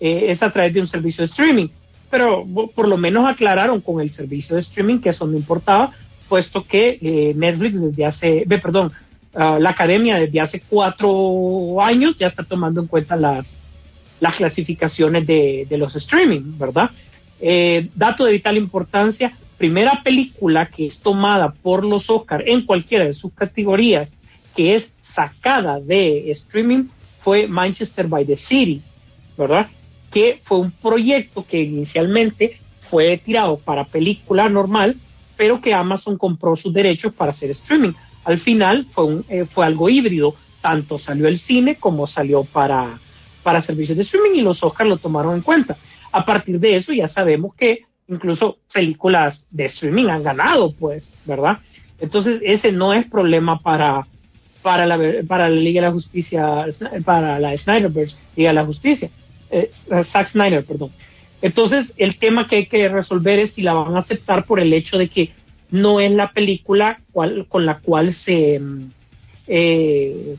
eh, 0.00 0.26
es 0.28 0.42
a 0.42 0.50
través 0.50 0.72
de 0.74 0.80
un 0.80 0.86
servicio 0.86 1.22
de 1.22 1.26
streaming. 1.26 1.68
Pero 2.10 2.46
por 2.74 2.88
lo 2.88 2.96
menos 2.96 3.28
aclararon 3.28 3.80
con 3.80 4.00
el 4.00 4.10
servicio 4.10 4.54
de 4.54 4.62
streaming 4.62 4.98
que 4.98 5.10
eso 5.10 5.26
no 5.26 5.36
importaba, 5.36 5.92
puesto 6.28 6.64
que 6.64 6.98
eh, 7.02 7.34
Netflix 7.36 7.80
desde 7.80 8.06
hace, 8.06 8.44
perdón, 8.48 8.92
ah, 9.34 9.58
la 9.60 9.70
academia 9.70 10.16
desde 10.16 10.40
hace 10.40 10.60
cuatro 10.60 11.82
años 11.82 12.16
ya 12.16 12.26
está 12.26 12.44
tomando 12.44 12.80
en 12.80 12.86
cuenta 12.86 13.14
las, 13.14 13.54
las 14.20 14.36
clasificaciones 14.36 15.26
de, 15.26 15.66
de 15.68 15.78
los 15.78 15.94
streaming, 15.96 16.56
¿verdad? 16.58 16.90
Eh, 17.40 17.88
dato 17.94 18.24
de 18.24 18.32
vital 18.32 18.56
importancia, 18.56 19.36
primera 19.58 20.02
película 20.04 20.70
que 20.70 20.86
es 20.86 21.00
tomada 21.00 21.52
por 21.52 21.84
los 21.84 22.08
Oscars 22.08 22.44
en 22.46 22.64
cualquiera 22.64 23.04
de 23.04 23.12
sus 23.12 23.32
categorías, 23.32 24.14
que 24.56 24.74
es 24.74 24.94
sacada 25.00 25.80
de 25.80 26.30
streaming, 26.30 26.84
fue 27.20 27.48
Manchester 27.48 28.06
by 28.06 28.24
the 28.24 28.36
City, 28.36 28.80
¿verdad? 29.36 29.68
Que 30.10 30.40
fue 30.42 30.58
un 30.58 30.70
proyecto 30.70 31.44
que 31.44 31.60
inicialmente 31.60 32.58
fue 32.88 33.18
tirado 33.18 33.58
para 33.58 33.84
película 33.84 34.48
normal, 34.48 34.96
pero 35.36 35.60
que 35.60 35.74
Amazon 35.74 36.16
compró 36.16 36.56
sus 36.56 36.72
derechos 36.72 37.12
para 37.12 37.32
hacer 37.32 37.50
streaming. 37.50 37.92
Al 38.24 38.38
final 38.38 38.86
fue, 38.90 39.04
un, 39.04 39.24
eh, 39.28 39.44
fue 39.44 39.66
algo 39.66 39.88
híbrido, 39.88 40.34
tanto 40.60 40.98
salió 40.98 41.28
el 41.28 41.38
cine 41.38 41.76
como 41.76 42.06
salió 42.06 42.44
para, 42.44 42.98
para 43.42 43.60
servicios 43.60 43.96
de 43.96 44.04
streaming 44.04 44.38
y 44.38 44.42
los 44.42 44.62
Oscars 44.62 44.88
lo 44.88 44.96
tomaron 44.96 45.34
en 45.34 45.42
cuenta. 45.42 45.76
A 46.12 46.24
partir 46.24 46.58
de 46.58 46.76
eso 46.76 46.92
ya 46.92 47.08
sabemos 47.08 47.54
que 47.54 47.87
incluso 48.08 48.58
películas 48.72 49.46
de 49.50 49.66
streaming 49.66 50.06
han 50.06 50.22
ganado, 50.22 50.72
pues, 50.72 51.10
¿verdad? 51.24 51.58
Entonces 52.00 52.40
ese 52.42 52.72
no 52.72 52.92
es 52.92 53.06
problema 53.06 53.60
para, 53.60 54.06
para, 54.62 54.86
la, 54.86 54.98
para 55.26 55.48
la 55.48 55.56
Liga 55.56 55.80
de 55.80 55.88
la 55.88 55.92
Justicia, 55.92 56.66
para 57.04 57.38
la 57.38 57.56
Snyderverse, 57.56 58.16
Liga 58.36 58.50
de 58.50 58.54
la 58.54 58.64
Justicia, 58.64 59.10
eh, 59.50 59.70
Zack 60.04 60.28
Snyder, 60.28 60.64
perdón. 60.64 60.90
Entonces 61.42 61.94
el 61.96 62.18
tema 62.18 62.48
que 62.48 62.56
hay 62.56 62.66
que 62.66 62.88
resolver 62.88 63.38
es 63.38 63.52
si 63.52 63.62
la 63.62 63.74
van 63.74 63.94
a 63.94 64.00
aceptar 64.00 64.44
por 64.44 64.58
el 64.58 64.72
hecho 64.72 64.98
de 64.98 65.08
que 65.08 65.32
no 65.70 66.00
es 66.00 66.10
la 66.10 66.32
película 66.32 67.00
cual, 67.12 67.46
con 67.48 67.66
la 67.66 67.78
cual 67.78 68.14
se 68.14 68.58
mm, 68.58 68.90
eh, 69.46 70.36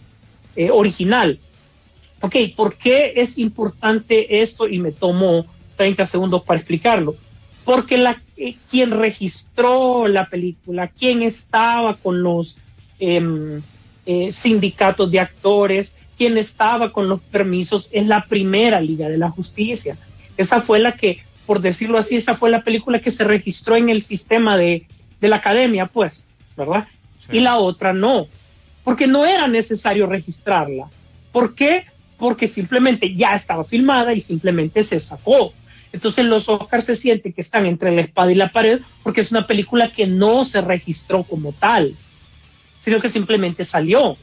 eh, 0.56 0.72
original. 0.72 1.40
Ok, 2.22 2.36
¿por 2.56 2.76
qué 2.76 3.14
es 3.16 3.38
importante 3.38 4.42
esto? 4.42 4.68
Y 4.68 4.80
me 4.80 4.92
tomo 4.92 5.46
30 5.78 6.06
segundos 6.06 6.44
para 6.44 6.60
explicarlo. 6.60 7.16
Porque 7.70 8.00
la, 8.00 8.20
eh, 8.36 8.56
quien 8.72 8.90
registró 8.90 10.08
la 10.08 10.28
película, 10.28 10.88
quien 10.88 11.22
estaba 11.22 11.98
con 11.98 12.24
los 12.24 12.58
em, 12.98 13.62
eh, 14.08 14.34
sindicatos 14.34 15.12
de 15.12 15.20
actores, 15.20 15.94
quien 16.18 16.40
estaba 16.40 16.92
con 16.92 17.08
los 17.08 17.22
permisos, 17.22 17.88
es 17.92 18.08
la 18.08 18.26
primera 18.26 18.82
Liga 18.82 19.08
de 19.08 19.20
la 19.20 19.30
Justicia. 19.30 19.96
Esa 20.36 20.64
fue 20.64 20.80
la 20.80 20.94
que, 20.94 21.20
por 21.46 21.62
decirlo 21.62 22.00
así, 22.00 22.16
esa 22.16 22.34
fue 22.36 22.50
la 22.50 22.64
película 22.64 23.02
que 23.02 23.12
se 23.12 23.24
registró 23.24 23.76
en 23.76 23.90
el 23.90 24.02
sistema 24.02 24.58
de, 24.58 24.88
de 25.22 25.28
la 25.28 25.36
academia, 25.36 25.86
pues, 25.86 26.26
¿verdad? 26.58 26.88
Y 27.32 27.42
la 27.42 27.58
otra 27.58 27.94
no, 27.94 28.26
porque 28.84 29.06
no 29.06 29.28
era 29.28 29.48
necesario 29.48 30.08
registrarla. 30.08 30.88
¿Por 31.32 31.54
qué? 31.54 31.86
Porque 32.18 32.48
simplemente 32.48 33.14
ya 33.14 33.36
estaba 33.36 33.64
filmada 33.64 34.12
y 34.16 34.22
simplemente 34.22 34.84
se 34.84 35.00
sacó. 35.00 35.54
Entonces 35.92 36.26
los 36.26 36.48
Oscars 36.50 36.86
se 36.86 36.96
sienten 36.96 37.34
que 37.34 37.42
están 37.42 37.66
entre 37.66 37.92
la 37.96 38.02
espada 38.02 38.32
y 38.32 38.36
la 38.36 38.50
pared 38.50 38.82
porque 39.04 39.22
es 39.22 39.32
una 39.32 39.48
película 39.48 39.92
que 39.92 40.06
no 40.06 40.46
se 40.46 40.62
registró 40.62 41.24
como 41.24 41.52
tal, 41.52 41.96
sino 42.80 43.00
que 43.00 43.10
simplemente 43.10 43.66
salió. 43.66 44.16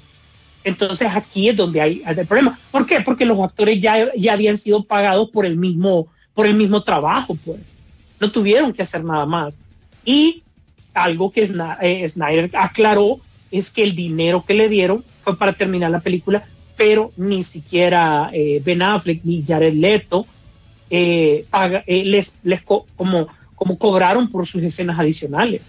Entonces 0.63 1.09
aquí 1.15 1.49
es 1.49 1.57
donde 1.57 1.81
hay, 1.81 2.03
el 2.07 2.27
problema. 2.27 2.59
¿Por 2.71 2.87
qué? 2.87 3.01
Porque 3.01 3.25
los 3.25 3.39
actores 3.41 3.81
ya, 3.81 4.13
ya 4.17 4.33
habían 4.33 4.59
sido 4.59 4.85
pagados 4.85 5.31
por 5.31 5.45
el 5.45 5.57
mismo, 5.57 6.09
por 6.35 6.47
el 6.47 6.55
mismo 6.55 6.83
trabajo, 6.83 7.37
pues. 7.45 7.61
No 8.19 8.31
tuvieron 8.31 8.73
que 8.73 8.83
hacer 8.83 9.05
nada 9.05 9.27
más. 9.27 9.59
Y 10.05 10.43
algo 10.95 11.31
que 11.31 11.49
eh, 11.83 12.09
Snyder 12.09 12.51
aclaró 12.55 13.21
es 13.51 13.71
que 13.71 13.83
el 13.83 13.95
dinero 13.95 14.45
que 14.47 14.55
le 14.55 14.69
dieron 14.69 15.05
fue 15.23 15.37
para 15.37 15.53
terminar 15.53 15.91
la 15.91 16.01
película, 16.01 16.47
pero 16.77 17.13
ni 17.17 17.45
siquiera 17.45 18.31
eh, 18.33 18.61
Ben 18.65 18.83
Affleck 18.83 19.21
ni 19.25 19.45
Jared 19.45 19.75
Leto 19.75 20.27
eh, 20.91 21.45
eh, 21.87 22.05
les, 22.05 22.33
les 22.43 22.63
co- 22.63 22.87
como, 22.97 23.29
como 23.55 23.79
cobraron 23.79 24.31
por 24.31 24.47
sus 24.47 24.63
escenas 24.63 24.99
adicionales. 24.99 25.63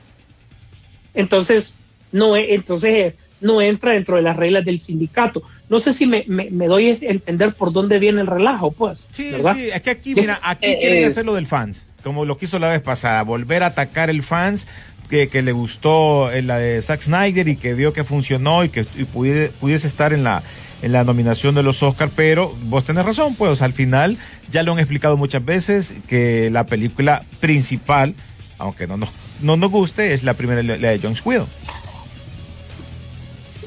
Entonces, 1.13 1.73
no, 2.11 2.35
e- 2.35 2.53
entonces 2.53 3.13
no 3.39 3.61
entra 3.61 3.91
dentro 3.93 4.15
de 4.15 4.21
las 4.23 4.35
reglas 4.35 4.65
del 4.65 4.79
sindicato. 4.79 5.43
No 5.69 5.79
sé 5.79 5.93
si 5.93 6.05
me, 6.05 6.23
me, 6.27 6.49
me 6.49 6.67
doy 6.67 6.89
a 6.89 6.97
entender 7.01 7.53
por 7.53 7.71
dónde 7.71 7.99
viene 7.99 8.21
el 8.21 8.27
relajo, 8.27 8.71
pues. 8.71 9.03
Sí, 9.11 9.31
¿verdad? 9.31 9.55
sí, 9.55 9.69
es 9.73 9.81
que 9.81 9.89
aquí, 9.91 10.15
mira, 10.15 10.39
aquí 10.41 10.65
Eh, 10.67 10.77
quieren 10.79 10.99
es- 11.03 11.11
hacer 11.11 11.25
lo 11.25 11.35
del 11.35 11.45
fans, 11.47 11.87
como 12.03 12.25
lo 12.25 12.37
quiso 12.37 12.57
la 12.59 12.69
vez 12.69 12.81
pasada, 12.81 13.21
volver 13.23 13.63
a 13.63 13.67
atacar 13.67 14.09
el 14.09 14.23
fans 14.23 14.65
que, 15.09 15.29
que 15.29 15.41
le 15.41 15.51
gustó 15.51 16.31
eh, 16.31 16.41
la 16.41 16.57
de 16.57 16.81
Zack 16.81 17.01
Snyder 17.01 17.47
y 17.47 17.55
que 17.57 17.73
vio 17.73 17.93
que 17.93 18.03
funcionó 18.03 18.63
y 18.63 18.69
que 18.69 18.85
y 18.97 19.05
pudiese, 19.05 19.51
pudiese 19.59 19.87
estar 19.87 20.13
en 20.13 20.23
la 20.23 20.43
en 20.81 20.91
la 20.91 21.03
nominación 21.03 21.55
de 21.55 21.63
los 21.63 21.81
Oscars, 21.83 22.11
pero 22.15 22.53
vos 22.63 22.83
tenés 22.85 23.05
razón, 23.05 23.35
pues 23.35 23.61
al 23.61 23.73
final 23.73 24.17
ya 24.51 24.63
lo 24.63 24.73
han 24.73 24.79
explicado 24.79 25.17
muchas 25.17 25.43
veces 25.43 25.93
que 26.07 26.49
la 26.51 26.65
película 26.65 27.23
principal, 27.39 28.13
aunque 28.59 28.85
no 28.87 28.97
nos, 28.97 29.09
no 29.41 29.57
nos 29.57 29.71
guste, 29.71 30.13
es 30.13 30.23
la 30.23 30.33
primera, 30.35 30.61
la 30.63 30.89
de 30.89 30.99
John 31.01 31.15
Squid. 31.15 31.39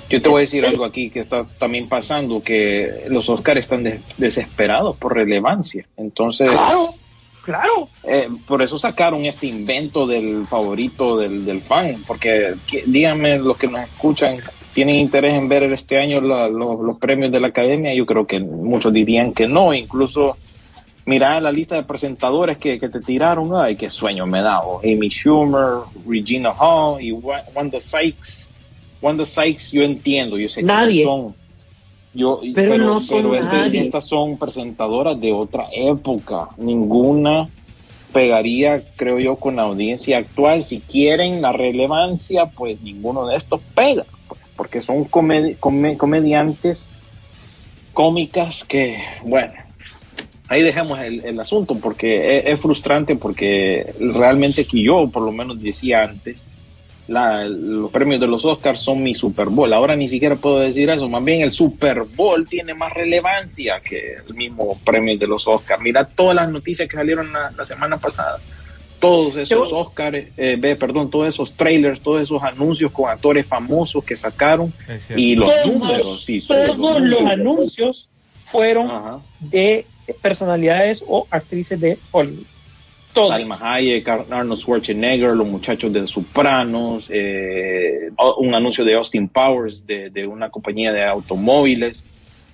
Yo 0.08 0.20
te 0.20 0.28
voy 0.28 0.40
a 0.40 0.44
decir 0.44 0.66
algo 0.66 0.84
aquí 0.84 1.08
que 1.10 1.20
está 1.20 1.44
también 1.58 1.88
pasando, 1.88 2.42
que 2.42 3.04
los 3.08 3.28
Oscars 3.28 3.60
están 3.60 3.84
des- 3.84 4.00
desesperados 4.18 4.96
por 4.96 5.14
relevancia. 5.14 5.86
Entonces, 5.96 6.50
Claro, 6.50 6.94
claro. 7.44 7.88
eh, 8.08 8.28
por 8.48 8.60
eso 8.60 8.76
sacaron 8.76 9.24
este 9.24 9.46
invento 9.46 10.08
del 10.08 10.46
favorito 10.48 11.16
del, 11.16 11.44
del 11.44 11.60
fan, 11.60 11.94
porque 12.08 12.54
que- 12.66 12.82
díganme 12.86 13.38
los 13.38 13.56
que 13.56 13.68
nos 13.68 13.82
escuchan, 13.82 14.38
tienen 14.74 14.96
interés 14.96 15.34
en 15.34 15.48
ver 15.48 15.64
este 15.72 15.98
año 15.98 16.20
la- 16.20 16.48
lo- 16.48 16.82
los 16.82 16.98
premios 16.98 17.32
de 17.32 17.40
la 17.40 17.48
academia, 17.48 17.94
yo 17.94 18.06
creo 18.06 18.26
que 18.26 18.38
muchos 18.40 18.92
dirían 18.92 19.32
que 19.32 19.46
no, 19.48 19.74
incluso 19.74 20.36
mira 21.06 21.40
la 21.40 21.50
lista 21.50 21.74
de 21.74 21.82
presentadores 21.82 22.58
que, 22.58 22.78
que 22.78 22.88
te 22.88 23.00
tiraron, 23.00 23.50
ay, 23.56 23.76
qué 23.76 23.90
sueño 23.90 24.26
me 24.26 24.42
da, 24.42 24.60
Amy 24.84 25.08
Schumer, 25.10 25.80
Regina 26.06 26.50
Hall 26.52 27.02
y 27.02 27.10
Wa- 27.12 27.42
Wanda 27.54 27.80
Sykes. 27.80 28.46
Wanda 29.02 29.24
Sykes, 29.24 29.70
yo 29.72 29.82
entiendo, 29.82 30.38
yo 30.38 30.48
sé 30.48 30.60
que 30.60 30.66
son. 31.04 31.34
Yo, 32.12 32.40
Pero 32.54 32.76
no 32.78 33.00
son 33.00 33.22
pero 33.22 33.34
es 33.36 33.50
de- 33.50 33.56
nadie. 33.56 33.80
estas 33.82 34.04
son 34.06 34.36
presentadoras 34.36 35.20
de 35.20 35.32
otra 35.32 35.68
época. 35.72 36.48
Ninguna 36.58 37.48
pegaría, 38.12 38.82
creo 38.96 39.18
yo, 39.20 39.36
con 39.36 39.56
la 39.56 39.62
audiencia 39.62 40.18
actual. 40.18 40.64
Si 40.64 40.80
quieren 40.80 41.40
la 41.40 41.52
relevancia, 41.52 42.46
pues 42.46 42.80
ninguno 42.82 43.26
de 43.26 43.36
estos 43.36 43.60
pega, 43.74 44.04
porque 44.60 44.82
son 44.82 45.06
comedi- 45.06 45.56
come- 45.58 45.96
comediantes 45.96 46.84
cómicas 47.94 48.62
que, 48.68 49.02
bueno, 49.24 49.54
ahí 50.48 50.60
dejemos 50.60 50.98
el, 50.98 51.24
el 51.24 51.40
asunto, 51.40 51.78
porque 51.80 52.36
es, 52.40 52.44
es 52.44 52.60
frustrante, 52.60 53.16
porque 53.16 53.90
realmente 53.98 54.66
que 54.66 54.82
yo, 54.82 55.08
por 55.08 55.22
lo 55.22 55.32
menos, 55.32 55.62
decía 55.62 56.02
antes, 56.02 56.44
la- 57.08 57.46
los 57.48 57.90
premios 57.90 58.20
de 58.20 58.26
los 58.26 58.44
Oscars 58.44 58.80
son 58.82 59.02
mi 59.02 59.14
Super 59.14 59.48
Bowl. 59.48 59.72
Ahora 59.72 59.96
ni 59.96 60.10
siquiera 60.10 60.36
puedo 60.36 60.58
decir 60.58 60.90
eso. 60.90 61.08
Más 61.08 61.24
bien 61.24 61.40
el 61.40 61.52
Super 61.52 62.02
Bowl 62.02 62.46
tiene 62.46 62.74
más 62.74 62.92
relevancia 62.92 63.80
que 63.80 64.16
el 64.28 64.34
mismo 64.34 64.78
premio 64.84 65.16
de 65.16 65.26
los 65.26 65.46
Oscars. 65.46 65.80
Mira 65.80 66.04
todas 66.04 66.36
las 66.36 66.50
noticias 66.50 66.86
que 66.86 66.98
salieron 66.98 67.32
la 67.32 67.64
semana 67.64 67.96
pasada. 67.96 68.38
Todos 69.00 69.36
esos 69.38 69.72
Oscars, 69.72 70.26
eh, 70.36 70.56
ve, 70.58 70.76
perdón, 70.76 71.10
todos 71.10 71.26
esos 71.28 71.52
trailers, 71.54 72.00
todos 72.00 72.20
esos 72.22 72.42
anuncios 72.42 72.92
con 72.92 73.08
actores 73.08 73.46
famosos 73.46 74.04
que 74.04 74.16
sacaron 74.16 74.72
y 75.16 75.34
los 75.34 75.50
todos, 75.62 75.66
números, 75.66 76.24
sí, 76.24 76.40
todos 76.46 76.68
los 76.68 77.00
números. 77.00 77.22
anuncios 77.30 78.08
fueron 78.50 78.90
Ajá. 78.90 79.20
de 79.40 79.86
personalidades 80.20 81.02
o 81.06 81.26
actrices 81.30 81.80
de 81.80 81.98
Hollywood. 82.10 82.44
Todos. 83.14 83.30
Salma 83.30 83.58
Hayek, 83.60 84.06
Ar- 84.08 84.26
Arnold 84.30 84.60
Schwarzenegger, 84.60 85.30
los 85.34 85.46
muchachos 85.48 85.92
de 85.92 86.06
Sopranos, 86.06 87.06
eh, 87.08 88.10
un 88.38 88.54
anuncio 88.54 88.84
de 88.84 88.94
Austin 88.94 89.28
Powers 89.28 89.84
de, 89.86 90.10
de 90.10 90.26
una 90.26 90.48
compañía 90.50 90.92
de 90.92 91.02
automóviles. 91.04 92.04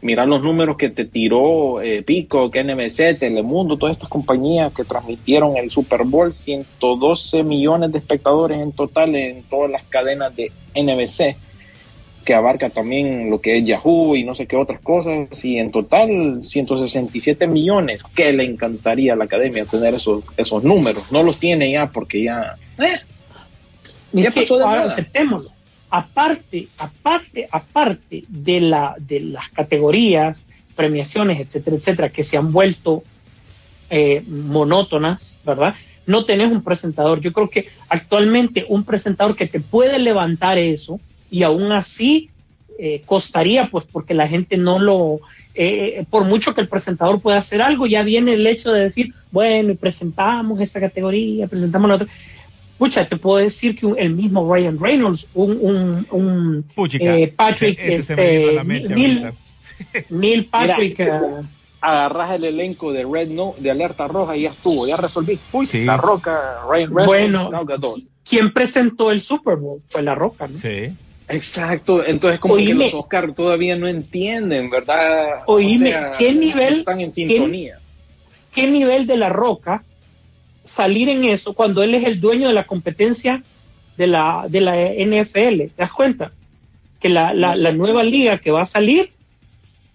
Mira 0.03 0.27
los 0.27 0.43
números 0.43 0.77
que 0.77 0.91
te 0.91 1.05
tiró 1.05 1.81
eh, 1.81 2.03
Peacock, 2.03 2.55
NBC, 2.55 3.19
Telemundo, 3.19 3.79
todas 3.79 3.97
estas 3.97 4.09
compañías 4.09 4.73
que 4.73 4.85
transmitieron 4.85 5.57
el 5.57 5.71
Super 5.71 6.05
Bowl, 6.05 6.33
112 6.35 7.43
millones 7.43 7.93
de 7.93 7.99
espectadores 7.99 8.61
en 8.61 8.73
total 8.73 9.17
en 9.17 9.43
todas 9.45 9.71
las 9.71 9.83
cadenas 9.85 10.37
de 10.37 10.53
NBC, 10.75 11.37
que 12.25 12.35
abarca 12.35 12.69
también 12.69 13.31
lo 13.31 13.41
que 13.41 13.57
es 13.57 13.65
Yahoo 13.65 14.17
y 14.17 14.25
no 14.25 14.35
sé 14.35 14.47
qué 14.47 14.57
otras 14.57 14.81
cosas, 14.81 15.29
y 15.43 15.59
en 15.59 15.73
total 15.73 16.41
167 16.45 17.47
millones, 17.47 18.03
que 18.15 18.33
le 18.33 18.45
encantaría 18.45 19.15
a 19.15 19.17
la 19.17 19.25
academia 19.25 19.65
tener 19.65 19.95
esos, 19.95 20.25
esos 20.37 20.63
números. 20.63 21.11
No 21.11 21.23
los 21.23 21.39
tiene 21.39 21.71
ya 21.71 21.87
porque 21.87 22.23
ya... 22.25 22.57
eh, 22.79 24.31
pasó 24.35 24.59
de 24.59 24.65
ahora 24.65 24.85
aceptémoslo. 24.85 25.56
Aparte, 25.97 26.69
aparte, 26.77 27.49
aparte 27.51 28.25
de 28.29 28.61
la 28.61 28.97
de 28.99 29.21
las 29.21 29.49
categorías, 29.49 30.45
premiaciones, 30.75 31.41
etcétera, 31.41 31.77
etcétera, 31.77 32.09
que 32.11 32.23
se 32.23 32.37
han 32.37 32.53
vuelto 32.53 33.03
eh, 33.89 34.23
monótonas, 34.29 35.39
¿verdad? 35.43 35.75
No 36.07 36.27
tenés 36.27 36.53
un 36.53 36.63
presentador. 36.63 37.21
Yo 37.23 37.33
creo 37.33 37.49
que 37.49 37.69
actualmente 37.89 38.67
un 38.69 38.85
presentador 38.85 39.35
que 39.35 39.47
te 39.47 39.59
puede 39.59 39.99
levantar 39.99 40.59
eso 40.59 41.01
y 41.31 41.45
aún 41.45 41.73
así 41.73 42.29
eh, 42.79 43.01
costaría, 43.07 43.71
pues, 43.71 43.87
porque 43.91 44.13
la 44.13 44.29
gente 44.29 44.59
no 44.59 44.79
lo, 44.79 45.21
eh, 45.55 46.05
por 46.11 46.25
mucho 46.25 46.53
que 46.53 46.61
el 46.61 46.69
presentador 46.69 47.23
pueda 47.23 47.39
hacer 47.39 47.63
algo, 47.63 47.87
ya 47.87 48.03
viene 48.03 48.35
el 48.35 48.47
hecho 48.47 48.71
de 48.71 48.83
decir, 48.83 49.15
bueno, 49.33 49.75
presentamos 49.77 50.61
esta 50.61 50.79
categoría, 50.79 51.47
presentamos 51.47 51.89
la 51.89 51.95
otra. 51.95 52.09
Pucha, 52.79 53.09
te 53.09 53.17
puedo 53.17 53.39
decir 53.39 53.77
que 53.79 53.87
un- 53.87 53.99
el 53.99 54.11
mismo 54.11 54.53
Ryan 54.53 54.79
Reynolds, 54.79 55.27
un, 55.35 55.59
un, 55.61 56.07
un 56.11 56.65
Puchica, 56.75 57.17
eh, 57.17 57.29
Patrick, 57.35 57.79
ese, 57.79 57.95
ese 57.95 58.03
se 58.03 58.17
me 58.17 58.23
este, 58.25 58.39
vino 58.39 58.51
a 58.51 58.55
la 58.55 58.65
mente 58.65 58.95
Neil, 58.95 59.19
ahorita. 59.25 59.35
Neil 60.11 60.45
Patrick, 60.47 60.99
Mira, 60.99 61.17
eh, 61.41 61.43
agarras 61.81 62.33
el 62.33 62.45
elenco 62.45 62.93
de 62.93 63.05
Red 63.11 63.29
No, 63.29 63.55
de 63.59 63.71
Alerta 63.71 64.07
Roja 64.09 64.37
y 64.37 64.43
ya 64.43 64.51
estuvo, 64.51 64.87
ya 64.87 64.97
resolví. 64.97 65.39
Uy, 65.53 65.67
sí. 65.67 65.85
La 65.85 65.97
Roca, 65.97 66.61
Ryan 66.69 66.89
Reynolds, 66.95 67.07
Bueno. 67.07 67.51
Gal 67.51 67.65
Gadot. 67.67 67.99
quien 68.29 68.53
presentó 68.53 69.11
el 69.11 69.21
Super 69.21 69.57
Bowl 69.57 69.81
fue 69.89 70.03
La 70.03 70.15
Roca, 70.15 70.47
¿no? 70.47 70.59
Sí. 70.59 70.93
Exacto, 71.29 72.05
entonces 72.07 72.39
como 72.39 72.55
Oíme. 72.55 72.69
que 72.69 72.75
los 72.93 72.95
Oscar 73.03 73.33
todavía 73.35 73.75
no 73.75 73.89
entienden, 73.89 74.71
¿verdad? 74.71 75.43
Oíme, 75.47 75.93
¿qué 76.19 76.33
no 76.33 76.41
nivel- 76.41 76.79
están 76.79 77.01
en 77.01 77.09
qué- 77.09 77.15
sintonía. 77.27 77.79
¿Qué 78.53 78.67
nivel 78.69 79.07
de 79.07 79.17
La 79.17 79.29
Roca 79.29 79.83
salir 80.67 81.09
en 81.09 81.25
eso 81.25 81.55
cuando 81.55 81.83
él 81.83 81.95
es 81.95 82.07
el 82.07 82.21
dueño 82.21 82.49
de 82.49 82.55
la 82.55 82.67
competencia 82.67 83.43
de 83.97 84.07
la, 84.07 84.47
de 84.49 84.61
la 84.61 84.75
NFL? 84.77 85.59
¿Te 85.59 85.73
das 85.77 85.93
cuenta? 85.93 86.33
Que 87.01 87.09
la, 87.09 87.33
la, 87.33 87.57
la 87.57 87.73
nueva 87.73 88.03
liga 88.03 88.39
que 88.39 88.51
va 88.51 88.63
a 88.63 88.67
salir, 88.67 89.11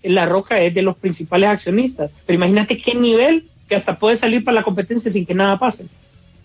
La 0.04 0.26
Roca 0.26 0.60
es 0.60 0.74
de 0.74 0.82
los 0.82 0.98
principales 0.98 1.50
accionistas. 1.50 2.12
Pero 2.26 2.38
imagínate 2.38 2.78
qué 2.78 2.96
nivel 2.96 3.50
que 3.68 3.76
hasta 3.76 3.98
puede 3.98 4.16
salir 4.16 4.44
para 4.44 4.56
la 4.56 4.64
competencia 4.64 5.12
sin 5.12 5.26
que 5.26 5.34
nada 5.34 5.58
pase. 5.60 5.86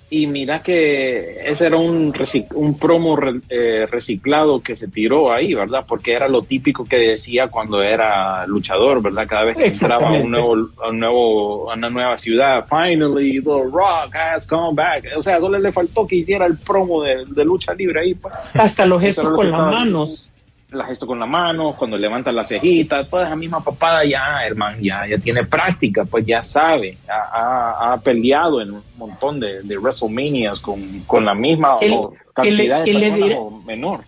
Y 0.08 0.28
mira 0.28 0.62
que 0.62 1.40
ese 1.50 1.66
era 1.66 1.76
un, 1.78 2.12
recic- 2.14 2.52
un 2.54 2.78
promo 2.78 3.16
re- 3.16 3.40
eh, 3.48 3.86
reciclado 3.90 4.62
que 4.62 4.76
se 4.76 4.86
tiró 4.86 5.32
ahí, 5.32 5.52
¿verdad? 5.52 5.84
Porque 5.86 6.12
era 6.12 6.28
lo 6.28 6.42
típico 6.42 6.84
que 6.84 6.96
decía 6.96 7.48
cuando 7.48 7.82
era 7.82 8.46
luchador, 8.46 9.02
¿verdad? 9.02 9.26
Cada 9.28 9.44
vez 9.46 9.56
que 9.56 9.66
entraba 9.66 10.08
a 10.10 10.12
un 10.12 10.30
nuevo, 10.30 10.54
a 10.80 10.88
un 10.90 11.00
nuevo, 11.00 11.72
a 11.72 11.74
una 11.74 11.90
nueva 11.90 12.18
ciudad, 12.18 12.66
finally 12.68 13.42
The 13.42 13.50
Rock 13.72 14.14
has 14.14 14.46
come 14.46 14.74
back. 14.74 15.06
O 15.16 15.22
sea, 15.24 15.40
solo 15.40 15.58
le 15.58 15.72
faltó 15.72 16.06
que 16.06 16.16
hiciera 16.16 16.46
el 16.46 16.56
promo 16.56 17.02
de, 17.02 17.24
de 17.26 17.44
lucha 17.44 17.74
libre 17.74 18.00
ahí. 18.02 18.14
pues. 18.14 18.32
Hasta 18.54 18.86
los 18.86 19.00
gestos 19.00 19.24
lo 19.24 19.34
con 19.34 19.50
las 19.50 19.60
manos. 19.60 20.28
La 20.76 20.84
gesto 20.86 21.06
con 21.06 21.18
la 21.18 21.26
mano, 21.26 21.74
cuando 21.76 21.96
levanta 21.96 22.30
la 22.32 22.44
cejita, 22.44 23.04
toda 23.08 23.26
esa 23.26 23.36
misma 23.36 23.62
papada 23.64 24.04
ya, 24.04 24.44
hermano, 24.46 24.78
ya, 24.80 25.06
ya 25.06 25.18
tiene 25.18 25.44
práctica, 25.44 26.04
pues 26.04 26.24
ya 26.26 26.42
sabe, 26.42 26.98
ha, 27.08 27.30
ha- 27.32 27.92
ha 27.92 27.98
peleado 27.98 28.60
en 28.60 28.70
un 28.72 28.82
montón 28.96 29.40
de, 29.40 29.62
de 29.62 29.78
WrestleManias 29.78 30.60
con, 30.60 31.00
con 31.06 31.24
la 31.24 31.34
misma 31.34 31.76
¿Qué 31.80 31.88
le- 31.88 31.96
o 31.96 32.12
cantidad 32.32 32.84
de 32.84 32.92
personas 32.92 33.30
o 33.38 33.50
menor. 33.64 34.04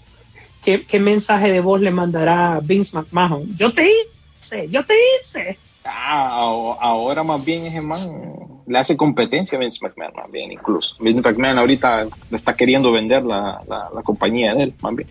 ¿Qué, 0.64 0.84
qué 0.86 0.98
mensaje 0.98 1.50
de 1.50 1.60
voz 1.60 1.80
le 1.80 1.90
mandará 1.90 2.60
Vince 2.62 2.94
McMahon? 2.96 3.56
Yo 3.56 3.72
te 3.72 3.88
hice, 4.40 4.68
yo 4.68 4.84
te 4.84 4.94
hice. 5.20 5.58
Ah, 5.84 6.76
ahora 6.80 7.22
más 7.22 7.42
bien 7.44 7.64
ese 7.64 7.80
man 7.80 8.10
le 8.66 8.78
hace 8.78 8.96
competencia 8.96 9.56
a 9.56 9.60
Vince 9.60 9.78
McMahon, 9.80 10.12
más 10.14 10.30
bien 10.30 10.52
incluso. 10.52 10.94
Vince 11.00 11.22
McMahon 11.22 11.58
ahorita 11.58 12.04
le 12.28 12.36
está 12.36 12.54
queriendo 12.54 12.92
vender 12.92 13.22
la, 13.24 13.62
la, 13.66 13.88
la 13.94 14.02
compañía 14.02 14.54
de 14.54 14.64
él, 14.64 14.74
más 14.82 14.94
bien. 14.94 15.08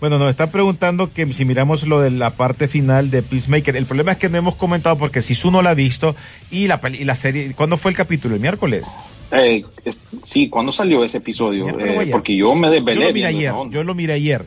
Bueno, 0.00 0.18
nos 0.18 0.30
está 0.30 0.50
preguntando 0.50 1.12
que 1.12 1.30
si 1.34 1.44
miramos 1.44 1.86
lo 1.86 2.00
de 2.00 2.10
la 2.10 2.30
parte 2.30 2.68
final 2.68 3.10
de 3.10 3.22
Peacemaker. 3.22 3.76
El 3.76 3.84
problema 3.86 4.12
es 4.12 4.18
que 4.18 4.30
no 4.30 4.38
hemos 4.38 4.54
comentado 4.56 4.96
porque 4.96 5.20
si 5.20 5.34
su 5.34 5.50
no 5.50 5.60
la 5.60 5.70
ha 5.70 5.74
visto 5.74 6.16
y 6.50 6.68
la, 6.68 6.80
peli- 6.80 7.00
y 7.02 7.04
la 7.04 7.14
serie. 7.14 7.52
¿Cuándo 7.54 7.76
fue 7.76 7.90
el 7.90 7.96
capítulo? 7.96 8.34
¿El 8.34 8.40
miércoles? 8.40 8.86
Eh, 9.30 9.62
es- 9.84 10.00
sí, 10.24 10.48
¿cuándo 10.48 10.72
salió 10.72 11.04
ese 11.04 11.18
episodio? 11.18 11.68
Eh, 11.78 12.08
porque 12.10 12.34
yo 12.34 12.54
me 12.54 12.68
Yo 12.68 12.72
desvelé. 12.72 13.06
lo 13.08 13.12
miré 13.12 13.26
ayer. 13.26 13.52
onda. 13.52 13.74
Yo 13.74 13.84
lo 13.84 13.94
miré 13.94 14.14
ayer. 14.14 14.46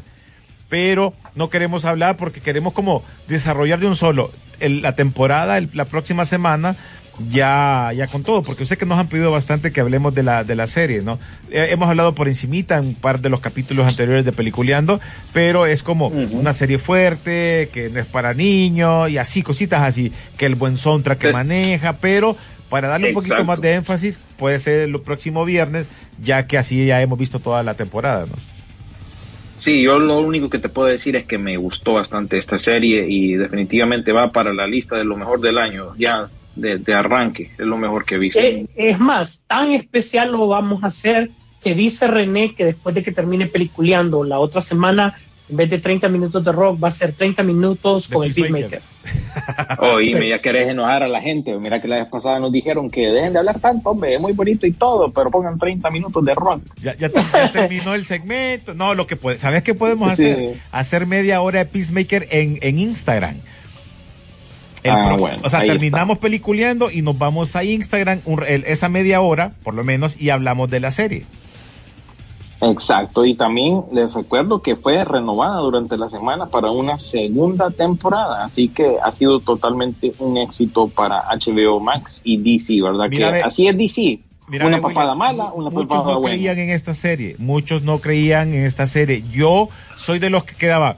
Pero 0.69 1.13
no 1.35 1.49
queremos 1.51 1.85
hablar 1.85 2.17
porque 2.17 2.41
queremos 2.41 2.73
como 2.73 3.03
desarrollar 3.27 3.79
de 3.79 3.85
un 3.87 3.95
solo 3.95 4.31
el- 4.59 4.81
la 4.81 4.95
temporada 4.95 5.59
el- 5.59 5.69
la 5.73 5.85
próxima 5.85 6.25
semana 6.25 6.75
ya 7.29 7.91
ya 7.95 8.07
con 8.07 8.23
todo 8.23 8.41
porque 8.41 8.65
sé 8.65 8.75
que 8.77 8.85
nos 8.87 8.97
han 8.97 9.07
pedido 9.07 9.31
bastante 9.31 9.71
que 9.71 9.81
hablemos 9.81 10.15
de 10.15 10.23
la 10.23 10.43
de 10.43 10.55
la 10.55 10.65
serie 10.67 11.01
no 11.03 11.19
Eh, 11.51 11.67
hemos 11.69 11.87
hablado 11.87 12.15
por 12.15 12.27
encimita 12.27 12.77
en 12.77 12.87
un 12.87 12.95
par 12.95 13.19
de 13.21 13.29
los 13.29 13.39
capítulos 13.39 13.87
anteriores 13.87 14.25
de 14.25 14.31
peliculeando 14.31 14.99
pero 15.31 15.65
es 15.67 15.83
como 15.83 16.07
una 16.07 16.53
serie 16.53 16.79
fuerte 16.79 17.69
que 17.71 17.89
no 17.91 17.99
es 17.99 18.07
para 18.07 18.33
niños 18.33 19.09
y 19.11 19.17
así 19.19 19.43
cositas 19.43 19.81
así 19.83 20.11
que 20.37 20.45
el 20.47 20.55
buen 20.55 20.77
soundtrack 20.77 21.19
que 21.19 21.27
Sí. 21.27 21.33
maneja 21.33 21.93
pero 21.93 22.35
para 22.69 22.87
darle 22.87 23.09
un 23.09 23.13
poquito 23.13 23.43
más 23.45 23.61
de 23.61 23.73
énfasis 23.75 24.19
puede 24.37 24.57
ser 24.57 24.81
el 24.81 24.99
próximo 25.01 25.45
viernes 25.45 25.87
ya 26.19 26.47
que 26.47 26.57
así 26.57 26.85
ya 26.87 26.99
hemos 27.01 27.19
visto 27.19 27.39
toda 27.39 27.61
la 27.61 27.75
temporada 27.75 28.25
no 28.25 28.33
Sí, 29.57 29.81
yo 29.81 29.97
lo 29.97 30.19
único 30.19 30.49
que 30.49 30.59
te 30.59 30.67
puedo 30.67 30.89
decir 30.89 31.15
es 31.15 31.25
que 31.25 31.37
me 31.37 31.55
gustó 31.55 31.93
bastante 31.93 32.37
esta 32.37 32.59
serie 32.59 33.05
y 33.07 33.35
definitivamente 33.35 34.11
va 34.11 34.31
para 34.33 34.51
la 34.53 34.67
lista 34.67 34.97
de 34.97 35.05
lo 35.05 35.15
mejor 35.15 35.39
del 35.39 35.57
año, 35.57 35.95
ya 35.97 36.27
de, 36.55 36.77
de 36.77 36.93
arranque, 36.93 37.51
es 37.57 37.65
lo 37.65 37.77
mejor 37.77 38.05
que 38.05 38.15
he 38.15 38.19
visto. 38.19 38.39
Eh, 38.39 38.65
es 38.75 38.99
más, 38.99 39.43
tan 39.47 39.71
especial 39.71 40.31
lo 40.31 40.47
vamos 40.47 40.83
a 40.83 40.87
hacer 40.87 41.29
que 41.61 41.73
dice 41.75 42.07
René 42.07 42.55
que 42.55 42.65
después 42.65 42.93
de 42.93 43.03
que 43.03 43.11
termine 43.11 43.47
peliculeando 43.47 44.23
la 44.23 44.39
otra 44.39 44.61
semana 44.61 45.15
en 45.49 45.57
vez 45.57 45.69
de 45.69 45.77
30 45.77 46.07
minutos 46.07 46.43
de 46.43 46.51
rock, 46.53 46.81
va 46.81 46.87
a 46.87 46.91
ser 46.91 47.11
30 47.11 47.43
minutos 47.43 48.07
De 48.09 48.15
con 48.15 48.25
el 48.25 48.33
Peacemaker. 48.33 48.81
Peacemaker. 49.03 49.77
Oíme, 49.93 50.29
ya 50.29 50.41
querés 50.41 50.69
enojar 50.69 51.03
a 51.03 51.07
la 51.07 51.21
gente. 51.21 51.57
Mira 51.59 51.81
que 51.81 51.87
la 51.87 51.97
vez 51.97 52.07
pasada 52.07 52.39
nos 52.39 52.51
dijeron 52.51 52.89
que 52.89 53.07
dejen 53.07 53.33
de 53.33 53.39
hablar 53.39 53.59
tanto, 53.59 53.89
hombre, 53.89 54.15
es 54.15 54.21
muy 54.21 54.31
bonito 54.31 54.65
y 54.65 54.71
todo, 54.71 55.11
pero 55.11 55.29
pongan 55.29 55.59
30 55.59 55.89
minutos 55.89 56.23
de 56.23 56.33
rock. 56.33 56.61
Ya, 56.81 56.95
ya, 56.97 57.09
ya 57.11 57.51
terminó 57.51 57.93
el 57.93 58.05
segmento. 58.05 58.73
No, 58.73 58.95
lo 58.95 59.05
que 59.05 59.15
puede, 59.17 59.37
¿sabes 59.37 59.63
qué 59.63 59.73
podemos 59.73 60.15
Sí. 60.15 60.23
hacer? 60.29 60.55
Hacer 60.71 61.07
media 61.07 61.41
hora 61.41 61.59
de 61.59 61.65
Peacemaker 61.65 62.27
en, 62.31 62.59
en 62.61 62.79
Instagram. 62.79 63.35
El 64.83 64.91
Ah, 64.91 65.15
bueno, 65.17 65.37
o 65.43 65.49
sea, 65.49 65.61
terminamos 65.65 66.17
peliculeando 66.17 66.91
y 66.91 67.01
nos 67.01 67.17
vamos 67.17 67.55
a 67.55 67.63
Instagram 67.63 68.19
un- 68.25 68.43
el- 68.45 68.65
esa 68.65 68.89
media 68.89 69.21
hora, 69.21 69.53
por 69.63 69.73
lo 69.75 69.83
menos, 69.83 70.19
y 70.21 70.29
hablamos 70.29 70.69
de 70.69 70.79
la 70.81 70.91
serie. 70.91 71.25
Exacto, 72.61 73.25
y 73.25 73.35
también 73.35 73.81
les 73.91 74.13
recuerdo 74.13 74.61
que 74.61 74.77
fue 74.77 75.03
renovada 75.03 75.57
durante 75.57 75.97
la 75.97 76.09
semana 76.09 76.45
para 76.45 76.71
una 76.71 76.97
segunda 76.97 77.69
temporada, 77.71 78.45
así 78.45 78.69
que 78.69 78.95
ha 79.03 79.11
sido 79.11 79.41
totalmente 79.41 80.13
un 80.19 80.37
éxito 80.37 80.87
para 80.87 81.23
HBO 81.29 81.81
Max 81.81 82.21
y 82.23 82.37
DC, 82.37 82.81
¿verdad? 82.81 83.07
Mira, 83.09 83.27
que 83.27 83.33
ve- 83.33 83.41
así 83.43 83.67
es 83.67 83.77
DC, 83.77 84.19
Mira, 84.47 84.67
una 84.67 84.77
ve, 84.77 84.81
papada 84.83 85.13
mala, 85.13 85.51
una 85.53 85.69
muchos 85.71 85.87
papada 85.89 86.13
no 86.13 86.21
buena. 86.21 86.35
creían 86.37 86.57
en 86.59 86.69
esta 86.69 86.93
serie, 86.93 87.35
muchos 87.37 87.81
no 87.83 87.99
creían 87.99 88.53
en 88.53 88.63
esta 88.63 88.87
serie. 88.87 89.25
Yo 89.29 89.67
soy 89.97 90.19
de 90.19 90.29
los 90.29 90.45
que 90.45 90.55
quedaba, 90.55 90.95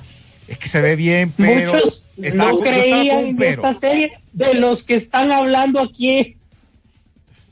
es 0.47 0.59
que 0.59 0.67
se 0.67 0.81
ve 0.81 0.95
bien, 0.95 1.33
pero 1.35 1.73
Muchos 1.73 2.04
estaba 2.21 2.51
no 2.51 2.57
un 2.57 2.67
en 2.67 3.35
pero. 3.35 3.67
esta 3.67 3.73
serie 3.79 4.13
de 4.33 4.53
los 4.55 4.83
que 4.83 4.95
están 4.95 5.31
hablando 5.31 5.79
aquí. 5.79 6.35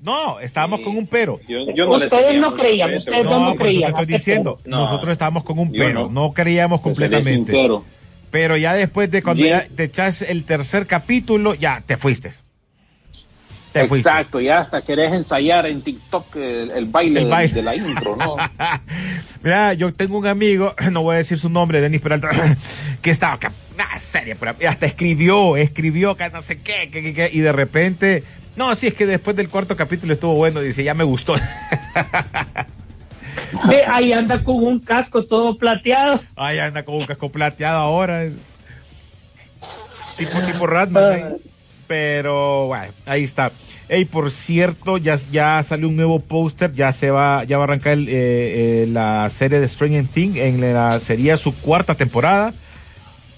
No, 0.02 0.40
estábamos 0.42 0.82
con 0.82 0.98
un 0.98 1.08
pero. 1.08 1.40
Yo, 1.48 1.60
yo 1.74 1.86
no 1.86 1.94
Ustedes 1.96 2.40
no 2.40 2.54
creían, 2.56 2.94
ustedes 2.96 3.24
no, 3.24 3.40
No, 3.40 3.56
creían, 3.56 3.92
estoy 3.92 4.06
diciendo, 4.06 4.60
No, 4.66 4.80
nosotros 4.82 5.14
estábamos 5.14 5.46
con 5.46 5.58
un 5.60 5.72
pero, 5.72 6.10
no. 6.10 6.10
no, 6.10 6.34
creíamos 6.34 6.82
completamente. 6.82 7.54
Pero 8.30 8.58
ya 8.58 8.74
después 8.74 9.10
de 9.12 9.22
cuando 9.22 9.46
ya 9.46 9.68
te 9.74 9.84
echas 9.86 10.22
el 10.22 10.44
tercer 10.44 10.88
capítulo, 10.88 11.54
ya 11.54 11.84
te 11.86 11.98
fuiste. 11.98 12.32
Te 13.74 13.88
fuiste. 13.88 14.08
Exacto, 14.08 14.40
ya 14.40 14.60
hasta 14.60 14.82
querés 14.84 15.12
ensayar 15.12 15.66
en 15.66 15.82
TikTok 15.82 16.36
el, 16.36 16.72
el 16.72 16.86
baile, 16.86 17.22
El 17.22 17.26
de- 17.26 17.32
baile. 17.32 17.54
De, 17.56 17.62
la 17.64 17.76
intro, 17.76 18.16
¿no? 18.16 18.36
Mira, 19.44 19.74
yo 19.74 19.92
tengo 19.94 20.20
un 20.20 20.28
amigo, 20.28 20.76
no 20.92 21.02
voy 21.02 21.16
a 21.16 21.18
decir 21.18 21.38
su 21.40 21.50
nombre, 21.50 21.82
Denis 21.82 22.00
Peralta, 22.00 22.30
que 23.02 23.10
estaba 23.10 23.34
acá, 23.34 23.52
ah, 23.80 23.98
serie, 23.98 24.36
pero 24.36 24.56
hasta 24.70 24.86
escribió, 24.86 25.58
escribió 25.58 26.16
que 26.16 26.30
no 26.30 26.42
sé 26.44 26.58
qué, 26.58 26.90
que, 26.92 27.02
que, 27.02 27.14
que, 27.14 27.30
y 27.34 27.40
de 27.40 27.52
repente, 27.52 28.24
no, 28.56 28.76
sí, 28.76 28.88
es 28.88 28.94
que 28.94 29.08
después 29.08 29.36
del 29.36 29.50
cuarto 29.50 29.76
capítulo 29.76 30.14
estuvo 30.14 30.36
bueno, 30.36 30.62
dice, 30.62 30.84
ya 30.84 30.94
me 30.94 31.04
gustó. 31.04 31.34
Ve, 33.68 33.84
ahí 33.88 34.14
anda 34.14 34.44
con 34.44 34.64
un 34.64 34.80
casco 34.80 35.26
todo 35.26 35.58
plateado. 35.58 36.22
Ay, 36.36 36.60
anda 36.60 36.84
con 36.84 36.96
un 36.96 37.06
casco 37.06 37.32
plateado 37.32 37.78
ahora. 37.80 38.26
Tipo, 40.18 40.40
tipo 40.42 40.68
Ratman. 40.68 41.04
ahí. 41.14 41.24
Pero, 41.94 42.66
bueno, 42.66 42.92
ahí 43.06 43.24
está. 43.24 43.52
Ey, 43.88 44.06
por 44.06 44.32
cierto, 44.32 44.98
ya, 44.98 45.14
ya 45.32 45.62
salió 45.62 45.88
un 45.88 45.96
nuevo 45.96 46.20
póster, 46.20 46.74
ya 46.74 46.92
se 46.92 47.12
va, 47.12 47.44
ya 47.44 47.58
va 47.58 47.66
a 47.66 47.68
arrancar 47.68 47.94
el, 47.94 48.08
eh, 48.08 48.14
eh, 48.16 48.88
la 48.90 49.30
serie 49.30 49.60
de 49.60 49.68
Stranger 49.68 50.08
Things, 50.08 50.38
en 50.38 50.60
la, 50.60 51.00
sería 51.00 51.38
su 51.38 51.54
cuarta 51.54 51.94
temporada. 51.94 52.56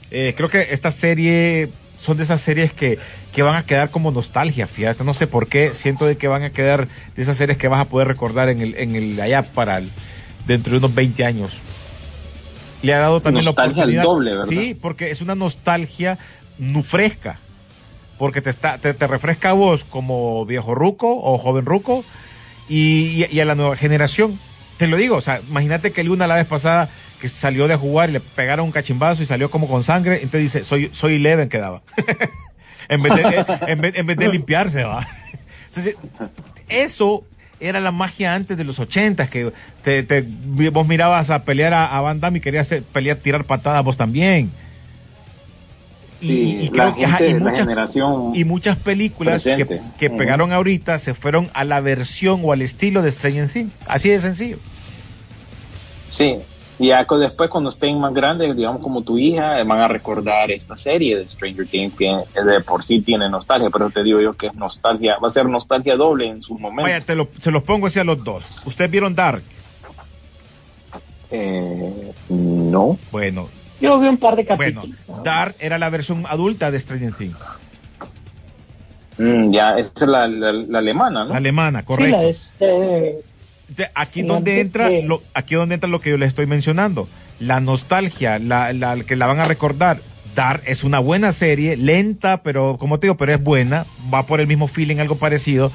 Eh, 0.09 0.35
creo 0.37 0.47
que 0.47 0.67
esta 0.71 0.89
serie 0.89 1.67
son 1.97 2.15
de 2.15 2.23
esas 2.23 2.39
series 2.39 2.71
que, 2.71 2.97
que 3.33 3.41
van 3.41 3.55
a 3.55 3.63
quedar 3.63 3.89
como 3.89 4.09
nostalgia, 4.09 4.67
fíjate, 4.67 5.03
no 5.03 5.13
sé 5.13 5.27
por 5.27 5.49
qué, 5.49 5.73
siento 5.73 6.05
de 6.05 6.15
que 6.15 6.29
van 6.29 6.43
a 6.43 6.51
quedar 6.51 6.87
de 7.13 7.23
esas 7.23 7.35
series 7.35 7.57
que 7.57 7.67
vas 7.67 7.81
a 7.81 7.89
poder 7.89 8.07
recordar 8.07 8.47
en 8.47 8.61
el, 8.61 8.75
en 8.77 8.95
el 8.95 9.19
allá 9.19 9.43
para 9.51 9.79
el, 9.79 9.89
dentro 10.47 10.71
de 10.71 10.77
unos 10.77 10.95
20 10.95 11.25
años. 11.25 11.51
Le 12.81 12.93
ha 12.93 12.99
dado 12.99 13.21
también 13.21 13.43
Nostalgia 13.43 13.85
la 13.85 13.91
al 13.91 13.99
oportunidad. 13.99 14.03
doble, 14.03 14.31
¿verdad? 14.31 14.47
Sí, 14.47 14.77
porque 14.81 15.11
es 15.11 15.19
una 15.19 15.35
nostalgia 15.35 16.17
nu 16.57 16.81
fresca. 16.81 17.39
Porque 18.18 18.41
te, 18.41 18.49
está, 18.49 18.78
te, 18.78 18.93
refresca 19.07 19.49
a 19.49 19.53
vos 19.53 19.84
como 19.84 20.45
viejo 20.45 20.74
ruco 20.74 21.20
o 21.22 21.38
joven 21.38 21.66
ruco 21.66 22.05
y, 22.70 23.39
a 23.39 23.45
la 23.45 23.55
nueva 23.55 23.76
generación. 23.76 24.39
Te 24.78 24.88
lo 24.88 24.97
digo, 24.97 25.18
o 25.18 25.22
sea, 25.22 25.41
imagínate 25.47 25.91
que 25.91 26.03
Luna 26.03 26.28
la 26.28 26.36
vez 26.36 26.47
pasada 26.47 26.89
que 27.20 27.28
salió 27.30 27.68
de 27.68 27.76
jugar 27.76 28.09
y 28.09 28.13
le 28.13 28.20
pegaron 28.20 28.66
un 28.66 28.72
cachimbazo 28.72 29.24
y 29.24 29.26
salió 29.26 29.49
como 29.49 29.68
con 29.68 29.84
sangre, 29.84 30.16
entonces 30.16 30.41
dice, 30.41 30.66
soy, 30.66 30.89
soy 30.93 31.16
Eleven 31.16 31.49
quedaba. 31.49 31.82
en, 32.89 33.01
vez 33.01 33.13
de, 33.16 33.45
en, 33.68 33.82
vez, 33.82 33.97
en 33.97 34.05
vez 34.05 34.18
de 34.18 34.28
limpiarse, 34.30 34.84
va. 34.84 35.07
Entonces, 35.68 35.95
eso 36.68 37.24
era 37.59 37.80
la 37.80 37.91
magia 37.91 38.34
antes 38.34 38.57
de 38.57 38.63
los 38.63 38.80
ochentas, 38.80 39.30
que 39.30 39.51
te, 39.82 40.03
te- 40.03 40.26
vos 40.26 40.88
mirabas 40.88 41.30
a 41.30 41.43
pelear 41.43 41.74
a, 41.74 41.86
a 41.97 42.01
Van 42.01 42.20
Damme 42.20 42.39
y 42.39 42.41
querías 42.41 42.74
pelear, 42.91 43.18
tirar 43.18 43.45
patadas 43.45 43.84
vos 43.84 43.97
también. 43.97 44.51
Y, 46.26 46.28
Sí, 46.28 46.57
y 46.61 46.65
la 46.65 46.71
creo 46.71 46.95
que 46.95 47.05
ajá, 47.05 47.26
y 47.26 47.34
muchas, 47.36 47.59
generación 47.59 48.32
y 48.34 48.43
muchas 48.43 48.78
películas 48.78 49.43
que, 49.97 50.09
pegaron 50.09 50.51
ahorita 50.51 50.97
se 50.97 51.13
fueron 51.13 51.49
a 51.53 51.63
la 51.63 51.82
versión 51.82 52.41
o 52.43 52.51
al 52.51 52.61
estilo 52.61 53.01
de 53.01 53.11
Stranger 53.11 53.49
Things. 53.49 53.71
Así 53.88 54.09
de 54.09 54.19
sencillo. 54.19 54.57
Sí, 56.09 56.39
y 56.78 56.88
ya 56.88 57.05
después 57.05 57.49
cuando 57.49 57.69
estén 57.69 57.99
más 57.99 58.13
grandes, 58.13 58.55
digamos 58.55 58.82
como 58.82 59.01
tu 59.01 59.17
hija, 59.17 59.59
eh, 59.59 59.63
van 59.63 59.80
a 59.80 59.88
recordar 59.88 60.51
esta 60.51 60.76
serie 60.76 61.17
de 61.17 61.30
Stranger 61.30 61.67
Things 61.67 61.93
que 61.95 62.07
eh, 62.09 62.43
de 62.43 62.59
por 62.61 62.84
sí 62.84 63.01
tiene 63.01 63.30
nostalgia, 63.30 63.69
pero 63.69 63.89
te 63.89 64.03
digo 64.03 64.19
yo 64.19 64.34
que 64.34 64.47
es 64.47 64.55
nostalgia, 64.55 65.17
va 65.23 65.30
a 65.30 65.32
ser 65.32 65.47
nostalgia 65.47 65.95
doble 65.95 66.28
en 66.28 66.41
su 66.41 66.57
momento. 66.57 66.84
Vaya, 66.84 67.01
te 67.01 67.15
lo, 67.15 67.30
se 67.39 67.51
los 67.51 67.63
pongo 67.63 67.88
así 67.88 67.99
a 67.99 68.03
los 68.03 68.23
dos. 68.23 68.61
¿Ustedes 68.65 68.91
vieron 68.91 69.15
Dark? 69.15 69.43
Eh, 71.32 72.11
no, 72.30 72.97
Bueno, 73.11 73.49
Yo 73.82 73.99
vi 73.99 74.07
un 74.07 74.17
par 74.17 74.36
de 74.36 74.43
bueno, 74.55 74.82
capítulos. 74.84 75.23
Dark 75.23 75.55
era 75.59 75.78
la 75.78 75.89
versión 75.89 76.26
adulta 76.28 76.71
de 76.71 76.80
Stranger 76.80 77.13
Things. 77.13 77.36
Mm, 79.17 79.51
ya, 79.51 79.78
esa 79.78 79.91
es 79.95 80.01
la, 80.07 80.28
la- 80.28 80.51
la 80.51 80.80
alemana, 80.80 81.23
¿no? 81.26 81.30
La 81.32 81.38
alemana, 81.38 81.80
Sí, 81.80 81.86
correcto. 81.86 82.17
la 82.17 82.23
es, 82.26 82.49
eh, 82.59 83.15
De- 83.69 83.89
aquí 83.95 84.21
donde 84.23 84.59
entra 84.59 84.89
lo, 84.89 85.21
aquí 85.34 85.55
donde 85.55 85.76
entra 85.76 85.89
lo 85.89 85.99
que 85.99 86.09
yo 86.11 86.17
les 86.17 86.28
estoy 86.28 86.45
mencionando 86.45 87.07
la 87.39 87.59
nostalgia 87.61 88.38
la, 88.39 88.71
la 88.73 88.95
que 89.03 89.15
la 89.15 89.26
van 89.26 89.39
a 89.39 89.45
recordar 89.45 90.01
Dark 90.36 90.61
es 90.67 90.84
una 90.84 90.99
buena 90.99 91.32
serie 91.32 91.76
lenta 91.76 92.43
pero 92.43 92.78
como 92.78 92.99
te 92.99 93.07
digo 93.07 93.17
pero 93.17 93.34
es 93.34 93.41
buena 93.43 93.86
va 94.13 94.28
por 94.28 94.39
el 94.39 94.45
mismo 94.47 94.67
feeling 94.67 94.97
algo 94.99 95.15
parecido 95.17 95.71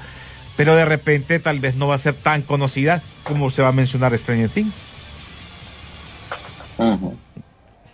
pero 0.57 0.76
de 0.76 0.84
repente 0.84 1.40
tal 1.40 1.59
vez 1.59 1.74
no 1.74 1.88
va 1.88 1.96
a 1.96 1.98
ser 1.98 2.14
tan 2.14 2.42
conocida 2.42 3.03
como 3.24 3.51
se 3.51 3.61
va 3.62 3.68
a 3.68 3.72
mencionar 3.72 4.16
Stranger 4.16 4.48
Things 4.51 4.72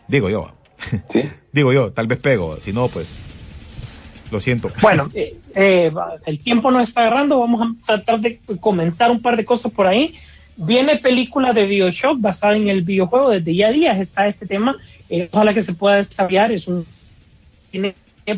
digo 0.09 0.31
yo 0.31 0.53
Sí. 1.09 1.23
digo 1.53 1.73
yo 1.73 1.93
tal 1.93 2.07
vez 2.07 2.19
pego 2.19 2.59
si 2.61 2.73
no 2.73 2.89
pues 2.89 3.09
lo 4.31 4.41
siento 4.41 4.71
Bueno, 4.83 5.11
eh, 5.15 5.37
eh, 5.55 5.93
el 6.27 6.41
tiempo 6.41 6.71
nos 6.71 6.89
está 6.89 7.03
agarrando, 7.03 7.39
vamos 7.39 7.63
a 7.63 7.87
tratar 7.87 8.21
de 8.21 8.41
comentar 8.61 9.11
un 9.11 9.23
par 9.23 9.37
de 9.37 9.45
cosas 9.45 9.71
por 9.71 9.87
ahí. 9.87 10.17
Viene 10.57 10.97
película 10.97 11.53
de 11.53 11.65
Bioshock 11.65 12.21
basada 12.21 12.57
en 12.57 12.69
el 12.69 12.83
videojuego, 12.83 13.31
desde 13.31 13.55
ya 13.55 13.71
días 13.71 14.01
está 14.01 14.27
este 14.27 14.47
tema, 14.47 14.77
eh, 15.09 15.29
ojalá 15.31 15.55
que 15.55 15.63
se 15.63 15.75
pueda 15.75 15.97
desarrollar, 15.97 16.51
es 16.51 16.67
un 16.67 16.85
tiene 17.71 17.95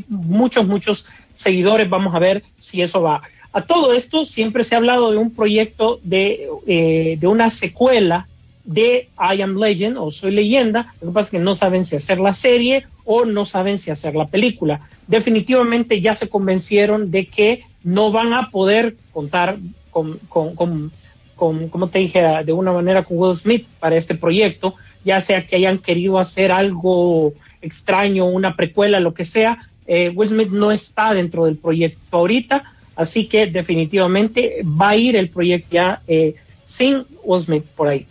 muchos, 0.09 0.67
muchos 0.67 1.07
seguidores, 1.33 1.89
vamos 1.89 2.15
a 2.15 2.19
ver 2.19 2.43
si 2.59 2.83
eso 2.83 3.03
va. 3.03 3.23
A 3.53 3.63
todo 3.63 3.93
esto 3.93 4.25
siempre 4.25 4.65
se 4.65 4.75
ha 4.75 4.79
hablado 4.79 5.11
de 5.11 5.17
un 5.17 5.35
proyecto 5.35 6.01
de, 6.03 6.49
eh, 6.67 7.17
de 7.19 7.27
una 7.27 7.51
secuela 7.51 8.29
de 8.69 9.09
I 9.19 9.41
Am 9.41 9.57
Legend 9.57 9.97
o 9.97 10.11
Soy 10.11 10.31
Leyenda, 10.31 10.93
lo 11.01 11.09
que 11.09 11.15
pasa 11.15 11.27
es 11.29 11.31
que 11.31 11.39
no 11.39 11.55
saben 11.55 11.87
si 11.87 11.97
hacer 11.97 12.21
la 12.21 12.35
serie 12.35 12.87
o 13.07 13.25
no 13.25 13.47
saben 13.47 13.79
si 13.79 13.91
hacer 13.91 14.15
la 14.15 14.27
película. 14.27 14.81
Definitivamente 15.07 16.03
ya 16.03 16.15
se 16.15 16.29
convencieron 16.29 17.11
de 17.11 17.27
que 17.27 17.63
no 17.83 18.13
van 18.13 18.35
a 18.35 18.51
poder 18.51 18.95
contar 19.11 19.57
con, 19.91 20.19
con, 20.29 20.55
con, 20.55 20.93
con 21.35 21.69
como 21.71 21.89
te 21.89 22.01
dije, 22.01 22.23
de 22.45 22.53
una 22.53 22.71
manera 22.71 23.05
con 23.05 23.17
Will 23.17 23.37
Smith 23.37 23.67
para 23.81 23.97
este 23.97 24.15
proyecto, 24.15 24.75
ya 25.03 25.23
sea 25.23 25.47
que 25.47 25.57
hayan 25.57 25.79
querido 25.79 26.19
hacer 26.19 26.53
algo 26.53 27.33
extraño, 27.63 28.27
una 28.27 28.55
precuela, 28.55 29.01
lo 29.01 29.15
que 29.15 29.25
sea, 29.25 29.67
eh, 29.87 30.13
Will 30.15 30.29
Smith 30.29 30.51
no 30.51 30.73
está 30.73 31.15
dentro 31.15 31.47
del 31.47 31.57
proyecto 31.57 32.19
ahorita, 32.19 32.65
así 32.97 33.25
que 33.29 33.47
definitivamente 33.47 34.61
va 34.63 34.91
a 34.91 34.97
ir 34.97 35.17
el 35.17 35.31
proyecto 35.31 35.69
ya 35.71 36.03
eh, 36.07 36.35
sin 36.65 37.07
Will 37.25 37.41
Smith 37.41 37.65
por 37.75 37.89
ahí. 37.89 38.07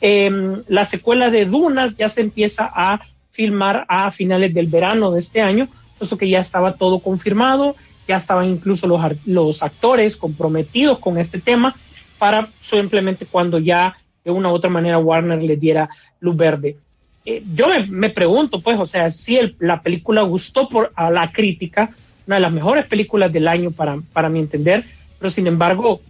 Eh, 0.00 0.30
la 0.68 0.84
secuela 0.84 1.30
de 1.30 1.44
Dunas 1.44 1.96
ya 1.96 2.08
se 2.08 2.20
empieza 2.20 2.70
a 2.72 3.00
filmar 3.30 3.84
a 3.88 4.10
finales 4.10 4.54
del 4.54 4.66
verano 4.66 5.10
de 5.12 5.20
este 5.20 5.40
año, 5.40 5.68
puesto 5.98 6.16
que 6.16 6.28
ya 6.28 6.40
estaba 6.40 6.74
todo 6.74 7.00
confirmado, 7.00 7.74
ya 8.06 8.16
estaban 8.16 8.48
incluso 8.48 8.86
los, 8.86 9.00
los 9.26 9.62
actores 9.62 10.16
comprometidos 10.16 10.98
con 10.98 11.18
este 11.18 11.40
tema 11.40 11.74
para 12.18 12.48
simplemente 12.60 13.26
cuando 13.26 13.58
ya 13.58 13.96
de 14.24 14.30
una 14.30 14.50
u 14.50 14.54
otra 14.54 14.70
manera 14.70 14.98
Warner 14.98 15.42
le 15.42 15.56
diera 15.56 15.88
luz 16.20 16.36
verde. 16.36 16.76
Eh, 17.24 17.42
yo 17.54 17.68
me, 17.68 17.86
me 17.86 18.10
pregunto, 18.10 18.60
pues, 18.60 18.78
o 18.78 18.86
sea, 18.86 19.10
si 19.10 19.36
el- 19.36 19.56
la 19.58 19.82
película 19.82 20.22
gustó 20.22 20.68
por, 20.68 20.92
a 20.96 21.10
la 21.10 21.30
crítica, 21.30 21.90
una 22.26 22.36
de 22.36 22.40
las 22.42 22.52
mejores 22.52 22.86
películas 22.86 23.32
del 23.32 23.46
año 23.48 23.70
para, 23.70 23.98
para 24.12 24.28
mi 24.28 24.38
entender, 24.40 24.84
pero 25.18 25.30
sin 25.30 25.46
embargo, 25.46 26.00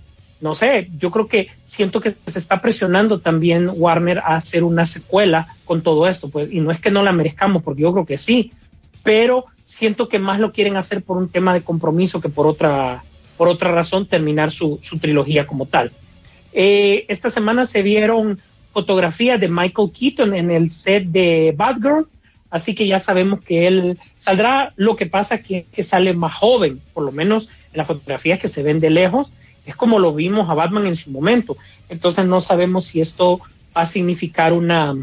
no 0.41 0.55
sé, 0.55 0.89
yo 0.99 1.11
creo 1.11 1.27
que 1.27 1.49
siento 1.65 2.01
que 2.01 2.15
se 2.27 2.39
está 2.39 2.61
presionando 2.61 3.21
también 3.21 3.71
Warner 3.75 4.19
a 4.19 4.37
hacer 4.37 4.63
una 4.63 4.87
secuela 4.87 5.57
con 5.65 5.83
todo 5.83 6.07
esto, 6.07 6.29
pues, 6.29 6.49
y 6.53 6.61
no 6.61 6.71
es 6.71 6.81
que 6.81 6.91
no 6.91 7.03
la 7.03 7.13
merezcamos, 7.13 7.63
porque 7.63 7.83
yo 7.83 7.93
creo 7.93 8.07
que 8.07 8.19
sí, 8.19 8.53
pero 9.03 9.47
siento 9.65 10.09
que 10.09 10.19
más 10.19 10.41
lo 10.41 10.53
quieren 10.53 10.77
hacer 10.77 11.03
por 11.03 11.17
un 11.17 11.29
tema 11.29 11.53
de 11.53 11.63
compromiso 11.63 12.21
que 12.21 12.29
por 12.29 12.47
otra, 12.47 13.03
por 13.37 13.49
otra 13.49 13.73
razón 13.73 14.07
terminar 14.07 14.51
su, 14.51 14.79
su 14.83 14.99
trilogía 14.99 15.47
como 15.47 15.67
tal. 15.67 15.93
Eh, 16.53 17.05
esta 17.09 17.31
semana 17.31 17.67
se 17.67 17.83
vieron 17.83 18.39
fotografías 18.73 19.41
de 19.41 19.49
Michael 19.49 19.91
Keaton 19.93 20.35
en 20.35 20.51
el 20.51 20.71
set 20.71 21.05
de 21.05 21.53
Batgirl, 21.57 22.07
así 22.51 22.75
que 22.75 22.87
ya 22.87 23.01
sabemos 23.01 23.41
que 23.41 23.67
él 23.67 23.99
saldrá. 24.19 24.73
Lo 24.77 24.97
que 24.97 25.07
pasa 25.07 25.39
que, 25.39 25.67
que 25.73 25.83
sale 25.83 26.15
más 26.15 26.35
joven, 26.35 26.81
por 26.95 27.05
lo 27.05 27.13
menos 27.13 27.49
en 27.73 27.79
las 27.79 27.87
fotografías 27.87 28.39
que 28.39 28.49
se 28.49 28.63
ven 28.63 28.81
de 28.81 28.91
lejos, 28.91 29.31
es 29.69 29.77
como 29.77 29.99
lo 29.99 30.15
vimos 30.15 30.49
a 30.49 30.55
Batman 30.55 30.87
en 30.87 30.97
su 30.97 31.11
momento. 31.11 31.57
Entonces 31.91 32.25
no 32.25 32.41
sabemos 32.41 32.87
si 32.87 33.03
esto 33.03 33.41
va 33.77 33.83
a 33.83 33.87
significar 33.87 34.55
una 34.55 34.95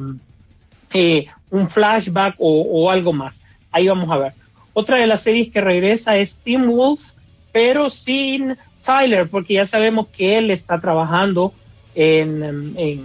eh, 0.92 1.28
un 1.52 1.70
flashback 1.70 2.36
o, 2.40 2.90
algo 2.90 3.14
más. 3.14 3.40
Ahí 3.72 3.88
vamos 3.88 4.10
a 4.10 4.18
ver. 4.18 4.34
Otra 4.74 4.98
de 4.98 5.06
las 5.06 5.22
series 5.22 5.52
que 5.52 5.62
regresa 5.62 6.18
es 6.18 6.38
Team 6.38 6.68
Wolf, 6.68 7.02
pero 7.52 7.92
sin 7.92 8.58
Tyler, 8.84 9.30
porque 9.30 9.54
ya 9.54 9.68
sabemos 9.68 10.08
que 10.08 10.38
él 10.38 10.50
está 10.50 10.82
trabajando 10.82 11.54
en, 11.94 12.74
en 12.76 13.04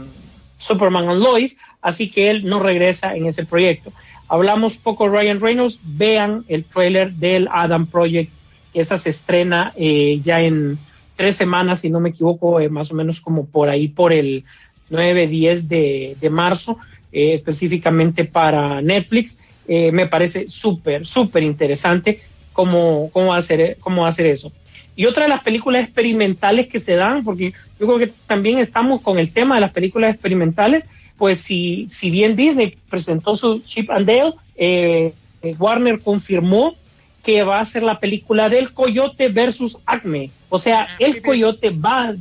Superman 0.58 1.11
and 1.11 1.22
Lois, 1.22 1.58
así 1.82 2.11
que 2.11 2.30
él 2.30 2.46
no 2.46 2.58
regresa 2.61 3.14
en 3.14 3.26
ese 3.26 3.44
proyecto. 3.44 3.92
Hablamos 4.28 4.76
poco 4.76 5.08
Ryan 5.08 5.40
Reynolds, 5.40 5.78
vean 5.82 6.44
el 6.48 6.64
trailer 6.64 7.12
del 7.12 7.48
Adam 7.52 7.86
Project, 7.86 8.32
que 8.72 8.80
esa 8.80 8.96
se 8.96 9.11
estrena 9.11 9.72
eh, 9.76 10.20
ya 10.24 10.40
en 10.40 10.78
tres 11.20 11.36
semanas, 11.36 11.80
si 11.80 11.90
no 11.90 12.00
me 12.00 12.08
equivoco, 12.08 12.60
eh, 12.60 12.70
más 12.70 12.90
o 12.90 12.94
menos 12.94 13.20
como 13.20 13.44
por 13.44 13.68
ahí 13.68 13.88
por 13.88 14.10
el 14.10 14.44
9, 14.88 15.26
10 15.26 15.68
de, 15.68 16.16
de 16.18 16.30
marzo, 16.30 16.78
eh, 17.12 17.34
específicamente 17.34 18.24
para 18.24 18.80
Netflix. 18.80 19.36
Eh, 19.68 19.92
me 19.92 20.06
parece 20.06 20.48
súper, 20.48 21.06
súper 21.06 21.42
interesante 21.42 22.22
cómo, 22.54 23.10
cómo, 23.12 23.34
hacer, 23.34 23.76
cómo 23.80 24.06
hacer 24.06 24.24
eso. 24.24 24.50
Y 24.96 25.04
otra 25.04 25.24
de 25.24 25.28
las 25.28 25.42
películas 25.42 25.84
experimentales 25.84 26.68
que 26.68 26.80
se 26.80 26.94
dan, 26.94 27.22
porque 27.22 27.52
yo 27.78 27.86
creo 27.86 27.98
que 27.98 28.12
también 28.26 28.58
estamos 28.58 29.02
con 29.02 29.18
el 29.18 29.30
tema 29.30 29.56
de 29.56 29.60
las 29.60 29.72
películas 29.72 30.14
experimentales, 30.14 30.86
pues 31.18 31.42
si, 31.42 31.86
si 31.90 32.08
bien 32.10 32.34
Disney 32.34 32.78
presentó 32.88 33.36
su 33.36 33.58
Chip 33.60 33.90
and 33.90 34.06
Dale, 34.06 34.32
eh, 34.56 35.12
Warner 35.58 36.00
confirmó 36.00 36.76
que 37.22 37.42
va 37.42 37.60
a 37.60 37.66
ser 37.66 37.82
la 37.82 38.00
película 38.00 38.48
del 38.48 38.72
Coyote 38.72 39.28
versus 39.28 39.76
Acme. 39.84 40.30
O 40.51 40.59
sea, 40.59 40.88
el 40.98 41.22
Coyote 41.22 41.70
va, 41.70 42.14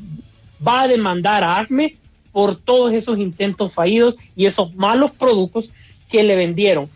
va 0.66 0.82
a 0.84 0.88
demandar 0.88 1.44
a 1.44 1.60
Acme 1.60 1.98
por 2.32 2.56
todos 2.56 2.94
esos 2.94 3.20
intentos 3.20 3.74
fallidos 3.74 4.16
y 4.36 4.46
esos 4.46 4.74
malos 4.76 5.12
productos 5.12 5.70
que 6.10 6.24
le 6.24 6.36
vendieron. 6.38 6.90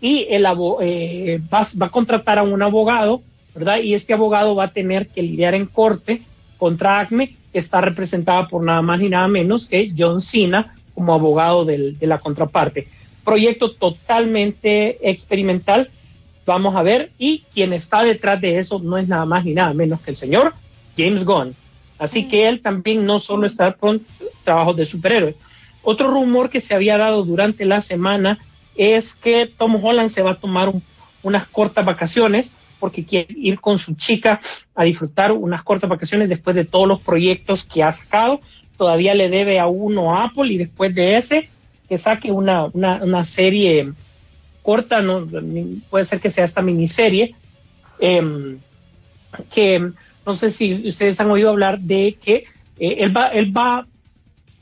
Y 0.00 0.26
el 0.30 0.44
eh, 0.80 1.40
va, 1.52 1.66
va 1.80 1.86
a 1.86 1.90
contratar 1.90 2.40
a 2.40 2.42
un 2.42 2.60
abogado 2.60 3.22
¿verdad? 3.54 3.78
Y 3.80 3.94
este 3.94 4.14
abogado 4.14 4.54
va 4.54 4.64
a 4.64 4.72
tener 4.72 5.08
que 5.08 5.22
lidiar 5.22 5.54
en 5.54 5.66
corte 5.66 6.22
contra 6.56 7.00
ACME, 7.00 7.36
que 7.52 7.58
está 7.58 7.80
representada 7.80 8.48
por 8.48 8.62
nada 8.62 8.82
más 8.82 9.00
ni 9.00 9.08
nada 9.08 9.28
menos 9.28 9.66
que 9.66 9.92
John 9.96 10.20
Cena 10.20 10.76
como 10.94 11.12
abogado 11.12 11.64
del, 11.64 11.98
de 11.98 12.06
la 12.06 12.18
contraparte. 12.18 12.88
Proyecto 13.24 13.72
totalmente 13.72 15.10
experimental, 15.10 15.90
vamos 16.44 16.74
a 16.76 16.82
ver, 16.82 17.10
y 17.18 17.44
quien 17.52 17.72
está 17.72 18.02
detrás 18.02 18.40
de 18.40 18.58
eso 18.58 18.78
no 18.78 18.98
es 18.98 19.08
nada 19.08 19.24
más 19.24 19.44
ni 19.44 19.54
nada 19.54 19.72
menos 19.72 20.00
que 20.00 20.10
el 20.10 20.16
señor 20.16 20.54
James 20.96 21.24
Gunn. 21.24 21.54
Así 21.98 22.28
que 22.28 22.48
él 22.48 22.60
también 22.60 23.06
no 23.06 23.18
solo 23.18 23.46
está 23.46 23.72
con 23.74 24.00
trabajos 24.44 24.76
de 24.76 24.84
superhéroes. 24.84 25.36
Otro 25.82 26.10
rumor 26.10 26.50
que 26.50 26.60
se 26.60 26.74
había 26.74 26.98
dado 26.98 27.24
durante 27.24 27.64
la 27.64 27.80
semana 27.80 28.38
es 28.76 29.14
que 29.14 29.46
Tom 29.46 29.82
Holland 29.82 30.10
se 30.10 30.22
va 30.22 30.32
a 30.32 30.40
tomar 30.40 30.68
un, 30.68 30.82
unas 31.22 31.46
cortas 31.46 31.84
vacaciones 31.84 32.50
porque 32.80 33.04
quiere 33.04 33.28
ir 33.36 33.60
con 33.60 33.78
su 33.78 33.94
chica 33.94 34.40
a 34.74 34.84
disfrutar 34.84 35.30
unas 35.30 35.62
cortas 35.62 35.88
vacaciones 35.88 36.28
después 36.28 36.56
de 36.56 36.64
todos 36.64 36.88
los 36.88 37.00
proyectos 37.00 37.62
que 37.62 37.84
ha 37.84 37.92
sacado. 37.92 38.40
Todavía 38.76 39.14
le 39.14 39.28
debe 39.28 39.60
a 39.60 39.66
uno 39.68 40.16
a 40.16 40.24
Apple 40.24 40.52
y 40.52 40.58
después 40.58 40.92
de 40.94 41.16
ese 41.16 41.48
que 41.88 41.98
saque 41.98 42.32
una, 42.32 42.64
una, 42.72 42.96
una 43.04 43.22
serie 43.22 43.92
corta, 44.62 45.02
no 45.02 45.26
puede 45.90 46.04
ser 46.04 46.20
que 46.20 46.30
sea 46.30 46.44
esta 46.44 46.62
miniserie, 46.62 47.34
eh, 47.98 48.56
que 49.52 49.90
no 50.24 50.34
sé 50.34 50.50
si 50.50 50.88
ustedes 50.88 51.20
han 51.20 51.30
oído 51.30 51.50
hablar 51.50 51.80
de 51.80 52.16
que 52.22 52.44
eh, 52.78 52.96
él, 52.98 53.16
va, 53.16 53.28
él 53.28 53.56
va 53.56 53.78
a 53.78 53.86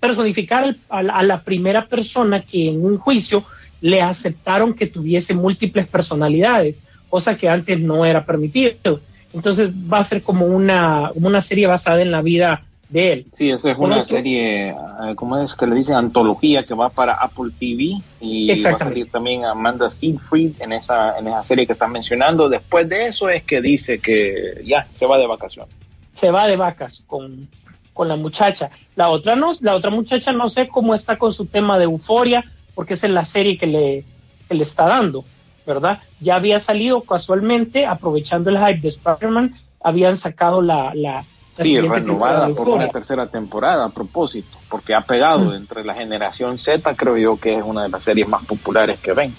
personificar 0.01 0.77
a 0.89 1.03
la, 1.03 1.15
a 1.15 1.23
la 1.23 1.43
primera 1.43 1.87
persona 1.87 2.43
que 2.43 2.69
en 2.69 2.85
un 2.85 2.99
juicio 2.99 3.45
le 3.81 4.01
aceptaron 4.01 4.75
que 4.75 4.87
tuviese 4.87 5.35
múltiples 5.35 5.87
personalidades 5.87 6.81
cosa 7.11 7.37
que 7.37 7.49
antes 7.49 7.79
no 7.79 8.07
era 8.07 8.25
permitido. 8.25 9.01
Entonces 9.35 9.71
va 9.71 9.99
a 9.99 10.05
ser 10.05 10.23
como 10.23 10.47
una, 10.47 11.11
una 11.15 11.43
serie 11.43 11.67
basada 11.67 12.01
en 12.01 12.13
la 12.13 12.23
vida 12.23 12.63
de 12.91 13.13
él. 13.13 13.27
Sí, 13.33 13.51
esa 13.51 13.71
es 13.71 13.77
Por 13.77 13.87
una 13.87 14.01
otro- 14.01 14.17
serie, 14.17 14.71
eh, 14.71 14.75
¿cómo 15.15 15.39
es 15.39 15.55
que 15.55 15.67
le 15.67 15.77
dicen? 15.77 15.95
Antología 15.95 16.65
que 16.65 16.75
va 16.75 16.91
para 16.91 17.15
Apple 17.15 17.51
TV 17.59 18.03
y 18.21 18.63
va 18.63 18.71
a 18.71 18.79
salir 18.79 19.11
también 19.11 19.45
Amanda 19.45 19.89
Seyfried 19.89 20.61
en 20.61 20.73
esa, 20.73 21.17
en 21.19 21.29
esa 21.29 21.43
serie 21.45 21.67
que 21.67 21.73
estás 21.73 21.89
mencionando. 21.89 22.49
Después 22.49 22.89
de 22.89 23.07
eso 23.07 23.29
es 23.29 23.45
que 23.45 23.61
dice 23.61 24.01
que 24.01 24.63
ya 24.67 24.87
se 24.95 25.07
va 25.07 25.17
de 25.19 25.27
vacaciones. 25.27 25.73
se 26.13 26.31
va 26.31 26.47
de 26.47 26.57
vacas 26.57 27.03
con, 27.07 27.49
con 27.95 28.09
la 28.09 28.17
muchacha. 28.17 28.71
La 28.97 29.09
otra 29.09 29.37
no, 29.37 29.53
la 29.61 29.75
otra 29.77 29.91
muchacha 29.91 30.33
no 30.33 30.51
sé 30.51 30.69
cómo 30.69 30.95
está 30.95 31.17
con 31.17 31.33
su 31.33 31.47
tema 31.47 31.79
de 31.79 31.85
euforia, 31.85 32.45
porque 32.75 32.95
esa 32.95 33.07
es 33.07 33.13
la 33.13 33.25
serie 33.25 33.57
que 33.57 33.67
le, 33.67 34.05
que 34.49 34.55
le 34.55 34.65
está 34.65 34.87
dando, 34.87 35.25
¿verdad? 35.67 36.01
Ya 36.21 36.35
había 36.35 36.59
salido 36.59 37.03
casualmente, 37.03 37.87
aprovechando 37.87 38.51
el 38.51 38.59
hype 38.59 38.81
de 38.81 38.89
Spider-Man, 38.89 39.55
habían 39.83 40.17
sacado 40.17 40.61
la, 40.61 40.93
la 40.95 41.25
Sí, 41.57 41.79
renovada 41.79 42.49
por 42.49 42.69
una 42.69 42.89
tercera 42.89 43.27
temporada 43.27 43.85
a 43.85 43.89
propósito, 43.91 44.57
porque 44.69 44.95
ha 44.95 45.03
pegado 45.03 45.51
Mm. 45.51 45.55
entre 45.55 45.85
la 45.85 45.95
generación 45.95 46.59
Z, 46.59 46.95
creo 46.95 47.17
yo 47.19 47.39
que 47.39 47.57
es 47.57 47.65
una 47.65 47.83
de 47.83 47.91
las 47.91 48.03
series 48.03 48.29
más 48.29 48.45
populares 48.47 48.99
que 49.01 49.13
ven. 49.13 49.35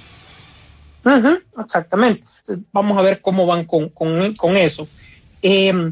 Ujú, 1.03 1.39
exactamente. 1.63 2.23
Vamos 2.71 2.97
a 2.97 3.01
ver 3.01 3.21
cómo 3.21 3.45
van 3.45 3.65
con, 3.65 3.89
con, 3.89 4.35
con 4.35 4.55
eso. 4.57 4.87
Eh, 5.41 5.91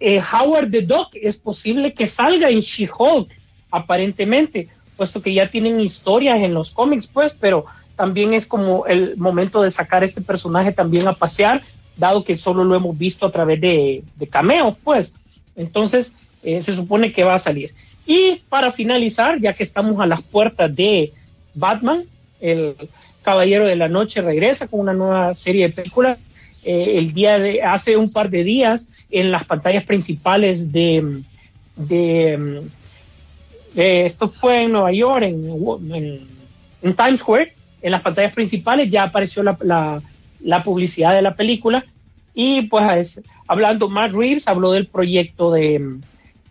eh, 0.00 0.20
Howard 0.20 0.70
the 0.70 0.82
Duck 0.82 1.08
es 1.14 1.36
posible 1.36 1.94
que 1.94 2.06
salga 2.06 2.50
en 2.50 2.60
She-Hulk, 2.60 3.30
aparentemente, 3.70 4.68
puesto 4.96 5.22
que 5.22 5.32
ya 5.32 5.50
tienen 5.50 5.80
historias 5.80 6.38
en 6.40 6.52
los 6.52 6.70
cómics, 6.72 7.06
pues, 7.06 7.34
pero 7.38 7.64
también 7.96 8.34
es 8.34 8.46
como 8.46 8.86
el 8.86 9.16
momento 9.16 9.62
de 9.62 9.70
sacar 9.70 10.04
este 10.04 10.20
personaje 10.20 10.72
también 10.72 11.08
a 11.08 11.12
pasear, 11.14 11.62
dado 11.96 12.24
que 12.24 12.36
solo 12.36 12.64
lo 12.64 12.74
hemos 12.74 12.98
visto 12.98 13.24
a 13.24 13.32
través 13.32 13.60
de, 13.60 14.02
de 14.16 14.26
cameos, 14.26 14.76
pues. 14.84 15.14
Entonces, 15.56 16.12
eh, 16.42 16.62
se 16.62 16.74
supone 16.74 17.12
que 17.12 17.24
va 17.24 17.34
a 17.34 17.38
salir. 17.38 17.72
Y 18.06 18.42
para 18.48 18.70
finalizar, 18.72 19.40
ya 19.40 19.52
que 19.54 19.62
estamos 19.62 20.00
a 20.00 20.06
las 20.06 20.22
puertas 20.22 20.74
de 20.74 21.12
Batman, 21.54 22.04
el 22.40 22.74
Caballero 23.22 23.66
de 23.66 23.76
la 23.76 23.88
Noche 23.88 24.20
regresa 24.20 24.66
con 24.68 24.80
una 24.80 24.92
nueva 24.92 25.34
serie 25.34 25.68
de 25.68 25.74
películas. 25.74 26.18
Eh, 26.64 26.98
el 26.98 27.12
día 27.14 27.38
de 27.38 27.62
hace 27.62 27.96
un 27.96 28.12
par 28.12 28.30
de 28.30 28.42
días 28.44 28.86
en 29.10 29.30
las 29.30 29.44
pantallas 29.44 29.84
principales 29.84 30.72
de, 30.72 31.22
de, 31.76 32.62
esto 33.74 34.28
fue 34.28 34.64
en 34.64 34.72
Nueva 34.72 34.92
York, 34.92 35.22
en, 35.24 36.26
Times 36.96 37.20
Square, 37.20 37.52
en 37.82 37.90
las 37.90 38.02
pantallas 38.02 38.34
principales 38.34 38.90
ya 38.90 39.04
apareció 39.04 39.42
la, 39.42 39.56
la- 40.40 40.62
publicidad 40.62 41.14
de 41.14 41.22
la 41.22 41.34
película 41.34 41.84
y 42.34 42.62
pues 42.62 42.84
es- 43.18 43.24
hablando 43.46 43.88
Matt 43.88 44.12
Reeves 44.12 44.48
habló 44.48 44.72
del 44.72 44.86
proyecto 44.86 45.52
de, 45.52 45.98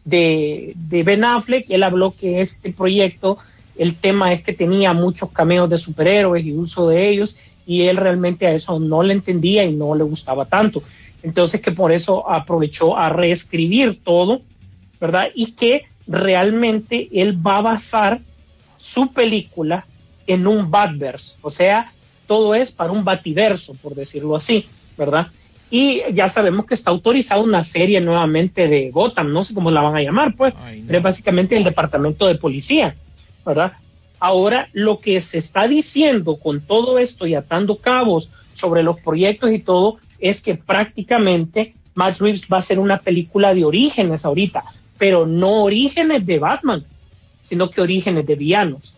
de, 0.06 0.74
de 0.76 1.04
Ben 1.04 1.24
Affleck, 1.24 1.66
él 1.70 1.84
habló 1.84 2.12
que 2.12 2.42
este 2.42 2.72
proyecto 2.74 3.40
el 3.76 3.96
tema 3.96 4.34
es 4.34 4.44
que 4.44 4.54
tenía 4.54 4.94
muchos 4.94 5.32
cameos 5.32 5.70
de 5.70 5.78
superhéroes 5.78 6.46
y 6.46 6.54
uso 6.54 6.90
de 6.90 7.10
ellos 7.10 7.36
y 7.66 7.84
él 7.84 7.98
realmente 7.98 8.46
a 8.46 8.54
eso 8.54 8.80
no 8.80 9.04
le 9.04 9.14
entendía 9.14 9.64
y 9.64 9.74
no 9.74 9.96
le 9.96 10.04
gustaba 10.04 10.46
tanto. 10.46 10.84
Entonces 11.24 11.62
que 11.62 11.72
por 11.72 11.92
eso 11.92 12.30
aprovechó 12.30 12.98
a 12.98 13.10
reescribir 13.10 14.02
todo, 14.04 14.42
¿verdad? 15.00 15.30
Y 15.34 15.54
que 15.54 15.84
realmente 16.06 17.10
él 17.14 17.46
va 17.46 17.58
a 17.58 17.62
basar 17.62 18.20
su 18.78 19.12
película 19.14 19.86
en 20.28 20.46
un 20.48 20.70
Batverse, 20.70 21.36
o 21.42 21.50
sea, 21.50 21.92
todo 22.28 22.56
es 22.56 22.72
para 22.72 22.92
un 22.92 23.04
Bativerso, 23.04 23.74
por 23.82 23.96
decirlo 23.96 24.36
así, 24.36 24.66
¿verdad? 24.98 25.28
Y 25.76 26.04
ya 26.14 26.30
sabemos 26.30 26.68
que 26.68 26.76
está 26.76 26.92
autorizada 26.92 27.42
una 27.42 27.64
serie 27.64 28.00
nuevamente 28.00 28.68
de 28.68 28.92
Gotham, 28.92 29.34
no 29.34 29.44
sé 29.44 29.56
cómo 29.56 29.72
la 29.72 29.82
van 29.82 29.96
a 29.96 30.04
llamar, 30.04 30.36
pues, 30.36 30.54
Ay, 30.60 30.82
no. 30.82 30.86
pero 30.86 31.00
es 31.00 31.04
básicamente 31.04 31.58
el 31.58 31.64
departamento 31.64 32.28
de 32.28 32.36
policía, 32.36 32.96
¿verdad? 33.44 33.74
Ahora, 34.20 34.70
lo 34.74 35.00
que 35.00 35.20
se 35.20 35.40
está 35.40 35.68
diciendo 35.68 36.38
con 36.38 36.62
todo 36.62 37.00
esto 37.00 37.26
y 37.26 37.34
atando 37.34 37.78
cabos 37.78 38.30
sobre 38.54 38.84
los 38.84 39.00
proyectos 39.00 39.52
y 39.52 39.58
todo, 39.58 39.98
es 40.20 40.44
que 40.44 40.54
prácticamente 40.54 41.74
Matt 41.96 42.20
Reeves 42.20 42.46
va 42.54 42.58
a 42.58 42.60
hacer 42.60 42.78
una 42.78 43.00
película 43.00 43.56
de 43.56 43.66
orígenes 43.66 44.26
ahorita, 44.26 44.64
pero 45.00 45.26
no 45.26 45.64
orígenes 45.64 46.24
de 46.24 46.38
Batman, 46.38 46.86
sino 47.42 47.72
que 47.72 47.82
orígenes 47.82 48.28
de 48.28 48.36
villanos. 48.36 48.94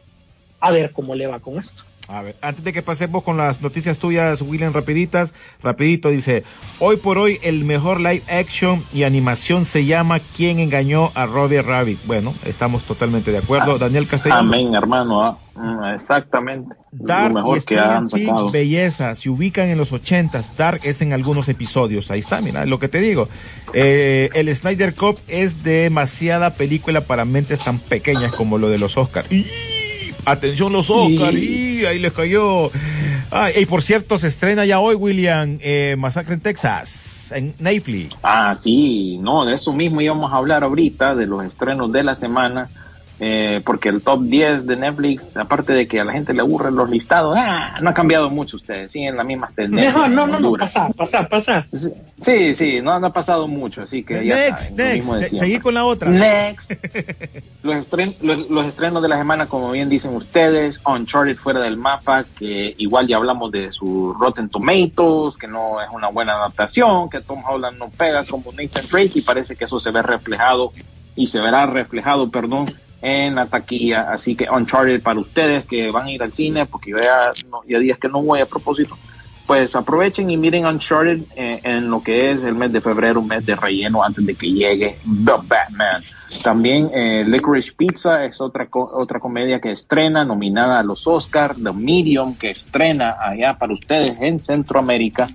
A 0.60 0.72
ver 0.72 0.92
cómo 0.92 1.16
le 1.16 1.26
va 1.28 1.40
con 1.40 1.58
esto. 1.58 1.84
A 2.08 2.22
ver, 2.22 2.36
antes 2.42 2.64
de 2.64 2.72
que 2.72 2.84
pasemos 2.84 3.24
con 3.24 3.38
las 3.38 3.62
noticias 3.62 3.98
tuyas, 3.98 4.42
William, 4.42 4.74
rapiditas, 4.74 5.34
rapidito, 5.64 6.10
dice, 6.10 6.44
hoy 6.80 6.98
por 6.98 7.18
hoy 7.18 7.40
el 7.42 7.66
mejor 7.66 8.00
live 8.00 8.22
action 8.30 8.84
y 8.94 9.04
animación 9.04 9.66
se 9.66 9.86
llama 9.86 10.20
¿Quién 10.20 10.60
engañó 10.60 11.12
a 11.16 11.26
Robbie 11.26 11.64
Rabbit? 11.64 12.00
Bueno, 12.06 12.34
estamos 12.46 12.84
totalmente 12.84 13.32
de 13.32 13.40
acuerdo. 13.40 13.74
Ah, 13.74 13.78
Daniel 13.80 14.08
Castellano. 14.08 14.42
Amén, 14.42 14.76
hermano. 14.76 15.24
ah, 15.24 15.38
mm, 15.56 15.96
exactamente. 15.96 16.76
Dark 16.92 17.34
Lo 17.34 17.42
mejor 17.42 17.58
y 17.58 17.62
que 17.62 17.80
han 17.80 18.08
Stranger 18.08 18.28
sacado. 18.28 18.38
Things, 18.38 18.52
belleza, 18.52 19.16
se 19.16 19.30
ubican 19.30 19.68
en 19.70 19.78
los 19.78 19.92
ochentas, 19.92 20.56
Dark 20.56 20.82
es 20.84 21.02
en 21.02 21.12
algunos 21.12 21.50
episodios, 21.50 22.12
ahí 22.12 22.20
está, 22.20 22.40
mira, 22.40 22.66
lo 22.66 22.80
que 22.80 22.88
te 22.88 23.00
digo. 23.00 23.30
Eh, 23.74 24.30
el 24.34 24.56
Snyder 24.56 24.94
Cup 24.94 25.20
es 25.28 25.64
demasiada 25.64 26.52
película 26.52 27.02
para 27.02 27.26
mentes 27.26 27.62
tan 27.62 27.80
pequeñas 27.80 28.34
como 28.34 28.60
lo 28.60 28.70
de 28.70 28.78
los 28.78 28.96
Oscars. 28.96 29.30
¡Y! 29.32 29.75
Atención 30.26 30.74
los 30.74 30.90
Oscars, 30.90 31.38
y 31.38 31.86
ahí 31.86 32.00
les 32.00 32.12
cayó. 32.12 32.72
Ay, 33.32 33.54
y 33.58 33.66
por 33.66 33.82
cierto, 33.82 34.18
se 34.18 34.28
estrena 34.28 34.66
ya 34.66 34.80
hoy, 34.80 34.96
William, 34.96 35.58
eh, 35.62 35.96
Masacre 35.98 36.36
en 36.36 36.42
Texas, 36.42 37.32
en 37.36 37.54
Netflix. 37.60 38.16
Ah, 38.24 38.54
sí, 38.56 39.18
no, 39.20 39.46
de 39.46 39.56
eso 39.56 39.74
mismo 39.74 40.02
íbamos 40.02 40.32
a 40.32 40.38
hablar 40.38 40.64
ahorita, 40.64 41.16
de 41.16 41.26
los 41.26 41.44
estrenos 41.44 41.92
de 41.92 42.04
la 42.04 42.16
semana, 42.16 42.70
eh, 43.20 43.62
porque 43.66 43.90
el 43.90 44.02
top 44.02 44.24
10 44.24 44.66
de 44.68 44.76
Netflix, 44.76 45.38
aparte 45.38 45.74
de 45.74 45.88
que 45.88 46.00
a 46.00 46.04
la 46.04 46.12
gente 46.12 46.34
le 46.34 46.42
aburren 46.42 46.76
los 46.76 46.90
listados, 46.90 47.36
ah, 47.40 47.78
no 47.82 47.90
ha 47.90 47.94
cambiado 47.94 48.30
mucho 48.30 48.58
ustedes, 48.58 48.92
siguen 48.92 49.16
las 49.16 49.26
mismas 49.26 49.54
tendencias. 49.56 49.94
No, 49.96 50.28
no, 50.28 50.40
no, 50.40 50.54
pasa, 50.54 50.90
pasa, 50.90 51.28
pasa. 51.28 51.66
Sí, 52.20 52.56
sí, 52.56 52.80
no, 52.82 53.00
no 53.00 53.08
ha 53.08 53.14
pasado 53.14 53.48
mucho, 53.48 53.84
así 53.84 54.04
que 54.04 54.26
ya 54.26 54.36
Next, 54.36 54.78
saben, 54.78 55.08
next, 55.20 55.36
seguí 55.36 55.60
con 55.60 55.74
la 55.74 55.86
otra. 55.86 56.10
Next. 56.10 56.72
los, 57.64 57.76
estren- 57.90 58.16
los, 58.22 58.50
los 58.50 58.66
estrenos 58.66 59.02
de 59.02 59.08
la 59.10 59.18
semana, 59.18 59.48
como 59.48 59.72
bien 59.72 59.88
dicen 59.88 60.14
ustedes, 60.16 60.82
Uncharted 60.86 61.38
fuera 61.38 61.62
del 61.62 61.78
mapa, 61.78 62.26
que 62.38 62.76
igual 62.78 63.08
ya 63.08 63.16
hablamos 63.18 63.52
de 63.52 63.72
su 63.72 64.14
Rotten 64.20 64.50
Tomatoes, 64.50 65.38
que 65.38 65.48
no 65.48 65.82
es 65.82 65.88
una 65.94 66.10
buena 66.10 66.34
adaptación, 66.34 67.10
que 67.10 67.22
Tom 67.22 67.44
Holland 67.48 67.78
no 67.78 67.90
pega 67.90 68.26
como 68.26 68.52
Nathan 68.52 68.88
Drake 68.92 69.12
y 69.16 69.22
parece 69.22 69.56
que 69.56 69.64
eso 69.64 69.80
se 69.80 69.92
ve 69.92 70.02
reflejado 70.02 70.74
y 71.16 71.28
se 71.28 71.40
verá 71.40 71.66
reflejado, 71.66 72.30
perdón, 72.30 72.66
en 73.06 73.36
la 73.36 73.46
taquilla. 73.46 74.12
Así 74.12 74.36
que 74.36 74.50
Uncharted 74.50 75.02
para 75.02 75.20
ustedes 75.20 75.66
que 75.66 75.92
van 75.92 76.08
a 76.08 76.12
ir 76.12 76.24
al 76.24 76.32
cine, 76.32 76.66
porque 76.66 76.92
yo 76.92 76.98
ya, 76.98 77.34
no, 77.50 77.62
ya 77.68 77.80
días 77.80 77.98
que 78.00 78.10
no 78.10 78.22
voy 78.22 78.40
a 78.40 78.46
propósito, 78.46 78.98
pues 79.46 79.76
aprovechen 79.76 80.30
y 80.32 80.38
miren 80.38 80.66
Uncharted 80.66 81.22
eh, 81.36 81.60
en 81.64 81.90
lo 81.92 82.02
que 82.02 82.32
es 82.32 82.44
el 82.44 82.56
mes 82.56 82.72
de 82.74 82.82
febrero, 82.82 83.20
un 83.20 83.28
mes 83.28 83.46
de 83.46 83.56
relleno 83.56 84.04
antes 84.04 84.26
de 84.26 84.34
que 84.34 84.52
llegue 84.52 84.98
The 85.04 85.34
Batman. 85.44 86.04
También 86.44 86.90
eh, 86.94 87.24
Licorice 87.28 87.72
Pizza 87.78 88.26
es 88.26 88.42
otra 88.42 88.66
co- 88.66 88.90
otra 88.94 89.20
comedia 89.20 89.62
que 89.62 89.72
estrena, 89.72 90.26
nominada 90.26 90.80
a 90.80 90.84
los 90.84 91.06
Oscars. 91.08 91.56
The 91.64 91.72
Medium, 91.72 92.36
que 92.36 92.50
estrena 92.50 93.16
allá 93.22 93.54
para 93.58 93.74
ustedes 93.74 94.18
en 94.20 94.40
Centroamérica. 94.40 95.30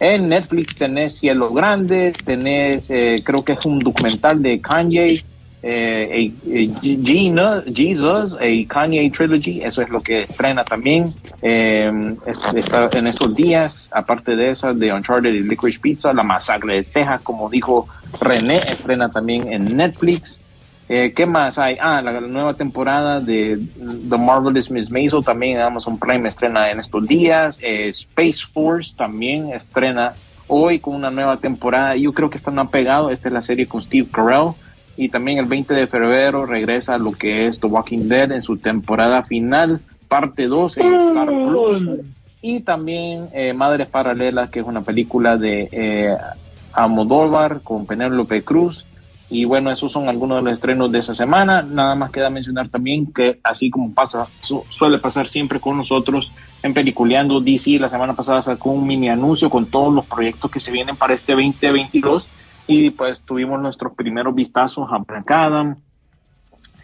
En 0.00 0.30
Netflix 0.30 0.74
tenés 0.76 1.18
Cielo 1.18 1.52
Grande, 1.52 2.14
tenés, 2.24 2.88
eh, 2.88 3.22
creo 3.22 3.44
que 3.44 3.52
es 3.52 3.64
un 3.66 3.78
documental 3.80 4.40
de 4.42 4.58
Kanye, 4.58 5.22
eh, 5.62 6.32
a 6.76 6.80
Gina- 6.80 7.62
Jesus, 7.74 8.34
a 8.34 8.68
Kanye 8.68 9.10
Trilogy, 9.10 9.62
eso 9.62 9.82
es 9.82 9.90
lo 9.90 10.00
que 10.02 10.22
estrena 10.22 10.64
también 10.64 11.14
eh, 11.42 11.90
es- 12.26 12.54
está 12.54 12.88
en 12.92 13.06
estos 13.06 13.34
días, 13.34 13.88
aparte 13.92 14.36
de 14.36 14.50
esa, 14.50 14.72
de 14.72 14.92
Uncharted 14.92 15.32
y 15.34 15.42
Licorice 15.42 15.78
Pizza, 15.80 16.12
La 16.12 16.22
Masacre 16.22 16.74
de 16.76 16.82
Texas, 16.84 17.20
como 17.22 17.48
dijo 17.50 17.88
René, 18.20 18.58
estrena 18.68 19.10
también 19.10 19.52
en 19.52 19.76
Netflix. 19.76 20.40
Eh, 20.88 21.12
¿Qué 21.14 21.24
más 21.24 21.56
hay? 21.56 21.76
Ah, 21.80 22.00
la, 22.02 22.10
la 22.12 22.20
nueva 22.20 22.54
temporada 22.54 23.20
de 23.20 23.60
The 24.08 24.18
Marvelous 24.18 24.70
Miss 24.72 24.90
Maisel 24.90 25.24
también 25.24 25.56
en 25.58 25.62
Amazon 25.62 25.98
Prime 25.98 26.28
estrena 26.28 26.68
en 26.70 26.80
estos 26.80 27.06
días. 27.06 27.58
Eh, 27.62 27.88
Space 27.90 28.40
Force 28.52 28.92
también 28.96 29.52
estrena 29.52 30.14
hoy 30.48 30.80
con 30.80 30.96
una 30.96 31.10
nueva 31.12 31.36
temporada. 31.36 31.94
Yo 31.94 32.12
creo 32.12 32.28
que 32.28 32.38
están 32.38 32.58
apegados. 32.58 33.12
Esta 33.12 33.28
es 33.28 33.34
la 33.34 33.42
serie 33.42 33.68
con 33.68 33.80
Steve 33.80 34.08
Carell. 34.12 34.50
Y 35.02 35.08
también 35.08 35.38
el 35.38 35.46
20 35.46 35.72
de 35.72 35.86
febrero 35.86 36.44
regresa 36.44 36.98
lo 36.98 37.12
que 37.12 37.46
es 37.46 37.58
The 37.58 37.66
Walking 37.68 38.06
Dead 38.08 38.30
en 38.32 38.42
su 38.42 38.58
temporada 38.58 39.22
final, 39.22 39.80
parte 40.08 40.46
2 40.46 40.76
en 40.76 40.92
Star 41.08 41.26
Plus. 41.26 41.82
Y 42.42 42.60
también 42.60 43.28
eh, 43.32 43.54
Madres 43.54 43.88
Paralelas, 43.88 44.50
que 44.50 44.60
es 44.60 44.66
una 44.66 44.82
película 44.82 45.38
de 45.38 45.68
eh, 45.72 46.14
Almodóvar 46.74 47.62
con 47.62 47.86
Penélope 47.86 48.42
Cruz. 48.44 48.84
Y 49.30 49.46
bueno, 49.46 49.70
esos 49.70 49.90
son 49.90 50.08
algunos 50.10 50.36
de 50.38 50.42
los 50.42 50.52
estrenos 50.52 50.92
de 50.92 50.98
esa 50.98 51.14
semana. 51.14 51.62
Nada 51.62 51.94
más 51.94 52.10
queda 52.10 52.28
mencionar 52.28 52.68
también 52.68 53.10
que 53.10 53.38
así 53.42 53.70
como 53.70 53.94
pasa, 53.94 54.26
su- 54.40 54.64
suele 54.68 54.98
pasar 54.98 55.28
siempre 55.28 55.60
con 55.60 55.76
nosotros 55.78 56.30
en 56.62 56.74
Peliculeando 56.74 57.40
DC, 57.40 57.78
la 57.78 57.88
semana 57.88 58.12
pasada 58.14 58.42
sacó 58.42 58.70
un 58.70 58.86
mini 58.86 59.08
anuncio 59.08 59.48
con 59.48 59.64
todos 59.66 59.94
los 59.94 60.04
proyectos 60.04 60.50
que 60.50 60.60
se 60.60 60.70
vienen 60.72 60.96
para 60.96 61.14
este 61.14 61.32
2022 61.32 62.28
y 62.70 62.90
pues 62.90 63.20
tuvimos 63.22 63.60
nuestros 63.60 63.94
primeros 63.94 64.32
vistazos 64.32 64.88
a 64.92 64.98
Black 64.98 65.28
Adam 65.30 65.76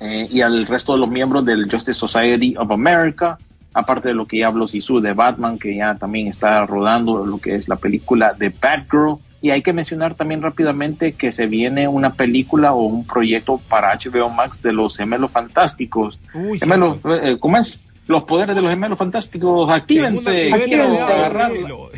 eh, 0.01 0.29
y 0.31 0.41
al 0.41 0.67
resto 0.67 0.95
de 0.95 0.99
los 0.99 1.09
miembros 1.09 1.45
del 1.45 1.71
Justice 1.71 1.95
Society 1.95 2.57
of 2.57 2.71
America, 2.73 3.39
aparte 3.73 4.09
de 4.09 4.15
lo 4.15 4.27
que 4.27 4.39
ya 4.39 4.49
habló 4.49 4.67
Sisu 4.67 5.01
de 5.01 5.13
Batman, 5.13 5.59
que 5.59 5.77
ya 5.77 5.95
también 5.95 6.27
está 6.27 6.67
rodando 6.67 7.25
lo 7.25 7.39
que 7.39 7.55
es 7.55 7.69
la 7.69 7.77
película 7.77 8.35
de 8.35 8.49
Batgirl. 8.49 9.19
Y 9.41 9.51
hay 9.51 9.63
que 9.63 9.73
mencionar 9.73 10.17
también 10.17 10.43
rápidamente 10.43 11.13
que 11.13 11.31
se 11.31 11.47
viene 11.47 11.87
una 11.87 12.15
película 12.15 12.73
o 12.73 12.83
un 12.83 13.07
proyecto 13.07 13.61
para 13.69 13.97
HBO 13.97 14.29
Max 14.29 14.61
de 14.61 14.73
los 14.73 14.97
gemelos 14.97 15.31
fantásticos. 15.31 16.19
Uy, 16.35 16.59
Gemelos, 16.59 16.99
eh, 17.05 17.37
¿Cómo 17.39 17.59
es? 17.59 17.79
Los 18.09 18.25
poderes 18.25 18.57
de 18.57 18.63
los 18.63 18.71
gemelos 18.71 18.99
fantásticos, 18.99 19.71
actívense. 19.71 20.51
Quiero 20.65 21.91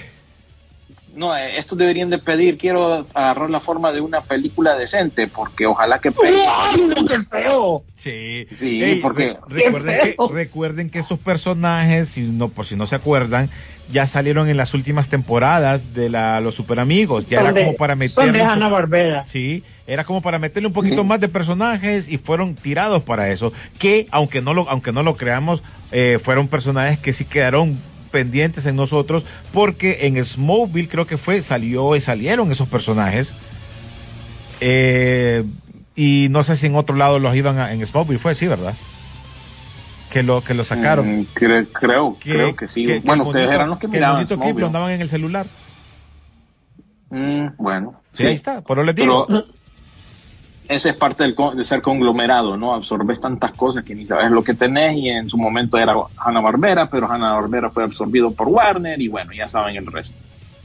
no, 1.19 1.37
eh, 1.37 1.59
estos 1.59 1.77
deberían 1.77 2.09
de 2.11 2.19
pedir, 2.19 2.57
quiero 2.57 3.07
agarrar 3.13 3.51
la 3.51 3.61
forma 3.61 3.93
de 3.93 4.01
una 4.01 4.21
película 4.21 4.77
decente, 4.77 5.27
porque 5.27 5.67
ojalá 5.67 5.99
que 6.01 6.13
pegue. 6.13 6.43
¡Ay, 6.49 6.89
qué 7.09 7.21
feo! 7.25 7.83
Sí, 7.97 8.47
Sí, 8.57 8.83
Ey, 8.83 9.01
porque- 9.01 9.37
re- 9.49 9.65
recuerden, 9.65 9.99
que, 10.01 10.17
recuerden 10.33 10.91
que 10.91 10.99
esos 11.01 11.19
personajes, 11.19 12.09
si 12.11 12.23
no, 12.23 12.49
por 12.49 12.65
si 12.67 12.77
no 12.77 12.87
se 12.87 12.95
acuerdan, 12.95 13.51
ya 13.91 14.07
salieron 14.07 14.49
en 14.49 14.57
las 14.57 14.75
últimas 14.75 15.09
temporadas 15.09 15.95
de 15.95 16.09
la, 16.11 16.41
los 16.41 16.55
super 16.55 16.79
amigos. 16.79 17.29
Ya 17.29 17.39
Son 17.39 17.47
era 17.49 17.53
de- 17.55 17.65
como 17.65 17.77
para 17.77 17.95
de 17.95 17.99
meterle. 17.99 18.43
Hanna 18.43 18.69
Barbera. 18.69 19.23
Sí, 19.23 19.65
era 19.87 20.05
como 20.05 20.23
para 20.23 20.39
meterle 20.39 20.67
un 20.69 20.73
poquito 20.75 21.03
más 21.05 21.21
de 21.21 21.29
personajes 21.29 22.09
y 22.09 22.19
fueron 22.19 22.55
tirados 22.55 23.03
para 23.03 23.31
eso. 23.31 23.53
Que, 23.79 24.07
aunque 24.11 24.41
no 24.43 24.55
lo, 24.55 24.69
aunque 24.71 24.93
no 24.93 25.03
lo 25.03 25.17
creamos, 25.17 25.63
eh, 25.91 26.19
fueron 26.23 26.49
personajes 26.49 26.99
que 26.99 27.13
sí 27.13 27.25
quedaron 27.25 27.79
pendientes 28.09 28.67
en 28.67 28.77
nosotros 28.77 29.25
porque 29.53 30.07
en 30.07 30.23
Smallville 30.25 30.89
creo 30.89 31.07
que 31.07 31.17
fue, 31.17 31.43
salió 31.43 31.95
y 31.97 32.01
salieron 32.01 32.51
esos 32.53 32.69
personajes. 32.69 33.33
Eh, 34.61 35.45
y 35.95 36.29
no 36.31 36.43
sé 36.43 36.57
si 36.57 36.67
en 36.67 36.77
otro 36.77 36.97
lado 36.97 37.19
los 37.19 37.35
iban 37.37 37.59
a, 37.59 37.73
en 37.73 37.85
Smallville 37.85 38.19
fue, 38.19 38.35
sí, 38.35 38.47
¿verdad? 38.47 38.75
Que 40.13 40.23
lo, 40.23 40.43
que 40.43 40.55
lo 40.55 40.65
sacaron. 40.65 41.21
Mm, 41.21 41.27
cre- 41.35 41.69
creo, 41.73 42.17
Que- 42.19 42.33
creo 42.33 42.57
que 42.57 42.69
sí. 42.69 42.87
que- 42.87 43.01
que 43.01 43.07
bueno, 43.07 43.25
ustedes 43.25 43.47
bonito- 43.47 43.55
eran 43.57 43.71
los 43.71 43.79
que 43.79 43.89
miraban. 43.89 44.27
clip 44.27 44.59
lo 44.59 44.67
andaban 44.69 44.91
en 44.93 45.01
el 45.03 45.09
celular. 45.11 45.47
Mm, 47.11 47.49
bueno, 47.59 48.01
Sí, 48.13 48.27
ahí 48.27 48.35
está, 48.35 48.61
por 48.63 48.79
eso 48.79 48.85
les 48.85 48.95
digo. 48.97 49.27
Pero 49.29 49.45
ese 50.69 50.91
es 50.91 50.97
parte 50.97 51.23
del 51.23 51.35
de 51.57 51.65
ser 51.65 51.81
conglomerado, 51.81 52.57
¿no? 52.57 52.75
Absorbes 52.75 53.21
tantas 53.21 53.53
cosas 53.53 53.85
que 53.85 53.95
ni 53.95 54.05
sabes 54.07 54.31
lo 54.31 54.45
que 54.45 54.53
tenés 54.53 54.97
y 54.97 55.09
en 55.09 55.31
su 55.31 55.39
momento 55.39 55.79
era 55.79 55.95
Hanna 56.19 56.43
Barbera, 56.43 56.91
pero 56.91 57.11
Hanna 57.11 57.33
Barbera 57.33 57.71
fue 57.71 57.85
absorbido 57.85 58.31
por 58.33 58.49
Warner 58.49 59.01
y 59.01 59.09
bueno, 59.09 59.33
ya 59.33 59.49
saben 59.49 59.77
el 59.77 59.87
resto. 59.87 60.15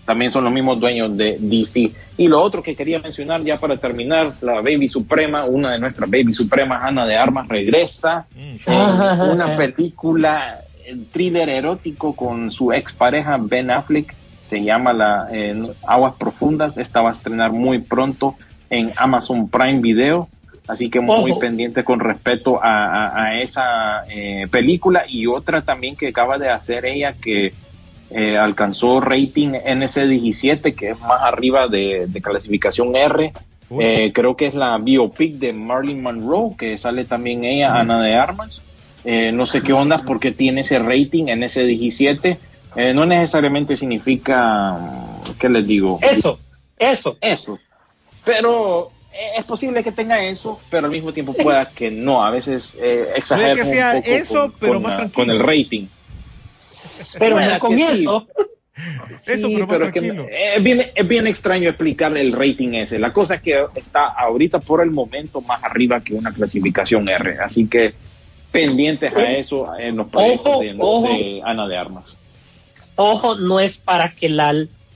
También 0.06 0.32
son 0.32 0.44
los 0.44 0.52
mismos 0.52 0.78
dueños 0.82 1.16
de 1.16 1.38
DC. 1.40 1.94
Y 2.18 2.28
lo 2.28 2.42
otro 2.42 2.62
que 2.62 2.76
quería 2.76 3.00
mencionar 3.00 3.42
ya 3.44 3.58
para 3.58 3.78
terminar, 3.78 4.34
la 4.42 4.56
Baby 4.56 4.90
Suprema, 4.90 5.46
una 5.46 5.72
de 5.72 5.80
nuestras 5.80 6.10
Baby 6.10 6.34
Supremas, 6.34 6.84
Ana 6.84 7.06
de 7.06 7.16
Armas, 7.16 7.48
regresa 7.48 8.26
Mm, 8.36 9.32
una 9.32 9.56
película, 9.56 10.60
eh, 10.86 10.98
thriller 11.12 11.48
erótico 11.48 12.14
con 12.14 12.52
su 12.52 12.74
expareja 12.74 13.38
Ben 13.40 13.72
Affleck. 13.72 14.14
Se 14.44 14.62
llama 14.62 14.92
la 14.92 15.30
eh, 15.32 15.56
Aguas 15.88 16.16
Profundas. 16.16 16.78
Esta 16.78 17.02
va 17.02 17.12
a 17.12 17.14
estrenar 17.14 17.54
muy 17.54 17.80
pronto 17.80 18.36
en 18.74 18.92
Amazon 18.96 19.48
Prime 19.50 19.80
Video. 19.80 20.28
Así 20.68 20.90
que 20.90 21.02
muy 21.02 21.32
Ojo. 21.32 21.40
pendiente 21.40 21.84
con 21.84 22.00
respecto 22.00 22.64
a, 22.64 22.86
a- 23.08 23.24
a 23.26 23.42
esa 23.42 24.06
eh, 24.10 24.48
película. 24.50 25.04
Y 25.08 25.28
otra 25.28 25.62
también 25.62 25.96
que 25.96 26.08
acaba 26.08 26.38
de 26.38 26.50
hacer 26.50 26.86
ella 26.86 27.14
que 27.14 27.54
eh, 28.10 28.38
alcanzó 28.38 29.02
rating 29.02 29.50
NC17, 29.50 30.74
que 30.76 30.92
es 30.92 31.00
más 31.02 31.22
arriba 31.22 31.68
de, 31.68 32.06
de 32.08 32.22
clasificación 32.22 32.96
R. 32.96 33.34
Eh, 33.80 34.12
creo 34.14 34.36
que 34.36 34.46
es 34.48 34.54
la 34.54 34.78
biopic 34.78 35.34
de 35.36 35.52
Marilyn 35.52 36.02
Monroe, 36.02 36.56
que 36.58 36.78
sale 36.78 37.06
también 37.06 37.44
ella, 37.44 37.80
Ana 37.80 38.00
de 38.02 38.14
Armas. 38.16 38.62
Eh, 39.04 39.32
no 39.34 39.46
sé 39.48 39.62
qué 39.62 39.74
onda 39.74 39.98
porque 40.06 40.32
tiene 40.32 40.62
ese 40.62 40.80
rating 40.80 41.26
NC17. 41.26 42.38
Eh, 42.76 42.94
no 42.94 43.06
necesariamente 43.06 43.76
significa, 43.76 44.78
¿qué 45.40 45.50
les 45.50 45.66
digo? 45.68 46.00
Eso, 46.02 46.40
eso. 46.78 47.18
Eso. 47.20 47.58
Pero 48.26 48.92
eh, 49.14 49.32
es 49.38 49.46
posible 49.46 49.84
que 49.84 49.92
tenga 49.92 50.24
eso, 50.24 50.60
pero 50.70 50.86
al 50.88 50.92
mismo 50.92 51.12
tiempo 51.14 51.34
pueda 51.34 51.70
que 51.76 51.92
no. 51.92 52.24
A 52.24 52.32
veces 52.32 52.76
eh, 52.82 53.10
exagera 53.16 53.54
Puede 53.54 53.64
que 53.64 53.70
sea 53.70 53.92
un 53.96 54.02
poco 54.02 54.12
eso, 54.16 54.42
con, 54.44 54.54
pero 54.60 54.74
con 54.74 54.82
más 54.84 54.92
la- 54.94 54.98
tranquilo. 54.98 55.26
con 55.26 55.30
el 55.32 55.40
rating. 55.40 55.88
Pero 57.20 57.36
Pueda 57.36 57.54
no 57.54 57.60
con 57.60 57.76
sí. 57.78 57.82
eso. 57.84 58.28
Pero 59.26 59.92
que 59.92 60.00
es 60.56 60.64
bien, 60.64 60.92
es 60.96 61.08
bien 61.08 61.28
extraño 61.28 61.70
explicar 61.70 62.16
el 62.18 62.32
rating 62.34 62.74
ese. 62.74 62.98
La 62.98 63.14
cosa 63.14 63.36
es 63.36 63.42
que 63.42 63.64
está 63.76 64.08
ahorita 64.08 64.60
por 64.60 64.82
el 64.82 64.90
momento 64.90 65.42
más 65.42 65.64
arriba 65.64 66.02
que 66.02 66.14
una 66.16 66.34
clasificación 66.34 67.08
R. 67.08 67.38
Así 67.40 67.68
que 67.68 67.94
pendientes 68.52 69.14
a 69.16 69.32
eso 69.32 69.76
en 69.78 69.98
los 69.98 70.08
proyectos 70.08 70.48
Ojo, 70.48 70.62
de, 70.62 70.76
ojo. 70.80 71.08
de 71.08 71.42
Ana 71.44 71.68
de 71.68 71.78
Armas. 71.78 72.06
Ojo, 72.96 73.36
no 73.36 73.60
es 73.60 73.78
para 73.78 74.10
que 74.12 74.30
la, 74.30 74.54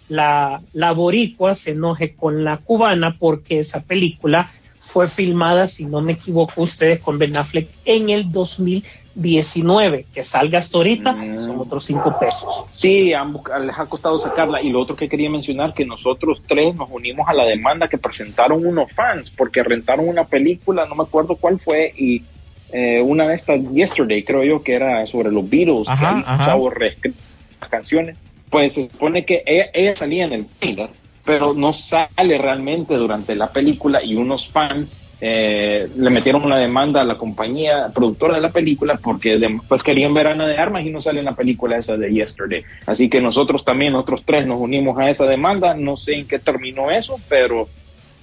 la, 0.10 0.62
la 0.74 0.92
boricua 0.94 1.56
se 1.56 1.72
enoje 1.72 2.14
con 2.16 2.44
la 2.44 2.58
cubana 2.58 3.18
porque 3.20 3.60
esa 3.60 3.82
película 3.82 4.52
fue 4.80 5.10
filmada, 5.10 5.68
si 5.68 5.86
no 5.86 6.00
me 6.02 6.14
equivoco 6.14 6.62
ustedes, 6.62 7.02
con 7.02 7.20
Ben 7.20 7.36
Affleck 7.36 7.68
en 7.86 8.10
el 8.10 8.32
2019. 8.32 10.06
Que 10.14 10.24
salga 10.24 10.60
hasta 10.60 10.78
ahorita 10.78 11.12
Mm. 11.14 11.42
son 11.42 11.60
otros 11.60 11.86
cinco 11.86 12.18
pesos. 12.20 12.66
Sí, 12.72 13.12
busca- 13.32 13.60
les 13.60 13.78
ha 13.78 13.86
costado 13.86 14.18
sacarla. 14.20 14.62
Y 14.62 14.70
lo 14.70 14.80
otro 14.80 14.96
que 14.96 15.10
quería 15.10 15.30
mencionar, 15.30 15.74
que 15.74 15.86
nosotros 15.86 16.42
tres 16.48 16.76
nos 16.76 16.90
unimos 16.90 17.28
a 17.28 17.34
la 17.34 17.44
demanda 17.46 17.88
que 17.90 17.98
presentaron 17.98 18.66
unos 18.66 18.92
fans, 18.94 19.30
porque 19.32 19.64
rentaron 19.64 20.08
una 20.08 20.24
película, 20.26 20.86
no 20.86 20.96
me 20.96 21.04
acuerdo 21.04 21.36
cuál 21.36 21.60
fue, 21.60 21.94
y 21.98 22.24
eh, 22.72 23.02
una 23.02 23.28
de 23.28 23.36
estas, 23.36 23.60
Yesterday, 23.74 24.24
creo 24.24 24.44
yo, 24.44 24.62
que 24.64 24.74
era 24.74 25.06
sobre 25.06 25.32
los 25.32 25.50
Beatles, 25.50 25.88
Ajá, 25.88 26.10
que 26.14 26.18
el 26.20 26.24
ajá. 26.26 26.46
chavo 26.46 26.70
reescribió 26.70 27.20
las 27.62 27.70
canciones. 27.70 28.18
Pues 28.50 28.74
se 28.74 28.90
supone 28.90 29.26
que 29.26 29.44
ella, 29.46 29.68
ella 29.74 29.96
salía 29.96 30.26
en 30.26 30.34
el 30.34 30.46
trailer, 30.60 30.90
pero 31.26 31.54
no 31.54 31.74
sale 31.74 32.38
realmente 32.38 32.96
durante 32.96 33.36
la 33.36 33.52
película 33.52 34.02
y 34.04 34.16
unos 34.16 34.48
fans 34.48 34.98
eh, 35.20 35.90
le 35.98 36.10
metieron 36.12 36.44
una 36.46 36.58
demanda 36.58 37.02
a 37.02 37.04
la 37.04 37.18
compañía 37.18 37.90
productora 37.94 38.36
de 38.36 38.42
la 38.42 38.52
película 38.52 39.00
porque 39.02 39.40
de- 39.40 39.60
pues 39.68 39.82
querían 39.82 40.14
ver 40.14 40.28
a 40.28 40.32
Ana 40.34 40.46
de 40.48 40.58
Armas 40.58 40.86
y 40.86 40.92
no 40.92 41.02
sale 41.02 41.20
en 41.20 41.26
la 41.26 41.36
película 41.36 41.78
esa 41.78 41.98
de 41.98 42.14
Yesterday. 42.14 42.64
Así 42.86 43.10
que 43.10 43.20
nosotros 43.20 43.66
también, 43.66 43.94
nosotros 43.94 44.22
tres 44.26 44.46
nos 44.46 44.60
unimos 44.60 44.98
a 45.00 45.10
esa 45.10 45.26
demanda. 45.26 45.74
No 45.74 45.98
sé 45.98 46.14
en 46.14 46.28
qué 46.28 46.38
terminó 46.40 46.92
eso, 46.92 47.20
pero 47.28 47.68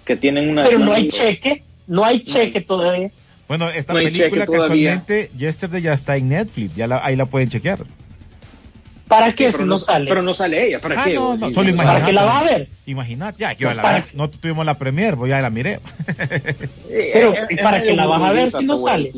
que 0.07 0.17
tienen 0.17 0.49
una... 0.49 0.63
Pero 0.65 0.79
no 0.79 0.93
hay 0.93 1.09
cheque, 1.09 1.63
no 1.89 2.05
hay 2.05 2.23
cheque 2.23 2.61
todavía. 2.61 3.11
Bueno, 3.49 3.69
esta 3.71 3.93
No 3.93 3.99
película 3.99 4.47
todavía. 4.47 4.91
casualmente, 4.93 5.31
Yesterday 5.37 5.83
ya 5.83 5.93
está 5.95 6.17
en 6.17 6.29
Netflix, 6.29 6.77
ya 6.77 6.87
la- 6.87 7.05
ahí 7.05 7.17
la 7.17 7.27
pueden 7.27 7.49
chequear. 7.51 7.81
¿Para 9.09 9.27
Sí, 9.27 9.33
qué 9.35 9.47
pero 9.47 9.59
si 9.59 9.65
no 9.65 9.79
sale? 9.79 10.09
Pero 10.09 10.23
no 10.23 10.35
sale 10.35 10.67
ella, 10.67 10.81
¿para 10.81 11.03
Ah, 11.03 11.05
qué? 11.05 11.15
no, 11.15 11.37
no, 11.37 11.49
Sí, 11.49 11.55
solo 11.55 11.67
sí, 11.69 11.75
imagínate. 11.75 11.95
¿Para 12.01 12.07
qué 12.07 12.13
la 12.13 12.25
va 12.25 12.39
a 12.41 12.45
ver? 12.45 12.69
Imagínate, 12.87 13.39
ya, 13.39 13.53
yo 13.53 13.69
No, 13.69 13.75
la 13.75 13.83
para- 13.83 14.05
no 14.15 14.29
tuvimos 14.31 14.65
la 14.67 14.79
premier, 14.79 15.17
pues 15.17 15.31
ya 15.31 15.41
la 15.43 15.51
miré. 15.51 15.81
Pero, 16.89 17.33
Es- 17.35 17.51
¿y 17.51 17.55
es 17.55 17.61
para 17.63 17.83
qué 17.83 17.93
la 17.93 18.07
vas 18.07 18.23
a 18.23 18.33
ver 18.33 18.51
si 18.53 18.65
no 18.65 18.77
sale? 18.79 19.13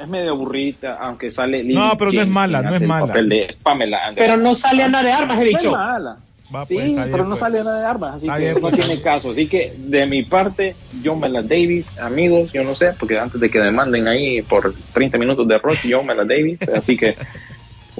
Es 0.00 0.08
medio 0.08 0.30
aburrida, 0.30 0.96
aunque 1.00 1.30
sale. 1.30 1.62
Lily 1.62 1.74
No, 1.74 1.96
pero 1.96 2.12
no 2.12 2.20
es 2.20 2.24
James, 2.26 2.34
mala, 2.34 2.62
no 2.62 2.74
es 2.74 2.82
mala. 2.82 3.06
papel 3.08 3.28
de 3.28 3.56
Pamela 3.62 3.98
Anderson. 4.06 4.30
Pero 4.30 4.36
no 4.42 4.54
sale 4.54 4.82
Ana 4.84 5.02
de 5.02 5.12
Armas, 5.12 5.36
he 5.36 5.40
No 5.40 5.42
es 5.44 5.48
dicho. 5.62 5.70
mala. 5.72 6.16
Va, 6.52 6.66
Sí, 6.66 6.74
pues, 6.74 6.86
bien, 6.86 7.08
pero 7.12 7.24
no 7.24 7.30
pues. 7.30 7.40
sale 7.40 7.58
nada 7.62 7.78
de 7.80 7.86
armas, 7.86 8.14
así 8.16 8.26
Está 8.26 8.36
que 8.38 8.42
bien, 8.42 8.54
no 8.54 8.60
pues, 8.60 8.74
tiene 8.74 9.00
caso. 9.00 9.30
Así 9.30 9.48
que 9.48 9.72
de 9.76 10.06
mi 10.06 10.22
parte, 10.24 10.74
yo 11.00 11.14
Mela 11.14 11.42
Davis, 11.42 11.86
amigos, 12.00 12.50
yo 12.52 12.64
no 12.64 12.74
sé, 12.74 12.92
porque 12.98 13.18
antes 13.18 13.40
de 13.40 13.48
que 13.50 13.60
demanden 13.60 14.08
ahí 14.08 14.42
por 14.42 14.74
30 14.92 15.16
minutos 15.18 15.46
de 15.46 15.58
rock, 15.58 15.78
yo 15.84 16.02
Mela 16.02 16.24
Davis, 16.24 16.58
así 16.74 16.96
que 16.96 17.14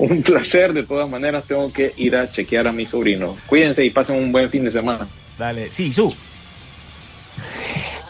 un 0.01 0.23
placer. 0.23 0.73
De 0.73 0.83
todas 0.83 1.09
maneras, 1.09 1.45
tengo 1.47 1.73
que 1.73 1.93
ir 1.97 2.17
a 2.17 2.31
chequear 2.31 2.67
a 2.67 2.73
mi 2.73 2.87
sobrino. 2.87 3.37
Cuídense 3.47 3.85
y 3.85 3.91
pasen 3.91 4.17
un 4.17 4.33
buen 4.33 4.51
fin 4.51 4.65
de 4.65 4.73
semana. 4.73 5.07
Dale, 5.39 5.71
sí, 5.71 5.93
su. 5.93 6.13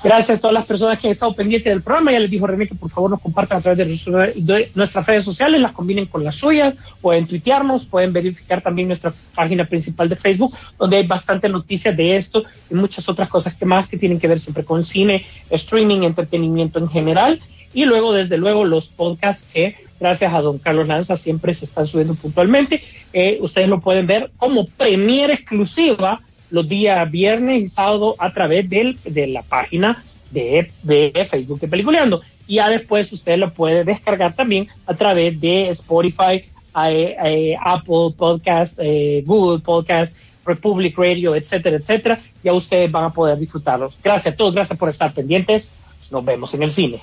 Gracias 0.02 0.38
a 0.38 0.40
todas 0.40 0.54
las 0.54 0.66
personas 0.66 0.98
que 0.98 1.08
han 1.08 1.12
estado 1.12 1.34
pendientes 1.34 1.70
del 1.70 1.82
programa. 1.82 2.12
Ya 2.12 2.20
les 2.20 2.30
dijo 2.30 2.46
René 2.46 2.66
que 2.66 2.74
por 2.74 2.90
favor 2.90 3.10
nos 3.10 3.20
compartan 3.20 3.58
a 3.58 3.60
través 3.60 3.78
de, 3.78 4.70
nuestras 4.74 5.06
redes 5.06 5.24
sociales, 5.24 5.60
las 5.60 5.72
combinen 5.72 6.06
con 6.06 6.24
las 6.24 6.36
suyas, 6.36 6.74
pueden 7.02 7.26
tuitearnos, 7.26 7.84
pueden 7.84 8.12
verificar 8.12 8.62
también 8.62 8.88
nuestra 8.88 9.12
página 9.34 9.66
principal 9.66 10.08
de 10.08 10.16
Facebook, 10.16 10.56
donde 10.78 10.96
hay 10.96 11.06
bastante 11.06 11.50
noticias 11.50 11.94
de 11.94 12.16
esto 12.16 12.44
y 12.70 12.74
muchas 12.74 13.10
otras 13.10 13.28
cosas 13.28 13.54
que 13.54 13.66
más 13.66 13.88
que 13.88 13.98
tienen 13.98 14.18
que 14.18 14.26
ver 14.26 14.40
siempre 14.40 14.64
con 14.64 14.84
cine, 14.84 15.26
streaming, 15.50 16.02
entretenimiento 16.02 16.78
en 16.78 16.88
general. 16.88 17.40
Y 17.74 17.84
luego, 17.84 18.14
desde 18.14 18.38
luego, 18.38 18.64
los 18.64 18.88
podcasts 18.88 19.52
que, 19.52 19.76
gracias 20.00 20.32
a 20.32 20.40
don 20.40 20.58
Carlos 20.58 20.88
Lanza, 20.88 21.16
siempre 21.16 21.54
se 21.54 21.66
están 21.66 21.86
subiendo 21.86 22.14
puntualmente. 22.14 22.82
Eh, 23.12 23.38
ustedes 23.40 23.68
lo 23.68 23.80
pueden 23.80 24.06
ver 24.06 24.30
como 24.36 24.66
premiere 24.66 25.34
exclusiva 25.34 26.22
los 26.50 26.68
días 26.68 27.08
viernes 27.10 27.62
y 27.62 27.68
sábado 27.68 28.16
a 28.18 28.32
través 28.32 28.68
del, 28.68 28.98
de 29.04 29.26
la 29.28 29.42
página 29.42 30.02
de, 30.30 30.72
de 30.82 31.28
Facebook 31.30 31.60
Peliculeando. 31.68 32.22
Y 32.46 32.56
ya 32.56 32.68
después 32.68 33.12
usted 33.12 33.38
lo 33.38 33.52
puede 33.52 33.84
descargar 33.84 34.34
también 34.34 34.66
a 34.86 34.94
través 34.94 35.40
de 35.40 35.68
Spotify, 35.68 36.44
eh, 36.88 37.16
eh, 37.24 37.56
Apple 37.62 38.14
Podcast, 38.16 38.80
Google 39.24 39.60
Podcast, 39.60 40.16
Republic 40.44 40.96
Radio, 40.98 41.34
etcétera, 41.36 41.76
etcétera. 41.76 42.20
Ya 42.42 42.52
ustedes 42.52 42.90
van 42.90 43.04
a 43.04 43.12
poder 43.12 43.38
disfrutarlos. 43.38 43.98
Gracias 44.02 44.34
a 44.34 44.36
todos, 44.36 44.54
gracias 44.54 44.78
por 44.78 44.88
estar 44.88 45.12
pendientes. 45.12 45.72
Nos 46.10 46.24
vemos 46.24 46.52
en 46.54 46.62
el 46.64 46.70
cine. 46.70 47.02